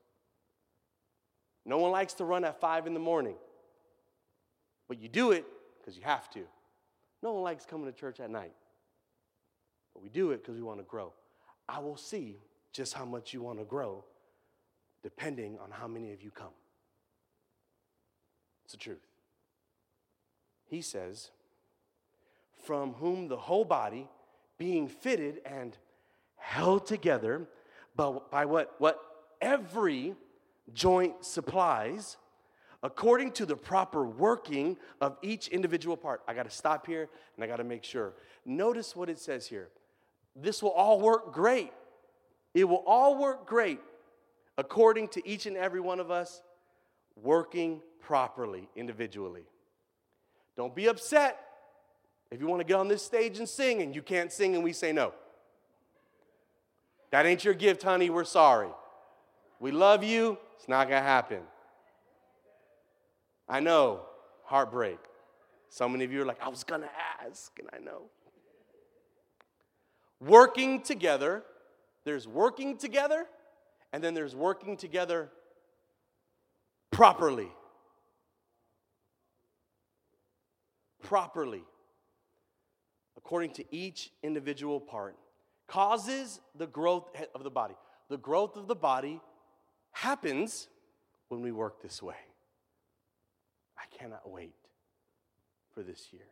No 1.65 1.79
one 1.79 1.91
likes 1.91 2.13
to 2.15 2.25
run 2.25 2.43
at 2.45 2.59
five 2.61 2.85
in 2.85 2.93
the 2.93 2.99
morning, 2.99 3.35
but 4.87 4.99
you 5.01 5.09
do 5.09 5.31
it 5.31 5.45
because 5.79 5.97
you 5.97 6.03
have 6.03 6.29
to. 6.31 6.43
No 7.23 7.33
one 7.33 7.43
likes 7.43 7.65
coming 7.65 7.87
to 7.87 7.91
church 7.91 8.19
at 8.19 8.29
night, 8.29 8.53
but 9.95 10.03
we 10.03 10.09
do 10.09 10.29
it 10.31 10.43
because 10.43 10.55
we 10.55 10.61
want 10.61 10.79
to 10.79 10.83
grow. 10.83 11.13
I 11.67 11.79
will 11.79 11.97
see 11.97 12.37
just 12.73 12.93
how 12.93 13.05
much 13.05 13.33
you 13.33 13.41
want 13.41 13.57
to 13.57 13.65
grow 13.65 14.03
depending 15.01 15.57
on 15.63 15.71
how 15.71 15.87
many 15.87 16.11
of 16.11 16.21
you 16.21 16.29
come. 16.29 16.53
It's 18.65 18.73
the 18.73 18.79
truth. 18.79 19.07
He 20.67 20.81
says, 20.81 21.31
from 22.65 22.93
whom 22.93 23.27
the 23.27 23.37
whole 23.37 23.63
body, 23.63 24.09
being 24.57 24.87
fitted 24.87 25.41
and 25.45 25.77
held 26.35 26.85
together 26.85 27.47
by 27.95 28.45
what, 28.45 28.75
what 28.79 28.99
every 29.39 30.15
joint 30.73 31.23
supplies, 31.23 32.17
according 32.83 33.31
to 33.33 33.45
the 33.45 33.55
proper 33.55 34.05
working 34.05 34.75
of 34.99 35.17
each 35.21 35.47
individual 35.49 35.95
part. 35.95 36.21
I 36.27 36.33
got 36.33 36.43
to 36.43 36.55
stop 36.55 36.85
here 36.87 37.07
and 37.35 37.43
I 37.43 37.47
got 37.47 37.57
to 37.57 37.63
make 37.63 37.83
sure. 37.83 38.13
Notice 38.45 38.95
what 38.95 39.09
it 39.09 39.19
says 39.19 39.47
here. 39.47 39.69
This 40.35 40.61
will 40.61 40.71
all 40.71 40.99
work 40.99 41.33
great. 41.33 41.71
It 42.53 42.65
will 42.65 42.83
all 42.85 43.17
work 43.17 43.47
great 43.47 43.79
according 44.57 45.09
to 45.09 45.27
each 45.27 45.45
and 45.45 45.57
every 45.57 45.79
one 45.79 45.99
of 45.99 46.11
us 46.11 46.41
working 47.21 47.81
properly 47.99 48.69
individually. 48.75 49.43
Don't 50.57 50.75
be 50.75 50.87
upset 50.87 51.39
if 52.31 52.39
you 52.39 52.47
want 52.47 52.59
to 52.61 52.65
get 52.65 52.75
on 52.75 52.87
this 52.87 53.03
stage 53.03 53.39
and 53.39 53.47
sing 53.47 53.81
and 53.81 53.95
you 53.95 54.01
can't 54.01 54.31
sing 54.31 54.55
and 54.55 54.63
we 54.63 54.73
say 54.73 54.91
no. 54.91 55.13
That 57.11 57.25
ain't 57.25 57.45
your 57.45 57.53
gift, 57.53 57.83
honey. 57.83 58.09
We're 58.09 58.23
sorry. 58.25 58.69
We 59.59 59.71
love 59.71 60.03
you. 60.03 60.37
It's 60.57 60.67
not 60.67 60.89
going 60.89 61.01
to 61.01 61.07
happen. 61.07 61.41
I 63.47 63.59
know, 63.59 64.01
heartbreak. 64.43 64.99
So 65.69 65.87
many 65.87 66.03
of 66.03 66.11
you 66.11 66.21
are 66.21 66.25
like, 66.25 66.41
I 66.41 66.49
was 66.49 66.63
going 66.63 66.81
to 66.81 66.89
ask, 67.23 67.57
and 67.59 67.69
I 67.73 67.83
know. 67.83 68.03
Working 70.19 70.81
together, 70.81 71.43
there's 72.03 72.27
working 72.27 72.77
together, 72.77 73.25
and 73.91 74.03
then 74.03 74.13
there's 74.13 74.35
working 74.35 74.77
together 74.77 75.29
properly. 76.91 77.49
Properly. 81.03 81.63
According 83.17 83.51
to 83.53 83.65
each 83.71 84.11
individual 84.23 84.79
part, 84.79 85.15
causes 85.67 86.39
the 86.55 86.67
growth 86.67 87.09
of 87.33 87.43
the 87.43 87.49
body. 87.49 87.75
The 88.09 88.17
growth 88.17 88.55
of 88.55 88.67
the 88.67 88.75
body 88.75 89.19
happens 89.91 90.67
when 91.29 91.41
we 91.41 91.51
work 91.51 91.81
this 91.81 92.01
way. 92.01 92.15
I 93.77 93.83
cannot 93.97 94.29
wait 94.29 94.55
for 95.73 95.83
this 95.83 96.09
year 96.11 96.27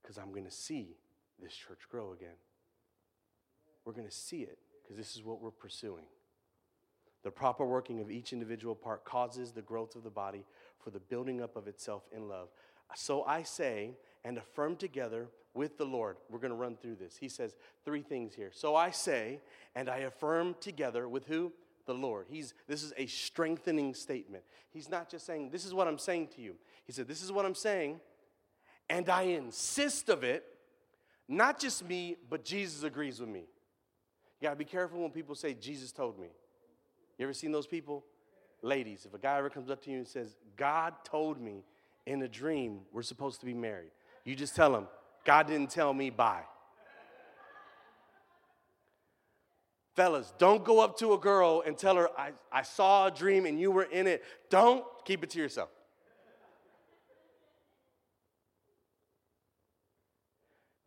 because 0.00 0.18
I'm 0.18 0.30
going 0.30 0.44
to 0.44 0.50
see 0.50 0.96
this 1.42 1.54
church 1.54 1.80
grow 1.90 2.12
again. 2.12 2.36
We're 3.84 3.92
going 3.92 4.06
to 4.08 4.14
see 4.14 4.42
it 4.42 4.58
because 4.82 4.96
this 4.96 5.16
is 5.16 5.22
what 5.22 5.40
we're 5.40 5.50
pursuing. 5.50 6.04
The 7.22 7.30
proper 7.30 7.64
working 7.64 8.00
of 8.00 8.10
each 8.10 8.32
individual 8.32 8.74
part 8.74 9.04
causes 9.04 9.52
the 9.52 9.62
growth 9.62 9.96
of 9.96 10.04
the 10.04 10.10
body 10.10 10.44
for 10.78 10.90
the 10.90 11.00
building 11.00 11.40
up 11.40 11.56
of 11.56 11.66
itself 11.66 12.08
in 12.14 12.28
love. 12.28 12.48
So 12.94 13.24
I 13.24 13.42
say, 13.42 13.90
and 14.24 14.38
affirm 14.38 14.76
together 14.76 15.28
with 15.54 15.78
the 15.78 15.84
Lord. 15.84 16.18
We're 16.30 16.38
going 16.38 16.52
to 16.52 16.56
run 16.56 16.76
through 16.76 16.96
this. 16.96 17.16
He 17.16 17.28
says 17.28 17.56
three 17.84 18.02
things 18.02 18.34
here. 18.34 18.50
So 18.52 18.76
I 18.76 18.90
say, 18.90 19.40
and 19.74 19.88
I 19.88 19.98
affirm 19.98 20.54
together 20.60 21.08
with 21.08 21.26
who? 21.26 21.52
the 21.86 21.94
Lord. 21.94 22.26
He's, 22.28 22.52
this 22.66 22.82
is 22.82 22.92
a 22.96 23.06
strengthening 23.06 23.94
statement. 23.94 24.44
He's 24.70 24.90
not 24.90 25.08
just 25.08 25.24
saying, 25.24 25.50
This 25.50 25.64
is 25.64 25.72
what 25.72 25.88
I'm 25.88 25.98
saying 25.98 26.28
to 26.34 26.42
you. 26.42 26.56
He 26.84 26.92
said, 26.92 27.08
This 27.08 27.22
is 27.22 27.32
what 27.32 27.46
I'm 27.46 27.54
saying, 27.54 28.00
and 28.90 29.08
I 29.08 29.22
insist 29.22 30.08
of 30.08 30.22
it. 30.22 30.44
Not 31.28 31.58
just 31.58 31.84
me, 31.84 32.16
but 32.30 32.44
Jesus 32.44 32.82
agrees 32.82 33.20
with 33.20 33.28
me. 33.28 33.44
You 34.40 34.46
gotta 34.46 34.56
be 34.56 34.64
careful 34.64 35.00
when 35.00 35.10
people 35.10 35.34
say, 35.34 35.54
Jesus 35.54 35.92
told 35.92 36.18
me. 36.18 36.28
You 37.18 37.24
ever 37.24 37.32
seen 37.32 37.52
those 37.52 37.66
people? 37.66 38.04
Ladies, 38.62 39.06
if 39.06 39.14
a 39.14 39.18
guy 39.18 39.38
ever 39.38 39.50
comes 39.50 39.70
up 39.70 39.82
to 39.84 39.90
you 39.90 39.98
and 39.98 40.06
says, 40.06 40.36
God 40.56 40.94
told 41.04 41.40
me 41.40 41.64
in 42.06 42.22
a 42.22 42.28
dream 42.28 42.80
we're 42.92 43.02
supposed 43.02 43.40
to 43.40 43.46
be 43.46 43.54
married, 43.54 43.90
you 44.24 44.34
just 44.34 44.54
tell 44.54 44.74
him, 44.74 44.86
God 45.24 45.46
didn't 45.46 45.70
tell 45.70 45.92
me, 45.92 46.10
bye. 46.10 46.42
Fellas, 49.94 50.32
don't 50.36 50.62
go 50.62 50.80
up 50.80 50.98
to 50.98 51.14
a 51.14 51.18
girl 51.18 51.62
and 51.66 51.76
tell 51.76 51.96
her, 51.96 52.10
I, 52.18 52.32
I 52.52 52.62
saw 52.62 53.06
a 53.06 53.10
dream 53.10 53.46
and 53.46 53.58
you 53.58 53.70
were 53.70 53.84
in 53.84 54.06
it. 54.06 54.22
Don't 54.50 54.84
keep 55.06 55.24
it 55.24 55.30
to 55.30 55.38
yourself. 55.38 55.70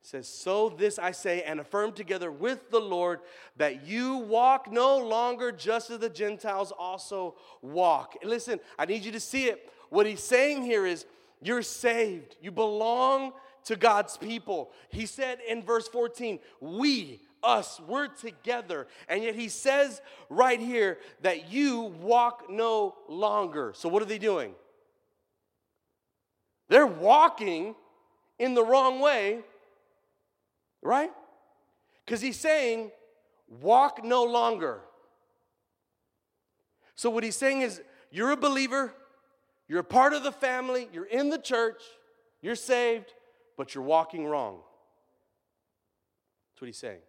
Says, 0.09 0.27
So 0.27 0.69
this 0.69 0.99
I 0.99 1.11
say 1.11 1.43
and 1.43 1.59
affirm 1.59 1.93
together 1.93 2.31
with 2.31 2.69
the 2.71 2.79
Lord 2.79 3.19
that 3.57 3.87
you 3.87 4.17
walk 4.17 4.71
no 4.71 4.97
longer 4.97 5.51
just 5.51 5.89
as 5.89 5.99
the 5.99 6.09
Gentiles 6.09 6.73
also 6.77 7.35
walk. 7.61 8.17
And 8.21 8.29
listen, 8.29 8.59
I 8.77 8.85
need 8.85 9.05
you 9.05 9.11
to 9.11 9.19
see 9.19 9.45
it. 9.45 9.71
What 9.89 10.05
he's 10.05 10.23
saying 10.23 10.63
here 10.63 10.85
is, 10.85 11.05
you're 11.41 11.61
saved. 11.61 12.35
You 12.41 12.51
belong 12.51 13.33
to 13.65 13.75
God's 13.75 14.17
people. 14.17 14.71
He 14.89 15.05
said 15.05 15.39
in 15.47 15.63
verse 15.63 15.87
14, 15.87 16.39
We 16.59 17.21
us. 17.43 17.79
We're 17.87 18.07
together. 18.07 18.87
And 19.07 19.23
yet 19.23 19.35
he 19.35 19.49
says 19.49 20.01
right 20.29 20.59
here 20.59 20.97
that 21.21 21.51
you 21.51 21.81
walk 22.01 22.49
no 22.49 22.95
longer. 23.07 23.73
So 23.75 23.89
what 23.89 24.01
are 24.01 24.05
they 24.05 24.17
doing? 24.17 24.53
They're 26.67 26.85
walking 26.85 27.75
in 28.37 28.53
the 28.53 28.63
wrong 28.63 28.99
way, 28.99 29.39
right? 30.81 31.11
Because 32.05 32.21
he's 32.21 32.39
saying, 32.39 32.91
walk 33.61 34.03
no 34.03 34.23
longer. 34.23 34.81
So 36.95 37.09
what 37.09 37.23
he's 37.23 37.35
saying 37.35 37.61
is, 37.61 37.81
you're 38.11 38.31
a 38.31 38.37
believer, 38.37 38.93
you're 39.67 39.79
a 39.79 39.83
part 39.83 40.13
of 40.13 40.23
the 40.23 40.31
family, 40.31 40.89
you're 40.91 41.05
in 41.05 41.29
the 41.29 41.37
church, 41.37 41.81
you're 42.41 42.55
saved, 42.55 43.13
but 43.55 43.75
you're 43.75 43.83
walking 43.83 44.25
wrong. 44.25 44.59
That's 46.51 46.61
what 46.61 46.67
he's 46.67 46.77
saying. 46.77 46.99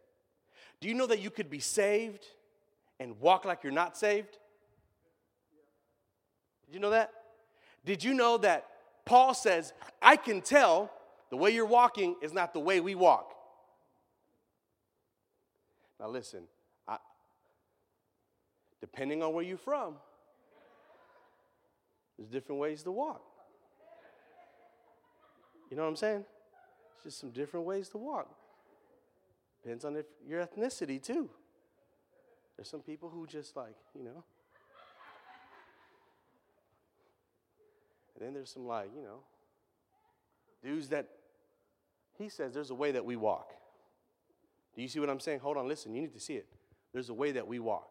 Do 0.81 0.89
you 0.89 0.95
know 0.95 1.07
that 1.07 1.21
you 1.21 1.31
could 1.31 1.51
be 1.51 1.59
saved 1.59 2.27
and 2.99 3.19
walk 3.21 3.45
like 3.45 3.63
you're 3.63 3.73
not 3.73 3.97
saved? 3.97 4.39
Did 6.67 6.75
you 6.75 6.81
know 6.81 6.91
that? 6.91 7.13
Did 7.85 8.05
you 8.05 8.15
know 8.15 8.39
that 8.39 8.67
Paul 9.05 9.35
says, 9.35 9.73
I 10.01 10.17
can 10.17 10.41
tell 10.41 10.93
the 11.31 11.37
way 11.37 11.51
you're 11.51 11.67
walking 11.67 12.17
is 12.23 12.33
not 12.33 12.53
the 12.53 12.61
way 12.61 12.81
we 12.81 12.95
walk? 12.95 13.35
Now, 16.01 16.09
listen, 16.09 16.45
I, 16.89 16.97
depending 18.81 19.23
on 19.23 19.35
where 19.35 19.45
you're 19.45 19.59
from, 19.59 19.97
there's 22.17 22.31
different 22.31 22.59
ways 22.59 22.83
to 22.85 22.91
walk. 22.91 23.23
You 25.71 25.77
know 25.77 25.83
what 25.83 25.91
I'm 25.91 25.97
saying? 25.97 26.25
It's 26.95 27.05
just 27.05 27.21
some 27.21 27.31
different 27.31 27.67
ways 27.67 27.91
to 27.91 27.99
walk. 27.99 28.35
Depends 29.63 29.85
on 29.85 29.95
if 29.97 30.07
your 30.27 30.45
ethnicity 30.45 31.03
too. 31.03 31.29
There's 32.57 32.69
some 32.69 32.81
people 32.81 33.11
who 33.11 33.27
just 33.27 33.55
like, 33.57 33.77
you 33.95 34.03
know. 34.03 34.25
And 38.15 38.27
then 38.27 38.35
there's 38.35 38.51
some 38.51 38.67
like, 38.67 38.91
you 38.95 39.03
know, 39.03 39.21
dudes 40.63 40.89
that 40.89 41.09
he 42.19 42.29
says 42.29 42.55
there's 42.55 42.71
a 42.71 42.75
way 42.75 42.91
that 42.93 43.05
we 43.05 43.17
walk. 43.17 43.53
Do 44.75 44.83
you 44.83 44.89
see 44.89 45.01
what 45.01 45.11
I'm 45.11 45.21
saying? 45.21 45.41
Hold 45.41 45.57
on, 45.57 45.69
listen, 45.69 45.95
you 45.95 46.01
need 46.01 46.15
to 46.15 46.21
see 46.21 46.35
it. 46.35 46.47
There's 46.93 47.09
a 47.09 47.15
way 47.15 47.33
that 47.33 47.47
we 47.47 47.59
walk. 47.59 47.89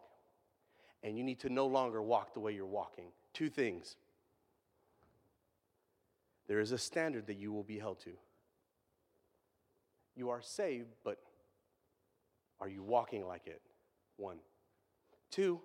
And 1.04 1.18
you 1.18 1.24
need 1.24 1.40
to 1.42 1.50
no 1.50 1.68
longer 1.68 2.02
walk 2.02 2.34
the 2.34 2.40
way 2.40 2.54
you're 2.54 2.66
walking. 2.66 3.06
Two 3.34 3.50
things. 3.50 3.96
There 6.48 6.60
is 6.60 6.72
a 6.72 6.78
standard 6.78 7.28
that 7.28 7.38
you 7.38 7.52
will 7.52 7.64
be 7.64 7.78
held 7.78 8.00
to. 8.02 8.12
You 10.16 10.30
are 10.32 10.42
saved, 10.42 10.90
but 11.04 11.20
are 12.60 12.68
you 12.68 12.84
walking 12.84 13.26
like 13.26 13.48
it? 13.48 13.62
One. 14.18 14.38
Two, 15.32 15.62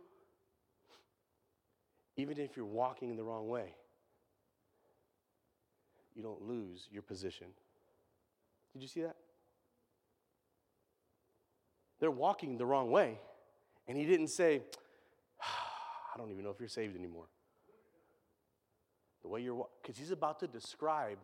even 2.16 2.38
if 2.38 2.56
you're 2.56 2.66
walking 2.66 3.16
the 3.16 3.24
wrong 3.24 3.48
way, 3.48 3.74
you 6.14 6.22
don't 6.22 6.42
lose 6.42 6.88
your 6.92 7.02
position. 7.02 7.48
Did 8.72 8.82
you 8.82 8.88
see 8.88 9.02
that? 9.02 9.16
They're 12.04 12.10
walking 12.10 12.58
the 12.58 12.66
wrong 12.66 12.90
way. 12.90 13.18
And 13.88 13.96
he 13.96 14.04
didn't 14.04 14.28
say, 14.28 14.60
I 15.40 16.18
don't 16.18 16.30
even 16.30 16.44
know 16.44 16.50
if 16.50 16.60
you're 16.60 16.68
saved 16.68 16.94
anymore. 16.94 17.24
The 19.22 19.28
way 19.28 19.40
you're, 19.40 19.66
because 19.80 19.96
he's 19.96 20.10
about 20.10 20.38
to 20.40 20.46
describe 20.46 21.16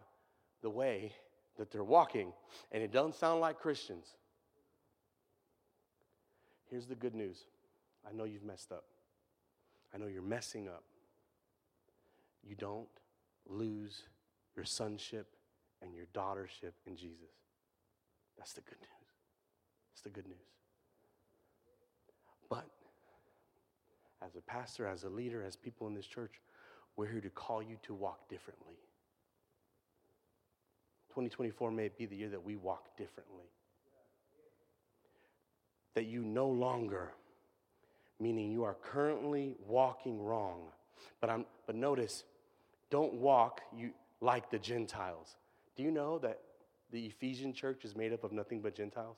the 0.63 0.71
way 0.71 1.13
that 1.59 1.71
they're 1.71 1.85
walking, 1.85 2.33
and 2.73 2.83
it 2.83 2.93
doesn't 2.93 3.15
sound 3.15 3.43
like 3.43 3.59
Christians. 3.59 4.07
Here's 6.71 6.87
the 6.87 6.95
good 6.95 7.15
news 7.15 7.45
I 8.09 8.17
know 8.17 8.25
you've 8.25 8.43
messed 8.43 8.73
up, 8.73 8.85
I 9.95 9.99
know 9.99 10.07
you're 10.07 10.23
messing 10.23 10.67
up. 10.67 10.85
You 12.43 12.55
don't 12.57 12.89
lose 13.47 14.05
your 14.57 14.65
sonship 14.65 15.27
and 15.83 15.95
your 15.95 16.07
daughtership 16.15 16.73
in 16.87 16.97
Jesus. 16.97 17.35
That's 18.39 18.55
the 18.55 18.63
good 18.63 18.81
news. 18.81 19.11
That's 19.91 20.01
the 20.01 20.09
good 20.09 20.27
news. 20.27 20.39
But 22.51 22.67
as 24.25 24.37
a 24.37 24.41
pastor, 24.41 24.87
as 24.87 25.05
a 25.05 25.09
leader, 25.09 25.43
as 25.43 25.57
people 25.57 25.87
in 25.87 25.95
this 25.95 26.07
church, 26.07 26.41
we're 26.97 27.07
here 27.07 27.21
to 27.21 27.31
call 27.31 27.63
you 27.63 27.77
to 27.83 27.95
walk 27.95 28.29
differently. 28.29 28.77
2024 31.11 31.71
may 31.71 31.89
be 31.89 32.07
the 32.07 32.17
year 32.17 32.29
that 32.29 32.45
we 32.45 32.57
walk 32.57 32.97
differently. 32.97 33.47
That 35.95 36.07
you 36.07 36.23
no 36.23 36.49
longer, 36.49 37.11
meaning 38.21 38.53
you 38.53 38.65
are 38.65 38.77
currently 38.83 39.57
walking 39.67 40.23
wrong. 40.23 40.69
But, 41.21 41.31
I'm, 41.31 41.47
but 41.67 41.75
notice, 41.75 42.25
don't 42.91 43.15
walk 43.15 43.63
you, 43.77 43.91
like 44.21 44.51
the 44.51 44.59
Gentiles. 44.59 45.37
Do 45.77 45.83
you 45.83 45.91
know 45.91 46.19
that 46.19 46.41
the 46.93 47.07
Ephesian 47.07 47.53
church 47.53 47.85
is 47.85 47.97
made 47.97 48.13
up 48.13 48.23
of 48.23 48.33
nothing 48.33 48.61
but 48.61 48.75
Gentiles? 48.75 49.17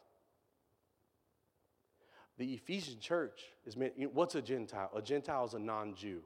The 2.42 2.54
Ephesian 2.54 2.98
church 2.98 3.40
is 3.64 3.76
made, 3.76 3.92
what's 4.12 4.34
a 4.34 4.42
Gentile? 4.42 4.90
A 4.96 5.00
Gentile 5.00 5.44
is 5.44 5.54
a 5.54 5.60
non 5.60 5.94
Jew. 5.94 6.22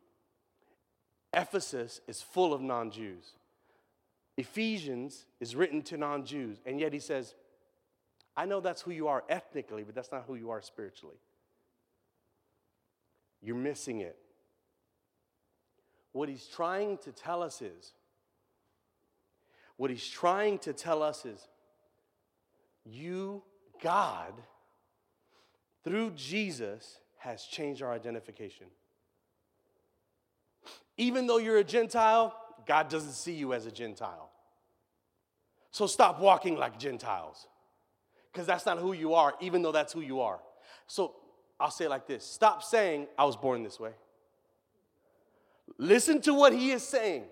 Ephesus 1.35 2.01
is 2.09 2.23
full 2.23 2.55
of 2.55 2.63
non 2.63 2.91
Jews. 2.91 3.33
Ephesians 4.39 5.27
is 5.41 5.55
written 5.55 5.83
to 5.83 5.99
non 5.99 6.25
Jews, 6.25 6.57
and 6.65 6.81
yet 6.81 6.95
he 6.95 7.01
says, 7.01 7.35
I 8.35 8.47
know 8.47 8.61
that's 8.61 8.81
who 8.81 8.93
you 8.93 9.09
are 9.09 9.25
ethnically, 9.29 9.83
but 9.83 9.95
that's 9.95 10.11
not 10.11 10.25
who 10.27 10.37
you 10.37 10.49
are 10.49 10.63
spiritually. 10.63 11.19
You're 13.43 13.55
missing 13.55 14.01
it. 14.01 14.17
What 16.13 16.31
he's 16.31 16.47
trying 16.47 16.97
to 17.05 17.13
tell 17.13 17.43
us 17.43 17.61
is, 17.61 17.93
what 19.77 19.91
he's 19.91 20.09
trying 20.09 20.61
to 20.61 20.73
tell 20.73 21.03
us 21.03 21.27
is, 21.27 21.47
you, 22.87 23.43
God, 23.83 24.33
through 25.87 26.11
Jesus, 26.17 26.99
has 27.19 27.45
changed 27.45 27.81
our 27.81 27.93
identification. 27.93 28.67
Even 30.97 31.29
though 31.29 31.39
you're 31.39 31.59
a 31.59 31.65
Gentile, 31.65 32.35
God 32.67 32.89
doesn't 32.89 33.13
see 33.13 33.35
you 33.35 33.55
as 33.55 33.67
a 33.67 33.71
Gentile. 33.71 34.31
So 35.71 35.87
stop 35.87 36.19
walking 36.19 36.57
like 36.57 36.77
Gentiles, 36.77 37.47
because 38.33 38.49
that's 38.49 38.67
not 38.67 38.79
who 38.79 38.95
you 38.95 39.15
are, 39.15 39.35
even 39.41 39.63
though 39.63 39.71
that's 39.71 39.93
who 39.93 40.01
you 40.01 40.21
are. 40.23 40.41
So 40.89 41.15
I'll 41.61 41.71
say 41.71 41.85
it 41.85 41.91
like 41.91 42.09
this 42.09 42.25
stop 42.25 42.65
saying, 42.65 43.07
I 43.17 43.25
was 43.25 43.37
born 43.37 43.63
this 43.63 43.79
way. 43.79 43.93
Listen 45.79 46.21
to 46.23 46.35
what 46.35 46.53
he 46.53 46.73
is 46.73 46.83
saying. 46.83 47.25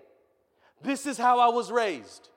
This 0.81 1.05
is 1.05 1.17
how 1.17 1.39
I 1.39 1.53
was 1.53 1.73
raised. 1.73 2.29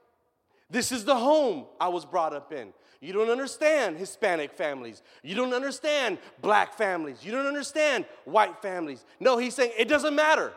This 0.68 0.90
is 0.90 1.04
the 1.04 1.16
home 1.16 1.66
I 1.81 1.88
was 1.88 2.04
brought 2.04 2.35
up 2.35 2.52
in. 2.52 2.72
You 3.00 3.12
don't 3.12 3.30
understand 3.30 3.96
Hispanic 3.96 4.52
families. 4.52 5.02
You 5.22 5.37
don't 5.37 5.54
understand 5.54 6.18
black 6.42 6.74
families. 6.76 7.24
You 7.24 7.30
don't 7.30 7.46
understand 7.46 8.06
white 8.24 8.61
families. 8.61 9.04
No, 9.20 9.38
he's 9.38 9.54
saying 9.54 9.72
it 9.78 9.88
doesn't 9.88 10.14
matter. 10.14 10.52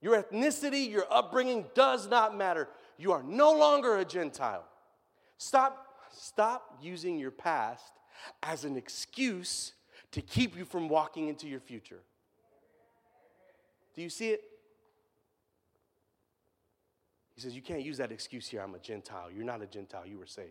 Your 0.00 0.20
ethnicity, 0.20 0.90
your 0.90 1.04
upbringing 1.10 1.66
does 1.74 2.08
not 2.08 2.36
matter. 2.36 2.68
You 2.98 3.12
are 3.12 3.22
no 3.22 3.52
longer 3.56 3.98
a 3.98 4.04
Gentile. 4.04 4.64
Stop, 5.36 5.86
stop 6.10 6.78
using 6.82 7.18
your 7.18 7.30
past 7.30 7.92
as 8.42 8.64
an 8.64 8.76
excuse 8.76 9.74
to 10.12 10.22
keep 10.22 10.56
you 10.56 10.64
from 10.64 10.88
walking 10.88 11.28
into 11.28 11.46
your 11.46 11.60
future. 11.60 12.00
Do 13.94 14.02
you 14.02 14.08
see 14.08 14.30
it? 14.30 14.42
He 17.34 17.40
says, 17.40 17.54
You 17.54 17.62
can't 17.62 17.82
use 17.82 17.98
that 17.98 18.12
excuse 18.12 18.48
here. 18.48 18.60
I'm 18.60 18.74
a 18.74 18.78
Gentile. 18.78 19.30
You're 19.34 19.44
not 19.44 19.62
a 19.62 19.66
Gentile. 19.66 20.06
You 20.06 20.18
were 20.18 20.26
saved. 20.26 20.50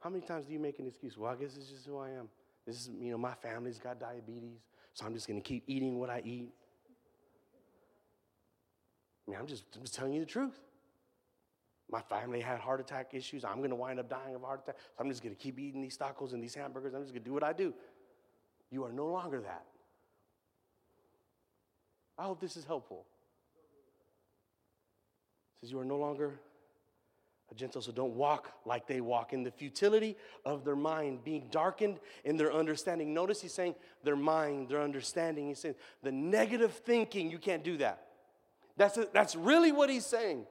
How 0.00 0.08
many 0.08 0.24
times 0.24 0.46
do 0.46 0.52
you 0.52 0.58
make 0.58 0.78
an 0.78 0.86
excuse? 0.86 1.18
Well, 1.18 1.30
I 1.30 1.36
guess 1.36 1.56
it's 1.56 1.68
just 1.68 1.86
who 1.86 1.98
I 1.98 2.10
am. 2.10 2.28
This 2.66 2.76
is, 2.76 2.90
you 2.98 3.10
know, 3.10 3.18
my 3.18 3.34
family's 3.34 3.78
got 3.78 4.00
diabetes, 4.00 4.60
so 4.94 5.04
I'm 5.04 5.14
just 5.14 5.26
going 5.26 5.40
to 5.40 5.46
keep 5.46 5.64
eating 5.66 5.98
what 5.98 6.08
I 6.08 6.22
eat. 6.24 6.52
I 9.26 9.30
mean, 9.30 9.40
I'm 9.40 9.46
just, 9.46 9.64
I'm 9.76 9.82
just 9.82 9.94
telling 9.94 10.14
you 10.14 10.20
the 10.20 10.26
truth. 10.26 10.58
My 11.90 12.00
family 12.00 12.40
had 12.40 12.60
heart 12.60 12.80
attack 12.80 13.12
issues. 13.12 13.44
I'm 13.44 13.58
going 13.58 13.70
to 13.70 13.76
wind 13.76 13.98
up 13.98 14.08
dying 14.08 14.34
of 14.34 14.42
a 14.42 14.46
heart 14.46 14.60
attack. 14.62 14.76
So 14.96 15.02
I'm 15.02 15.10
just 15.10 15.22
going 15.22 15.34
to 15.34 15.40
keep 15.40 15.58
eating 15.58 15.82
these 15.82 15.98
tacos 15.98 16.32
and 16.32 16.42
these 16.42 16.54
hamburgers. 16.54 16.94
I'm 16.94 17.02
just 17.02 17.12
going 17.12 17.24
to 17.24 17.28
do 17.28 17.34
what 17.34 17.42
I 17.42 17.52
do. 17.52 17.74
You 18.70 18.84
are 18.84 18.92
no 18.92 19.06
longer 19.06 19.40
that. 19.40 19.66
I 22.16 22.24
hope 22.24 22.40
this 22.40 22.56
is 22.56 22.64
helpful. 22.64 23.06
Says 25.60 25.70
you 25.70 25.78
are 25.78 25.84
no 25.84 25.96
longer 25.96 26.40
a 27.50 27.54
Gentile, 27.54 27.82
so 27.82 27.92
don't 27.92 28.14
walk 28.14 28.52
like 28.64 28.86
they 28.86 29.00
walk 29.00 29.32
in 29.32 29.42
the 29.42 29.50
futility 29.50 30.16
of 30.44 30.64
their 30.64 30.76
mind, 30.76 31.24
being 31.24 31.48
darkened 31.50 31.98
in 32.24 32.36
their 32.36 32.52
understanding. 32.52 33.12
Notice 33.12 33.42
he's 33.42 33.52
saying 33.52 33.74
their 34.04 34.16
mind, 34.16 34.68
their 34.68 34.80
understanding. 34.80 35.48
He's 35.48 35.58
saying 35.58 35.74
the 36.02 36.12
negative 36.12 36.72
thinking, 36.72 37.30
you 37.30 37.38
can't 37.38 37.64
do 37.64 37.76
that. 37.78 38.06
That's, 38.76 38.96
a, 38.96 39.08
that's 39.12 39.34
really 39.34 39.72
what 39.72 39.90
he's 39.90 40.06
saying. 40.06 40.46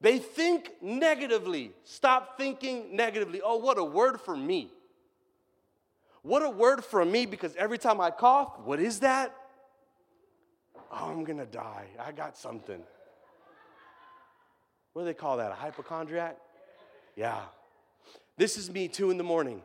They 0.00 0.18
think 0.18 0.72
negatively. 0.82 1.72
Stop 1.84 2.36
thinking 2.36 2.94
negatively. 2.94 3.40
Oh, 3.42 3.56
what 3.56 3.78
a 3.78 3.84
word 3.84 4.20
for 4.20 4.36
me. 4.36 4.70
What 6.22 6.42
a 6.42 6.50
word 6.50 6.84
for 6.84 7.04
me 7.04 7.24
because 7.24 7.56
every 7.56 7.78
time 7.78 8.00
I 8.00 8.10
cough, 8.10 8.58
what 8.64 8.78
is 8.78 9.00
that? 9.00 9.34
Oh, 10.92 11.10
I'm 11.10 11.24
gonna 11.24 11.46
die. 11.46 11.86
I 11.98 12.12
got 12.12 12.36
something. 12.36 12.82
What 14.96 15.02
do 15.02 15.06
they 15.08 15.14
call 15.14 15.36
that? 15.36 15.50
A 15.52 15.54
hypochondriac? 15.54 16.38
Yeah. 17.16 17.42
This 18.38 18.56
is 18.56 18.70
me, 18.70 18.88
two 18.88 19.10
in 19.10 19.18
the 19.18 19.24
morning. 19.24 19.60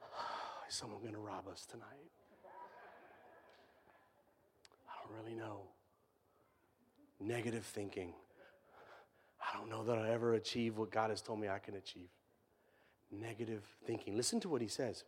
Is 0.68 0.76
someone 0.76 1.00
gonna 1.04 1.18
rob 1.18 1.48
us 1.48 1.66
tonight? 1.68 1.88
I 4.88 4.92
don't 5.02 5.20
really 5.20 5.36
know 5.36 5.62
negative 7.18 7.64
thinking. 7.64 8.14
I 9.40 9.58
don't 9.58 9.68
know 9.68 9.82
that 9.82 9.98
I'll 9.98 10.12
ever 10.12 10.34
achieve 10.34 10.78
what 10.78 10.92
God 10.92 11.10
has 11.10 11.20
told 11.20 11.40
me 11.40 11.48
I 11.48 11.58
can 11.58 11.74
achieve. 11.74 12.10
Negative 13.10 13.64
thinking. 13.84 14.16
Listen 14.16 14.38
to 14.42 14.48
what 14.48 14.62
he 14.62 14.68
says. 14.68 15.02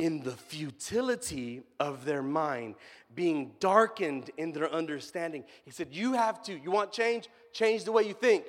In 0.00 0.22
the 0.22 0.32
futility 0.32 1.62
of 1.78 2.04
their 2.04 2.22
mind, 2.22 2.74
being 3.14 3.52
darkened 3.60 4.30
in 4.36 4.52
their 4.52 4.70
understanding. 4.70 5.44
He 5.64 5.70
said, 5.70 5.88
You 5.92 6.14
have 6.14 6.42
to, 6.44 6.58
you 6.58 6.70
want 6.70 6.92
change? 6.92 7.28
Change 7.52 7.84
the 7.84 7.92
way 7.92 8.02
you 8.02 8.14
think. 8.14 8.44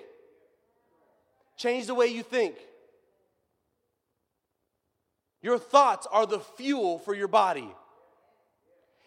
Change 1.58 1.86
the 1.86 1.94
way 1.94 2.08
you 2.08 2.24
think. 2.24 2.56
Your 5.42 5.60
thoughts 5.60 6.08
are 6.12 6.26
the 6.26 6.40
fuel 6.40 6.98
for 6.98 7.14
your 7.14 7.28
body. 7.28 7.70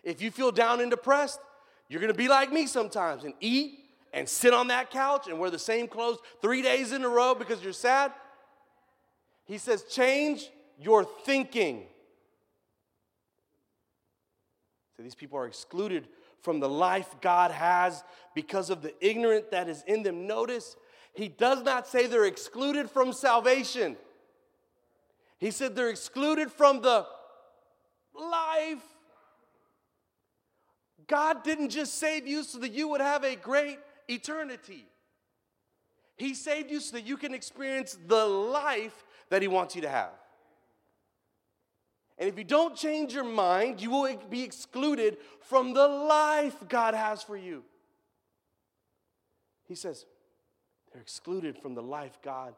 If 0.04 0.22
you 0.22 0.30
feel 0.30 0.52
down 0.52 0.80
and 0.80 0.90
depressed, 0.90 1.40
you're 1.88 2.00
gonna 2.00 2.14
be 2.14 2.28
like 2.28 2.52
me 2.52 2.66
sometimes 2.66 3.24
and 3.24 3.34
eat 3.40 3.80
and 4.12 4.28
sit 4.28 4.54
on 4.54 4.68
that 4.68 4.90
couch 4.90 5.26
and 5.28 5.38
wear 5.38 5.50
the 5.50 5.58
same 5.58 5.88
clothes 5.88 6.18
three 6.40 6.62
days 6.62 6.92
in 6.92 7.04
a 7.04 7.08
row 7.08 7.34
because 7.34 7.62
you're 7.62 7.72
sad. 7.72 8.12
He 9.44 9.58
says, 9.58 9.82
change 9.84 10.48
your 10.80 11.04
thinking. 11.04 11.86
So 14.98 15.02
these 15.04 15.14
people 15.14 15.38
are 15.38 15.46
excluded 15.46 16.08
from 16.42 16.58
the 16.60 16.68
life 16.68 17.14
God 17.22 17.52
has 17.52 18.04
because 18.34 18.68
of 18.68 18.82
the 18.82 18.92
ignorant 19.00 19.52
that 19.52 19.70
is 19.70 19.82
in 19.86 20.02
them. 20.02 20.26
Notice, 20.26 20.76
he 21.14 21.28
does 21.28 21.62
not 21.62 21.86
say 21.86 22.06
they're 22.06 22.26
excluded 22.26 22.90
from 22.90 23.14
salvation. 23.14 23.96
He 25.38 25.52
said 25.52 25.74
they're 25.74 25.88
excluded 25.88 26.52
from 26.52 26.82
the 26.82 27.06
life 28.14 28.82
God 31.08 31.42
didn't 31.42 31.70
just 31.70 31.94
save 31.94 32.26
you 32.26 32.42
so 32.42 32.58
that 32.58 32.72
you 32.72 32.86
would 32.88 33.00
have 33.00 33.24
a 33.24 33.34
great 33.34 33.78
eternity. 34.08 34.84
He 36.16 36.34
saved 36.34 36.70
you 36.70 36.80
so 36.80 36.96
that 36.96 37.06
you 37.06 37.16
can 37.16 37.34
experience 37.34 37.96
the 38.06 38.26
life 38.26 39.04
that 39.30 39.40
He 39.40 39.48
wants 39.48 39.74
you 39.74 39.82
to 39.82 39.88
have. 39.88 40.10
And 42.18 42.28
if 42.28 42.36
you 42.36 42.44
don't 42.44 42.74
change 42.76 43.14
your 43.14 43.24
mind, 43.24 43.80
you 43.80 43.90
will 43.90 44.16
be 44.28 44.42
excluded 44.42 45.18
from 45.40 45.72
the 45.72 45.86
life 45.86 46.56
God 46.68 46.94
has 46.94 47.22
for 47.22 47.36
you. 47.36 47.62
He 49.66 49.74
says, 49.74 50.06
they're 50.92 51.02
excluded 51.02 51.58
from 51.58 51.74
the 51.74 51.82
life 51.82 52.18
God 52.22 52.54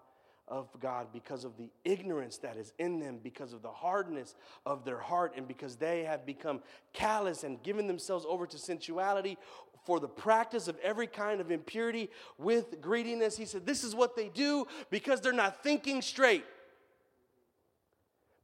of 0.48 0.68
God 0.80 1.08
because 1.12 1.44
of 1.44 1.56
the 1.56 1.70
ignorance 1.84 2.38
that 2.38 2.56
is 2.56 2.72
in 2.78 2.98
them, 2.98 3.18
because 3.22 3.52
of 3.52 3.62
the 3.62 3.70
hardness 3.70 4.34
of 4.66 4.84
their 4.84 4.98
heart, 4.98 5.34
and 5.36 5.46
because 5.46 5.76
they 5.76 6.04
have 6.04 6.26
become 6.26 6.60
callous 6.92 7.44
and 7.44 7.62
given 7.62 7.86
themselves 7.86 8.24
over 8.28 8.46
to 8.46 8.58
sensuality 8.58 9.38
for 9.84 10.00
the 10.00 10.08
practice 10.08 10.68
of 10.68 10.78
every 10.78 11.06
kind 11.06 11.40
of 11.40 11.50
impurity 11.50 12.10
with 12.38 12.80
greediness. 12.80 13.36
He 13.36 13.44
said, 13.44 13.64
This 13.64 13.84
is 13.84 13.94
what 13.94 14.16
they 14.16 14.28
do 14.28 14.66
because 14.90 15.20
they're 15.20 15.32
not 15.32 15.62
thinking 15.62 16.02
straight. 16.02 16.44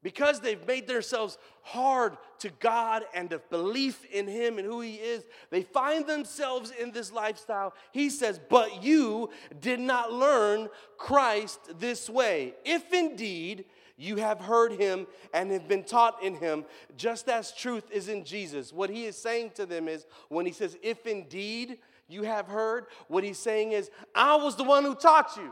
Because 0.07 0.39
they've 0.39 0.65
made 0.69 0.87
themselves 0.87 1.37
hard 1.63 2.17
to 2.39 2.51
God 2.61 3.03
and 3.13 3.33
of 3.33 3.51
belief 3.51 4.05
in 4.05 4.29
Him 4.29 4.57
and 4.57 4.65
who 4.65 4.81
He 4.81 4.95
is, 4.95 5.25
they 5.51 5.63
find 5.63 6.07
themselves 6.07 6.71
in 6.71 6.93
this 6.93 7.11
lifestyle. 7.11 7.75
He 7.91 8.09
says, 8.09 8.39
But 8.49 8.85
you 8.85 9.31
did 9.61 9.81
not 9.81 10.13
learn 10.13 10.69
Christ 10.97 11.81
this 11.81 12.09
way. 12.09 12.55
If 12.65 12.93
indeed 12.93 13.65
you 13.97 14.19
have 14.19 14.39
heard 14.39 14.75
Him 14.75 15.09
and 15.35 15.51
have 15.51 15.67
been 15.67 15.83
taught 15.83 16.23
in 16.23 16.37
Him, 16.37 16.67
just 16.97 17.29
as 17.29 17.51
truth 17.51 17.91
is 17.91 18.09
in 18.09 18.23
Jesus. 18.23 18.73
What 18.73 18.91
He 18.91 19.07
is 19.07 19.17
saying 19.17 19.55
to 19.57 19.67
them 19.67 19.89
is, 19.89 20.07
when 20.29 20.47
He 20.47 20.53
says, 20.53 20.79
If 20.85 21.05
indeed 21.05 21.79
you 22.07 22.23
have 22.23 22.47
heard, 22.47 22.87
what 23.09 23.25
He's 23.25 23.41
saying 23.41 23.73
is, 23.73 23.91
I 24.15 24.37
was 24.37 24.55
the 24.55 24.63
one 24.63 24.85
who 24.85 24.95
taught 24.95 25.37
you. 25.37 25.51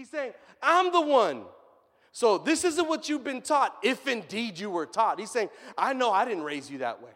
He's 0.00 0.08
saying, 0.08 0.32
I'm 0.62 0.90
the 0.92 1.00
one. 1.02 1.42
So 2.10 2.38
this 2.38 2.64
isn't 2.64 2.88
what 2.88 3.10
you've 3.10 3.22
been 3.22 3.42
taught, 3.42 3.76
if 3.82 4.08
indeed 4.08 4.58
you 4.58 4.70
were 4.70 4.86
taught. 4.86 5.20
He's 5.20 5.30
saying, 5.30 5.50
I 5.76 5.92
know 5.92 6.10
I 6.10 6.24
didn't 6.24 6.44
raise 6.44 6.70
you 6.70 6.78
that 6.78 7.02
way. 7.02 7.10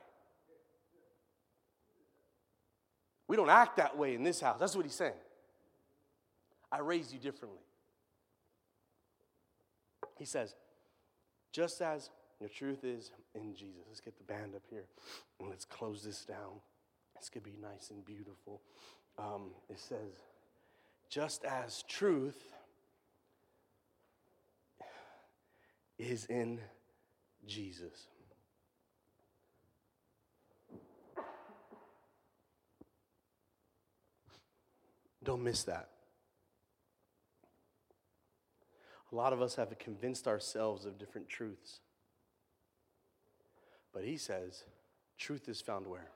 We 3.27 3.37
don't 3.37 3.49
act 3.49 3.79
that 3.79 3.97
way 3.97 4.15
in 4.15 4.23
this 4.23 4.39
house. 4.39 4.59
That's 4.61 4.77
what 4.77 4.85
he's 4.85 4.95
saying. 4.95 5.15
I 6.71 6.81
raised 6.81 7.11
you 7.11 7.19
differently. 7.19 7.63
He 10.19 10.27
says, 10.27 10.55
just 11.53 11.81
as 11.81 12.11
the 12.39 12.51
truth 12.51 12.85
is 12.85 13.13
in 13.35 13.55
Jesus. 13.55 13.81
Let's 13.89 14.03
get 14.03 14.19
the 14.19 14.25
band 14.25 14.55
up 14.55 14.65
here 14.69 14.85
and 15.41 15.49
let's 15.49 15.65
close 15.65 16.05
this 16.05 16.27
down. 16.27 16.61
Going 17.33 17.43
to 17.43 17.51
be 17.51 17.57
nice 17.63 17.89
and 17.89 18.05
beautiful. 18.05 18.61
Um, 19.19 19.53
it 19.71 19.81
says, 19.81 20.13
just 21.09 21.47
as 21.47 21.83
truth 21.89 22.53
is 25.99 26.27
in 26.27 26.61
Jesus. 27.47 28.09
Don't 35.23 35.43
miss 35.43 35.65
that. 35.65 35.89
A 39.11 39.15
lot 39.15 39.33
of 39.33 39.41
us 39.41 39.55
have 39.55 39.79
convinced 39.79 40.27
ourselves 40.27 40.85
of 40.85 40.99
different 40.99 41.29
truths. 41.29 41.81
But 43.93 44.05
he 44.05 44.17
says, 44.17 44.65
truth 45.17 45.49
is 45.49 45.61
found 45.61 45.87
where? 45.87 46.11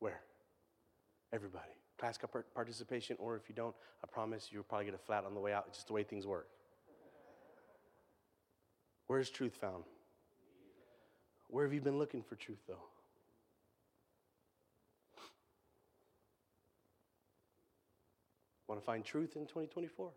Where? 0.00 0.20
Everybody. 1.32 1.70
Class 1.96 2.18
participation, 2.54 3.16
or 3.20 3.36
if 3.36 3.48
you 3.48 3.54
don't, 3.54 3.74
I 4.02 4.06
promise 4.08 4.48
you'll 4.50 4.64
probably 4.64 4.86
get 4.86 4.94
a 4.94 4.98
flat 4.98 5.24
on 5.24 5.34
the 5.34 5.40
way 5.40 5.52
out. 5.52 5.66
It's 5.68 5.78
just 5.78 5.86
the 5.86 5.92
way 5.92 6.02
things 6.02 6.26
work. 6.26 6.48
Where's 9.10 9.28
truth 9.28 9.56
found? 9.60 9.82
Where 11.48 11.64
have 11.64 11.74
you 11.74 11.80
been 11.80 11.98
looking 11.98 12.22
for 12.22 12.36
truth, 12.36 12.60
though? 12.68 12.84
Want 18.68 18.80
to 18.80 18.86
find 18.86 19.04
truth 19.04 19.34
in 19.34 19.46
2024? 19.46 20.12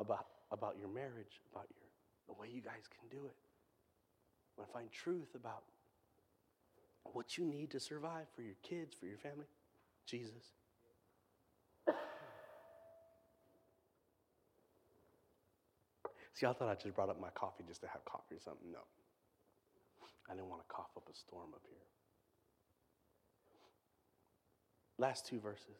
About, 0.00 0.26
about 0.52 0.76
your 0.78 0.88
marriage, 0.88 1.40
about 1.50 1.66
your, 1.70 1.88
the 2.26 2.38
way 2.38 2.48
you 2.52 2.60
guys 2.60 2.82
can 2.90 3.08
do 3.08 3.24
it. 3.24 3.36
Want 4.58 4.68
to 4.68 4.74
find 4.74 4.92
truth 4.92 5.34
about 5.34 5.62
what 7.04 7.38
you 7.38 7.46
need 7.46 7.70
to 7.70 7.80
survive 7.80 8.26
for 8.36 8.42
your 8.42 8.56
kids, 8.62 8.94
for 8.94 9.06
your 9.06 9.16
family? 9.16 9.46
Jesus. 10.04 10.52
See, 16.34 16.46
I 16.46 16.52
thought 16.52 16.68
I 16.68 16.74
just 16.74 16.94
brought 16.96 17.08
up 17.08 17.20
my 17.20 17.30
coffee 17.30 17.64
just 17.66 17.80
to 17.82 17.86
have 17.86 18.04
coffee 18.04 18.34
or 18.34 18.40
something. 18.40 18.70
No. 18.72 18.80
I 20.28 20.34
didn't 20.34 20.48
want 20.48 20.62
to 20.62 20.74
cough 20.74 20.90
up 20.96 21.08
a 21.08 21.14
storm 21.14 21.50
up 21.54 21.62
here. 21.68 21.78
Last 24.98 25.26
two 25.26 25.38
verses. 25.38 25.76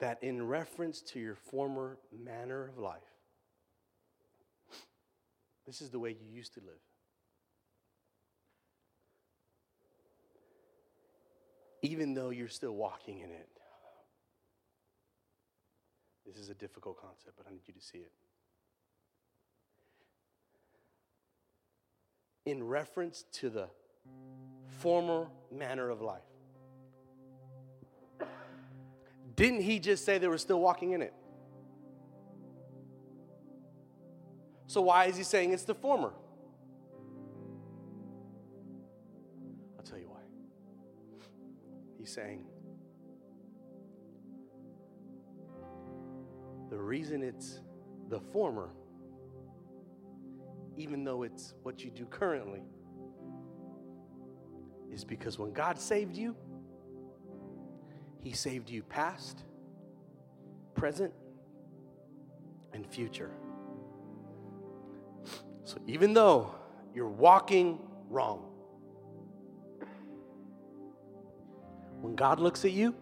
That 0.00 0.22
in 0.22 0.46
reference 0.46 1.00
to 1.02 1.20
your 1.20 1.36
former 1.36 1.96
manner 2.12 2.68
of 2.68 2.78
life, 2.78 3.00
this 5.64 5.80
is 5.80 5.90
the 5.90 5.98
way 5.98 6.10
you 6.10 6.34
used 6.34 6.54
to 6.54 6.60
live. 6.60 6.74
Even 11.82 12.14
though 12.14 12.30
you're 12.30 12.48
still 12.48 12.74
walking 12.74 13.20
in 13.20 13.30
it, 13.30 13.48
this 16.26 16.36
is 16.36 16.50
a 16.50 16.54
difficult 16.54 17.00
concept, 17.00 17.36
but 17.36 17.46
I 17.48 17.52
need 17.52 17.62
you 17.66 17.74
to 17.74 17.80
see 17.80 17.98
it. 17.98 18.12
In 22.44 22.66
reference 22.66 23.24
to 23.34 23.50
the 23.50 23.68
former 24.78 25.28
manner 25.50 25.90
of 25.90 26.00
life. 26.00 26.22
Didn't 29.34 29.60
he 29.60 29.78
just 29.78 30.04
say 30.04 30.18
they 30.18 30.28
were 30.28 30.38
still 30.38 30.60
walking 30.60 30.92
in 30.92 31.02
it? 31.02 31.12
So, 34.66 34.80
why 34.80 35.06
is 35.06 35.16
he 35.16 35.22
saying 35.22 35.52
it's 35.52 35.64
the 35.64 35.74
former? 35.74 36.12
I'll 39.78 39.84
tell 39.84 39.98
you 39.98 40.08
why. 40.08 40.20
He's 41.98 42.10
saying 42.10 42.44
reason 46.86 47.22
it's 47.22 47.60
the 48.08 48.20
former, 48.20 48.70
even 50.76 51.04
though 51.04 51.24
it's 51.24 51.54
what 51.62 51.84
you 51.84 51.90
do 51.90 52.06
currently, 52.06 52.62
is 54.92 55.04
because 55.04 55.38
when 55.38 55.52
God 55.52 55.78
saved 55.78 56.16
you, 56.16 56.36
He 58.22 58.32
saved 58.32 58.70
you 58.70 58.82
past, 58.82 59.42
present, 60.74 61.12
and 62.72 62.86
future. 62.86 63.32
So 65.64 65.78
even 65.86 66.14
though 66.14 66.54
you're 66.94 67.08
walking 67.08 67.80
wrong, 68.08 68.44
when 72.00 72.14
God 72.14 72.38
looks 72.38 72.64
at 72.64 72.70
you, 72.70 72.94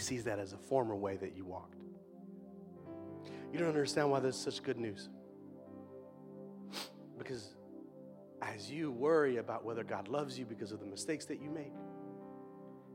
sees 0.00 0.24
that 0.24 0.38
as 0.38 0.52
a 0.52 0.58
former 0.58 0.96
way 0.96 1.16
that 1.16 1.36
you 1.36 1.44
walked. 1.44 1.76
You 3.52 3.58
don't 3.58 3.68
understand 3.68 4.10
why 4.10 4.20
this 4.20 4.36
is 4.36 4.42
such 4.42 4.62
good 4.62 4.78
news. 4.78 5.08
Because 7.18 7.54
as 8.40 8.70
you 8.70 8.90
worry 8.90 9.36
about 9.36 9.64
whether 9.64 9.84
God 9.84 10.08
loves 10.08 10.38
you 10.38 10.44
because 10.44 10.72
of 10.72 10.80
the 10.80 10.86
mistakes 10.86 11.26
that 11.26 11.40
you 11.40 11.50
make, 11.50 11.72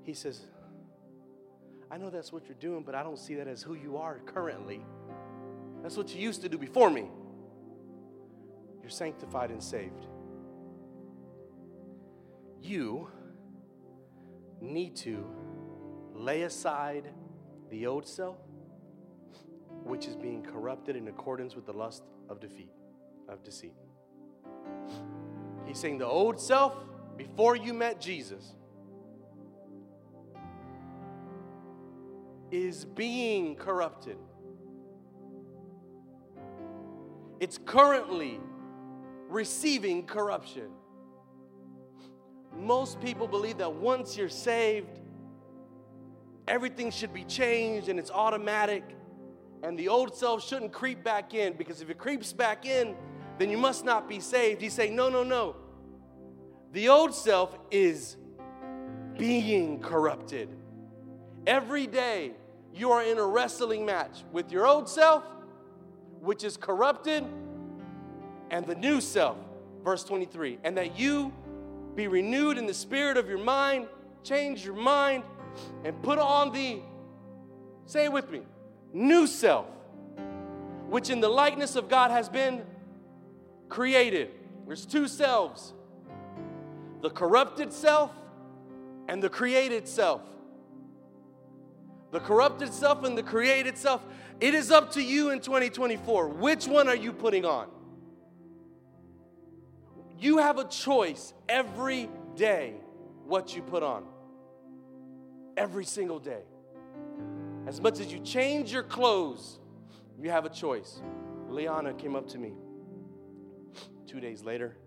He 0.04 0.14
says, 0.14 0.42
I 1.92 1.98
know 1.98 2.10
that's 2.10 2.32
what 2.32 2.48
you're 2.48 2.58
doing, 2.60 2.84
but 2.84 2.96
I 2.96 3.04
don't 3.04 3.20
see 3.20 3.36
that 3.36 3.48
as 3.48 3.62
who 3.62 3.76
you 3.76 3.98
are 3.98 4.20
currently. 4.26 4.84
That's 5.84 5.98
what 5.98 6.14
you 6.16 6.22
used 6.22 6.42
to 6.42 6.50
do 6.50 6.58
before 6.58 6.90
me. 6.90 7.06
You're 8.82 8.90
sanctified 8.90 9.52
and 9.52 9.62
saved. 9.62 10.08
You 12.62 13.08
need 14.62 14.96
to 14.98 15.26
lay 16.16 16.44
aside 16.44 17.12
the 17.70 17.86
old 17.86 18.08
self, 18.08 18.38
which 19.84 20.08
is 20.08 20.16
being 20.16 20.42
corrupted 20.42 20.96
in 20.96 21.08
accordance 21.08 21.56
with 21.56 21.66
the 21.66 21.74
lust 21.74 22.04
of 22.30 22.40
defeat, 22.40 22.72
of 23.30 23.44
deceit. 23.44 23.74
He's 25.66 25.78
saying 25.78 25.98
the 25.98 26.08
old 26.08 26.40
self 26.40 26.76
before 27.18 27.56
you 27.56 27.74
met 27.74 28.00
Jesus 28.00 28.56
is 32.52 32.86
being 32.86 33.56
corrupted. 33.56 34.18
It's 37.40 37.58
currently 37.58 38.40
receiving 39.28 40.06
corruption. 40.06 40.70
most 42.58 43.02
people 43.02 43.28
believe 43.28 43.58
that 43.58 43.74
once 43.74 44.16
you're 44.16 44.30
saved, 44.30 45.00
everything 46.48 46.92
should 46.92 47.14
be 47.14 47.24
changed 47.24 47.90
and 47.90 48.00
it's 48.00 48.12
automatic, 48.12 48.84
and 49.64 49.78
the 49.80 49.88
old 49.88 50.16
self 50.16 50.48
shouldn't 50.48 50.72
creep 50.72 51.04
back 51.04 51.34
in 51.34 51.54
because 51.54 51.82
if 51.82 51.90
it 51.90 51.98
creeps 51.98 52.34
back 52.34 52.66
in, 52.66 52.96
then 53.38 53.50
you 53.50 53.58
must 53.58 53.84
not 53.84 54.08
be 54.08 54.20
saved. 54.20 54.62
He's 54.62 54.74
saying, 54.74 54.96
no, 54.96 55.10
no, 55.10 55.24
no. 55.24 55.56
The 56.72 56.90
old 56.90 57.14
self 57.14 57.58
is 57.72 58.18
being 59.18 59.80
corrupted. 59.80 60.50
Every 61.48 61.88
day, 61.88 62.34
you 62.74 62.92
are 62.92 63.04
in 63.04 63.18
a 63.18 63.26
wrestling 63.26 63.86
match 63.86 64.24
with 64.32 64.52
your 64.52 64.68
old 64.68 64.90
self, 64.90 65.24
which 66.20 66.44
is 66.44 66.58
corrupted, 66.58 67.24
and 68.52 68.66
the 68.66 68.76
new 68.76 69.00
self, 69.00 69.38
verse 69.84 70.04
23. 70.04 70.60
And 70.64 70.78
that 70.78 71.00
you 71.00 71.34
be 71.96 72.08
renewed 72.08 72.58
in 72.58 72.66
the 72.66 72.74
spirit 72.74 73.16
of 73.16 73.30
your 73.30 73.38
mind, 73.38 73.88
change 74.24 74.66
your 74.66 74.76
mind, 74.76 75.24
and 75.84 76.02
put 76.02 76.20
on 76.20 76.52
the, 76.52 76.80
say 77.86 78.06
it 78.06 78.12
with 78.12 78.30
me, 78.30 78.42
new 78.94 79.28
self, 79.28 79.68
which 80.90 81.10
in 81.10 81.20
the 81.20 81.30
likeness 81.30 81.76
of 81.76 81.90
God 81.90 82.12
has 82.12 82.30
been 82.30 82.64
created. 83.70 84.32
There's 84.66 84.86
two 84.86 85.08
selves 85.08 85.74
the 87.02 87.10
corrupted 87.12 87.72
self 87.72 88.12
and 89.08 89.22
the 89.22 89.30
created 89.30 89.88
self. 89.88 90.22
The 92.12 92.20
corrupted 92.20 92.74
self 92.74 93.04
and 93.04 93.18
the 93.18 93.24
created 93.24 93.78
self. 93.78 94.02
It 94.40 94.56
is 94.56 94.72
up 94.72 94.92
to 94.94 95.04
you 95.04 95.30
in 95.30 95.40
2024. 95.40 96.30
Which 96.30 96.68
one 96.68 96.88
are 96.88 96.96
you 96.96 97.14
putting 97.14 97.46
on? 97.46 97.68
You 100.18 100.40
have 100.40 100.58
a 100.58 100.66
choice 100.66 101.34
every 101.48 102.10
day 102.36 102.74
what 103.26 103.56
you 103.56 103.62
put 103.62 103.84
on. 103.84 104.06
Every 105.58 105.86
single 105.86 106.20
day. 106.20 106.44
As 107.68 107.82
much 107.82 108.00
as 108.00 108.12
you 108.12 108.20
change 108.20 108.72
your 108.72 108.84
clothes, 108.84 109.60
you 110.20 110.30
have 110.30 110.46
a 110.46 110.50
choice. 110.50 111.02
Liana 111.50 111.94
came 111.94 112.16
up 112.16 112.28
to 112.30 112.38
me 112.38 112.54
two 114.08 114.20
days 114.20 114.44
later 114.44 114.78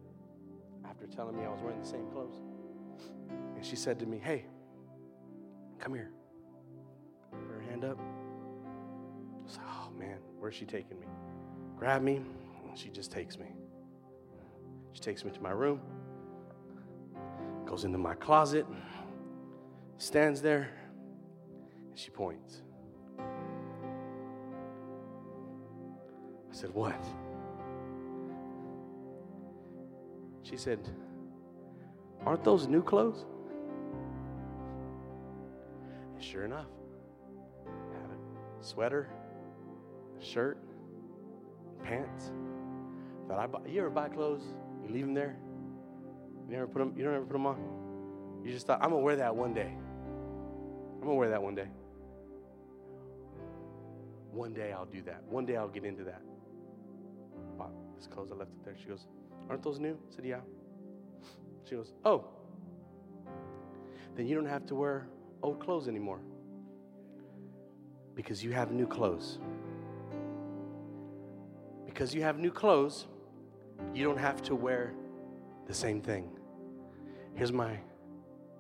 after 0.88 1.06
telling 1.06 1.36
me 1.36 1.44
I 1.44 1.48
was 1.48 1.60
wearing 1.60 1.80
the 1.80 1.86
same 1.86 2.06
clothes. 2.10 2.40
And 3.56 3.64
she 3.64 3.76
said 3.76 3.98
to 4.00 4.06
me, 4.06 4.18
Hey, 4.18 4.44
come 5.78 5.94
here. 5.94 6.10
Put 7.32 7.54
her 7.54 7.60
hand 7.70 7.84
up. 7.84 7.98
I 7.98 9.44
was 9.44 9.56
like, 9.56 9.66
Oh 9.68 9.90
man, 9.98 10.18
where's 10.38 10.54
she 10.54 10.64
taking 10.64 10.98
me? 11.00 11.06
Grab 11.76 12.02
me, 12.02 12.20
and 12.68 12.78
she 12.78 12.88
just 12.88 13.10
takes 13.10 13.38
me. 13.38 13.46
She 14.92 15.00
takes 15.00 15.24
me 15.24 15.30
to 15.30 15.40
my 15.40 15.50
room, 15.50 15.80
goes 17.66 17.84
into 17.84 17.98
my 17.98 18.14
closet, 18.14 18.66
stands 19.98 20.40
there, 20.40 20.70
and 21.90 21.98
she 21.98 22.10
points. 22.10 22.62
I 23.18 23.22
said, 26.52 26.70
What? 26.72 27.04
She 30.42 30.56
said, 30.56 30.78
Aren't 32.24 32.44
those 32.44 32.66
new 32.66 32.82
clothes? 32.82 33.26
And 36.14 36.24
sure 36.24 36.44
enough, 36.44 36.66
I 37.66 38.00
had 38.00 38.10
a 38.10 38.64
sweater, 38.64 39.10
a 40.18 40.24
shirt, 40.24 40.58
pants. 41.84 42.30
That 43.28 43.38
I 43.38 43.46
buy. 43.46 43.60
You 43.68 43.80
ever 43.80 43.90
buy 43.90 44.08
clothes? 44.08 44.42
You 44.82 44.94
leave 44.94 45.04
them 45.04 45.12
there. 45.12 45.36
You 46.48 46.54
never 46.54 46.66
put 46.66 46.78
them. 46.78 46.94
You 46.96 47.04
don't 47.04 47.14
ever 47.14 47.26
put 47.26 47.34
them 47.34 47.46
on. 47.46 47.58
You 48.42 48.52
just 48.52 48.66
thought, 48.66 48.80
I'm 48.82 48.90
gonna 48.90 49.02
wear 49.02 49.16
that 49.16 49.36
one 49.36 49.52
day. 49.52 49.76
I'm 50.98 51.06
gonna 51.06 51.14
wear 51.14 51.30
that 51.30 51.42
one 51.42 51.54
day. 51.54 51.68
One 54.32 54.52
day 54.52 54.72
I'll 54.72 54.84
do 54.84 55.00
that. 55.02 55.22
One 55.28 55.46
day 55.46 55.56
I'll 55.56 55.68
get 55.68 55.84
into 55.84 56.04
that. 56.04 56.22
Wow, 57.56 57.70
this 57.96 58.06
clothes 58.06 58.30
I 58.32 58.34
left 58.34 58.50
it 58.50 58.64
there. 58.64 58.74
She 58.80 58.88
goes, 58.88 59.06
Aren't 59.48 59.62
those 59.62 59.78
new? 59.78 59.92
I 59.92 60.14
said, 60.14 60.24
Yeah. 60.24 60.40
She 61.68 61.76
goes, 61.76 61.92
Oh, 62.04 62.24
then 64.16 64.26
you 64.26 64.34
don't 64.34 64.46
have 64.46 64.66
to 64.66 64.74
wear 64.74 65.06
old 65.42 65.60
clothes 65.60 65.86
anymore 65.86 66.20
because 68.14 68.42
you 68.42 68.52
have 68.52 68.72
new 68.72 68.86
clothes. 68.86 69.38
Because 71.86 72.14
you 72.14 72.22
have 72.22 72.38
new 72.38 72.50
clothes, 72.50 73.06
you 73.94 74.04
don't 74.04 74.18
have 74.18 74.42
to 74.42 74.56
wear 74.56 74.92
the 75.66 75.74
same 75.74 76.00
thing. 76.00 76.28
Here's 77.34 77.52
my 77.52 77.78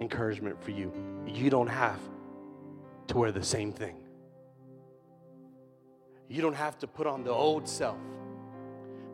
encouragement 0.00 0.62
for 0.62 0.70
you 0.70 0.92
you 1.26 1.50
don't 1.50 1.66
have 1.66 1.98
to 3.08 3.18
wear 3.18 3.32
the 3.32 3.42
same 3.42 3.72
thing. 3.72 3.96
You 6.28 6.42
don't 6.42 6.54
have 6.54 6.78
to 6.80 6.86
put 6.86 7.06
on 7.06 7.24
the 7.24 7.30
old 7.30 7.68
self 7.68 7.98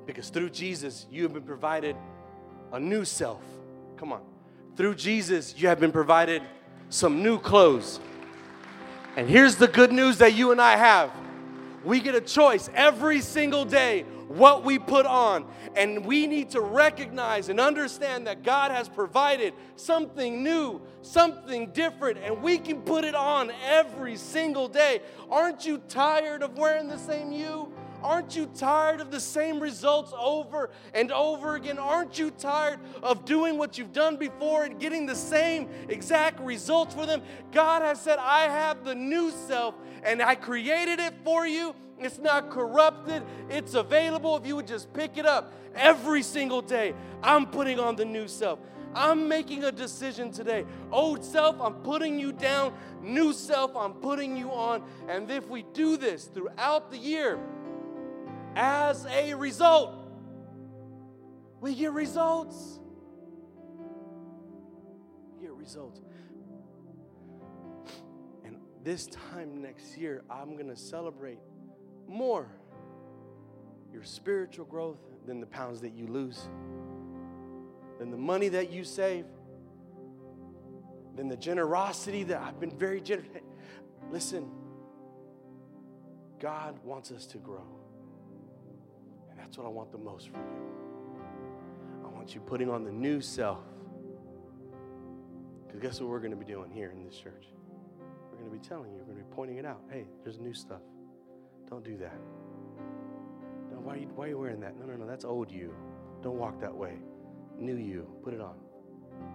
because 0.07 0.28
through 0.28 0.51
Jesus, 0.51 1.07
you 1.11 1.22
have 1.22 1.32
been 1.32 1.42
provided 1.42 1.97
a 2.72 2.80
new 2.80 3.05
self. 3.05 3.42
Come 3.97 4.12
on. 4.12 4.22
Through 4.76 4.97
Jesus, 4.97 5.55
you 5.57 5.68
have 5.68 5.80
been 5.80 5.92
provided 5.92 6.42
some 6.88 7.22
new 7.22 7.38
clothes. 7.38 8.01
And 9.16 9.28
here's 9.28 9.57
the 9.57 9.68
good 9.68 9.92
news 9.92 10.18
that 10.18 10.34
you 10.34 10.53
and 10.53 10.61
I 10.61 10.76
have 10.76 11.11
we 11.84 12.01
get 12.01 12.14
a 12.14 12.20
choice 12.20 12.70
every 12.74 13.20
single 13.20 13.66
day 13.66 14.07
what 14.28 14.64
we 14.64 14.78
put 14.78 15.06
on. 15.06 15.46
And 15.76 16.04
we 16.04 16.26
need 16.26 16.50
to 16.50 16.60
recognize 16.60 17.48
and 17.48 17.60
understand 17.60 18.26
that 18.26 18.42
God 18.42 18.70
has 18.70 18.88
provided 18.88 19.54
something 19.76 20.42
new, 20.42 20.80
something 21.02 21.70
different, 21.72 22.18
and 22.18 22.42
we 22.42 22.58
can 22.58 22.82
put 22.82 23.04
it 23.04 23.14
on 23.14 23.52
every 23.64 24.16
single 24.16 24.68
day. 24.68 25.00
Aren't 25.30 25.66
you 25.66 25.78
tired 25.88 26.42
of 26.42 26.56
wearing 26.58 26.88
the 26.88 26.98
same 26.98 27.32
you? 27.32 27.72
Aren't 28.04 28.36
you 28.36 28.44
tired 28.54 29.00
of 29.00 29.10
the 29.10 29.18
same 29.18 29.58
results 29.58 30.12
over 30.18 30.68
and 30.92 31.10
over 31.10 31.54
again? 31.54 31.78
Aren't 31.78 32.18
you 32.18 32.30
tired 32.30 32.78
of 33.02 33.24
doing 33.24 33.56
what 33.56 33.78
you've 33.78 33.94
done 33.94 34.18
before 34.18 34.64
and 34.64 34.78
getting 34.78 35.06
the 35.06 35.16
same 35.16 35.70
exact 35.88 36.38
results 36.40 36.94
for 36.94 37.06
them? 37.06 37.22
God 37.50 37.80
has 37.80 37.98
said, 37.98 38.18
I 38.18 38.42
have 38.42 38.84
the 38.84 38.94
new 38.94 39.30
self 39.30 39.74
and 40.02 40.20
I 40.20 40.34
created 40.34 41.00
it 41.00 41.14
for 41.24 41.46
you. 41.46 41.74
It's 41.99 42.18
not 42.18 42.51
corrupted, 42.51 43.22
it's 43.49 43.74
available 43.74 44.36
if 44.36 44.47
you 44.47 44.57
would 44.57 44.66
just 44.66 44.92
pick 44.92 45.16
it 45.16 45.26
up 45.26 45.53
every 45.74 46.22
single 46.22 46.61
day. 46.62 46.95
I'm 47.22 47.47
putting 47.47 47.78
on 47.78 47.97
the 47.97 48.05
new 48.05 48.28
self. 48.28 48.59
I'm 48.95 49.28
making 49.28 49.64
a 49.64 49.72
decision 49.72 50.30
today. 50.30 50.64
Old 50.92 51.24
self, 51.24 51.61
I'm 51.61 51.74
putting 51.74 52.18
you 52.18 52.32
down. 52.32 52.74
New 53.03 53.32
self, 53.32 53.76
I'm 53.76 53.95
putting 53.95 54.36
you 54.36 54.51
on. 54.53 54.82
And 55.09 55.30
if 55.30 55.49
we 55.49 55.64
do 55.72 55.97
this 55.97 56.26
throughout 56.26 56.90
the 56.90 56.99
year, 56.99 57.38
as 58.55 59.05
a 59.07 59.34
result, 59.34 59.95
we 61.61 61.74
get 61.74 61.92
results. 61.92 62.78
We 65.34 65.47
get 65.47 65.55
results. 65.55 66.01
And 68.45 68.59
this 68.84 69.07
time 69.07 69.61
next 69.61 69.99
year, 69.99 70.22
I'm 70.30 70.55
going 70.55 70.68
to 70.68 70.76
celebrate 70.76 71.38
more 72.14 72.46
your 73.92 74.04
spiritual 74.04 74.64
growth 74.64 74.98
than 75.26 75.40
the 75.40 75.46
pounds 75.46 75.80
that 75.80 75.94
you 75.94 76.06
lose, 76.06 76.48
than 77.98 78.10
the 78.10 78.16
money 78.16 78.48
that 78.48 78.70
you 78.70 78.84
save, 78.84 79.24
than 81.16 81.28
the 81.28 81.36
generosity 81.36 82.24
that 82.24 82.40
I've 82.40 82.58
been 82.58 82.76
very 82.76 83.00
generous. 83.00 83.28
Listen, 84.10 84.50
God 86.40 86.76
wants 86.84 87.10
us 87.10 87.26
to 87.26 87.38
grow. 87.38 87.66
And 89.30 89.38
that's 89.38 89.56
what 89.56 89.66
I 89.66 89.70
want 89.70 89.92
the 89.92 89.98
most 89.98 90.28
from 90.28 90.40
you. 90.40 92.04
I 92.04 92.08
want 92.08 92.34
you 92.34 92.40
putting 92.40 92.68
on 92.68 92.84
the 92.84 92.92
new 92.92 93.20
self. 93.20 93.62
Because 95.66 95.80
guess 95.80 96.00
what 96.00 96.10
we're 96.10 96.18
going 96.18 96.32
to 96.32 96.36
be 96.36 96.44
doing 96.44 96.70
here 96.70 96.90
in 96.90 97.04
this 97.04 97.16
church? 97.16 97.46
We're 98.30 98.38
going 98.38 98.50
to 98.50 98.56
be 98.56 98.68
telling 98.68 98.90
you, 98.92 98.98
we're 98.98 99.04
going 99.04 99.18
to 99.18 99.24
be 99.24 99.34
pointing 99.34 99.58
it 99.58 99.64
out. 99.64 99.82
Hey, 99.90 100.04
there's 100.22 100.38
new 100.38 100.54
stuff. 100.54 100.82
Don't 101.74 101.82
do 101.82 101.96
that. 101.96 102.16
No, 103.72 103.80
why, 103.80 103.94
are 103.94 103.96
you, 103.96 104.06
why 104.14 104.26
are 104.26 104.28
you 104.28 104.38
wearing 104.38 104.60
that? 104.60 104.78
No, 104.78 104.86
no, 104.86 104.94
no, 104.94 105.08
that's 105.08 105.24
old 105.24 105.50
you. 105.50 105.74
Don't 106.22 106.38
walk 106.38 106.60
that 106.60 106.72
way. 106.72 106.98
New 107.58 107.74
you. 107.74 108.06
Put 108.22 108.32
it 108.32 108.40
on. 108.40 108.54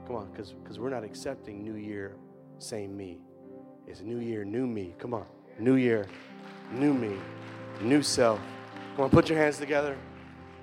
Come 0.07 0.15
on, 0.15 0.31
because 0.31 0.79
we're 0.79 0.89
not 0.89 1.03
accepting 1.03 1.61
New 1.61 1.75
Year, 1.75 2.15
same 2.57 2.95
me. 2.95 3.19
It's 3.87 3.99
New 3.99 4.19
Year, 4.19 4.45
new 4.45 4.65
me. 4.65 4.95
Come 4.97 5.13
on. 5.13 5.25
New 5.59 5.75
Year, 5.75 6.07
new 6.71 6.93
me, 6.93 7.17
new 7.81 8.01
self. 8.01 8.39
Come 8.95 9.03
on, 9.03 9.09
put 9.09 9.27
your 9.27 9.37
hands 9.37 9.57
together. 9.57 9.97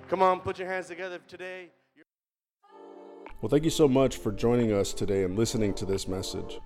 Come 0.08 0.22
on, 0.22 0.40
put 0.40 0.58
your 0.58 0.68
hands 0.68 0.86
together 0.86 1.18
today. 1.28 1.68
Well, 3.42 3.50
thank 3.50 3.64
you 3.64 3.70
so 3.70 3.86
much 3.86 4.16
for 4.16 4.32
joining 4.32 4.72
us 4.72 4.94
today 4.94 5.24
and 5.24 5.36
listening 5.36 5.74
to 5.74 5.84
this 5.84 6.08
message. 6.08 6.58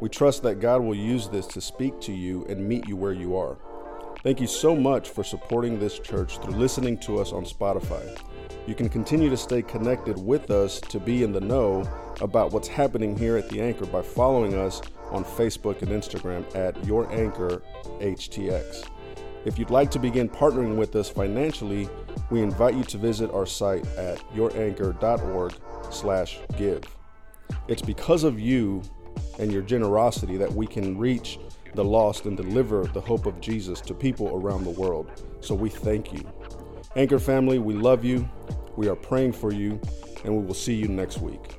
We 0.00 0.08
trust 0.08 0.42
that 0.42 0.56
God 0.56 0.82
will 0.82 0.96
use 0.96 1.28
this 1.28 1.46
to 1.46 1.60
speak 1.60 2.00
to 2.00 2.12
you 2.12 2.44
and 2.48 2.68
meet 2.68 2.88
you 2.88 2.96
where 2.96 3.12
you 3.12 3.36
are. 3.36 3.58
Thank 4.22 4.40
you 4.40 4.46
so 4.46 4.74
much 4.74 5.10
for 5.10 5.22
supporting 5.22 5.78
this 5.78 5.98
church 6.00 6.38
through 6.38 6.54
listening 6.54 6.96
to 6.98 7.20
us 7.20 7.32
on 7.32 7.44
Spotify. 7.44 8.18
You 8.66 8.74
can 8.74 8.88
continue 8.88 9.28
to 9.30 9.36
stay 9.36 9.62
connected 9.62 10.18
with 10.18 10.50
us 10.50 10.80
to 10.80 10.98
be 10.98 11.22
in 11.22 11.32
the 11.32 11.40
know 11.40 11.88
about 12.20 12.52
what's 12.52 12.66
happening 12.66 13.16
here 13.16 13.36
at 13.36 13.48
the 13.48 13.62
Anchor 13.62 13.86
by 13.86 14.02
following 14.02 14.54
us 14.54 14.82
on 15.12 15.24
Facebook 15.24 15.82
and 15.82 15.92
Instagram 15.92 16.44
at 16.56 16.84
Your 16.84 17.08
Anchor 17.12 17.62
HTX. 18.00 18.88
If 19.44 19.60
you'd 19.60 19.70
like 19.70 19.92
to 19.92 20.00
begin 20.00 20.28
partnering 20.28 20.74
with 20.76 20.96
us 20.96 21.08
financially, 21.08 21.88
we 22.30 22.42
invite 22.42 22.74
you 22.74 22.82
to 22.82 22.98
visit 22.98 23.30
our 23.30 23.46
site 23.46 23.86
at 23.96 24.18
youranchor.org/give. 24.34 26.82
It's 27.68 27.82
because 27.82 28.24
of 28.24 28.40
you 28.40 28.82
and 29.38 29.52
your 29.52 29.62
generosity 29.62 30.36
that 30.36 30.52
we 30.52 30.66
can 30.66 30.98
reach 30.98 31.38
the 31.76 31.84
lost 31.84 32.24
and 32.24 32.36
deliver 32.36 32.84
the 32.84 33.00
hope 33.00 33.26
of 33.26 33.40
Jesus 33.40 33.80
to 33.82 33.94
people 33.94 34.28
around 34.34 34.64
the 34.64 34.70
world. 34.70 35.22
So 35.40 35.54
we 35.54 35.68
thank 35.68 36.12
you. 36.12 36.26
Anchor 36.96 37.18
family, 37.18 37.58
we 37.58 37.74
love 37.74 38.04
you. 38.04 38.28
We 38.76 38.88
are 38.88 38.96
praying 38.96 39.32
for 39.32 39.52
you, 39.52 39.80
and 40.24 40.34
we 40.34 40.42
will 40.42 40.54
see 40.54 40.74
you 40.74 40.88
next 40.88 41.18
week. 41.18 41.58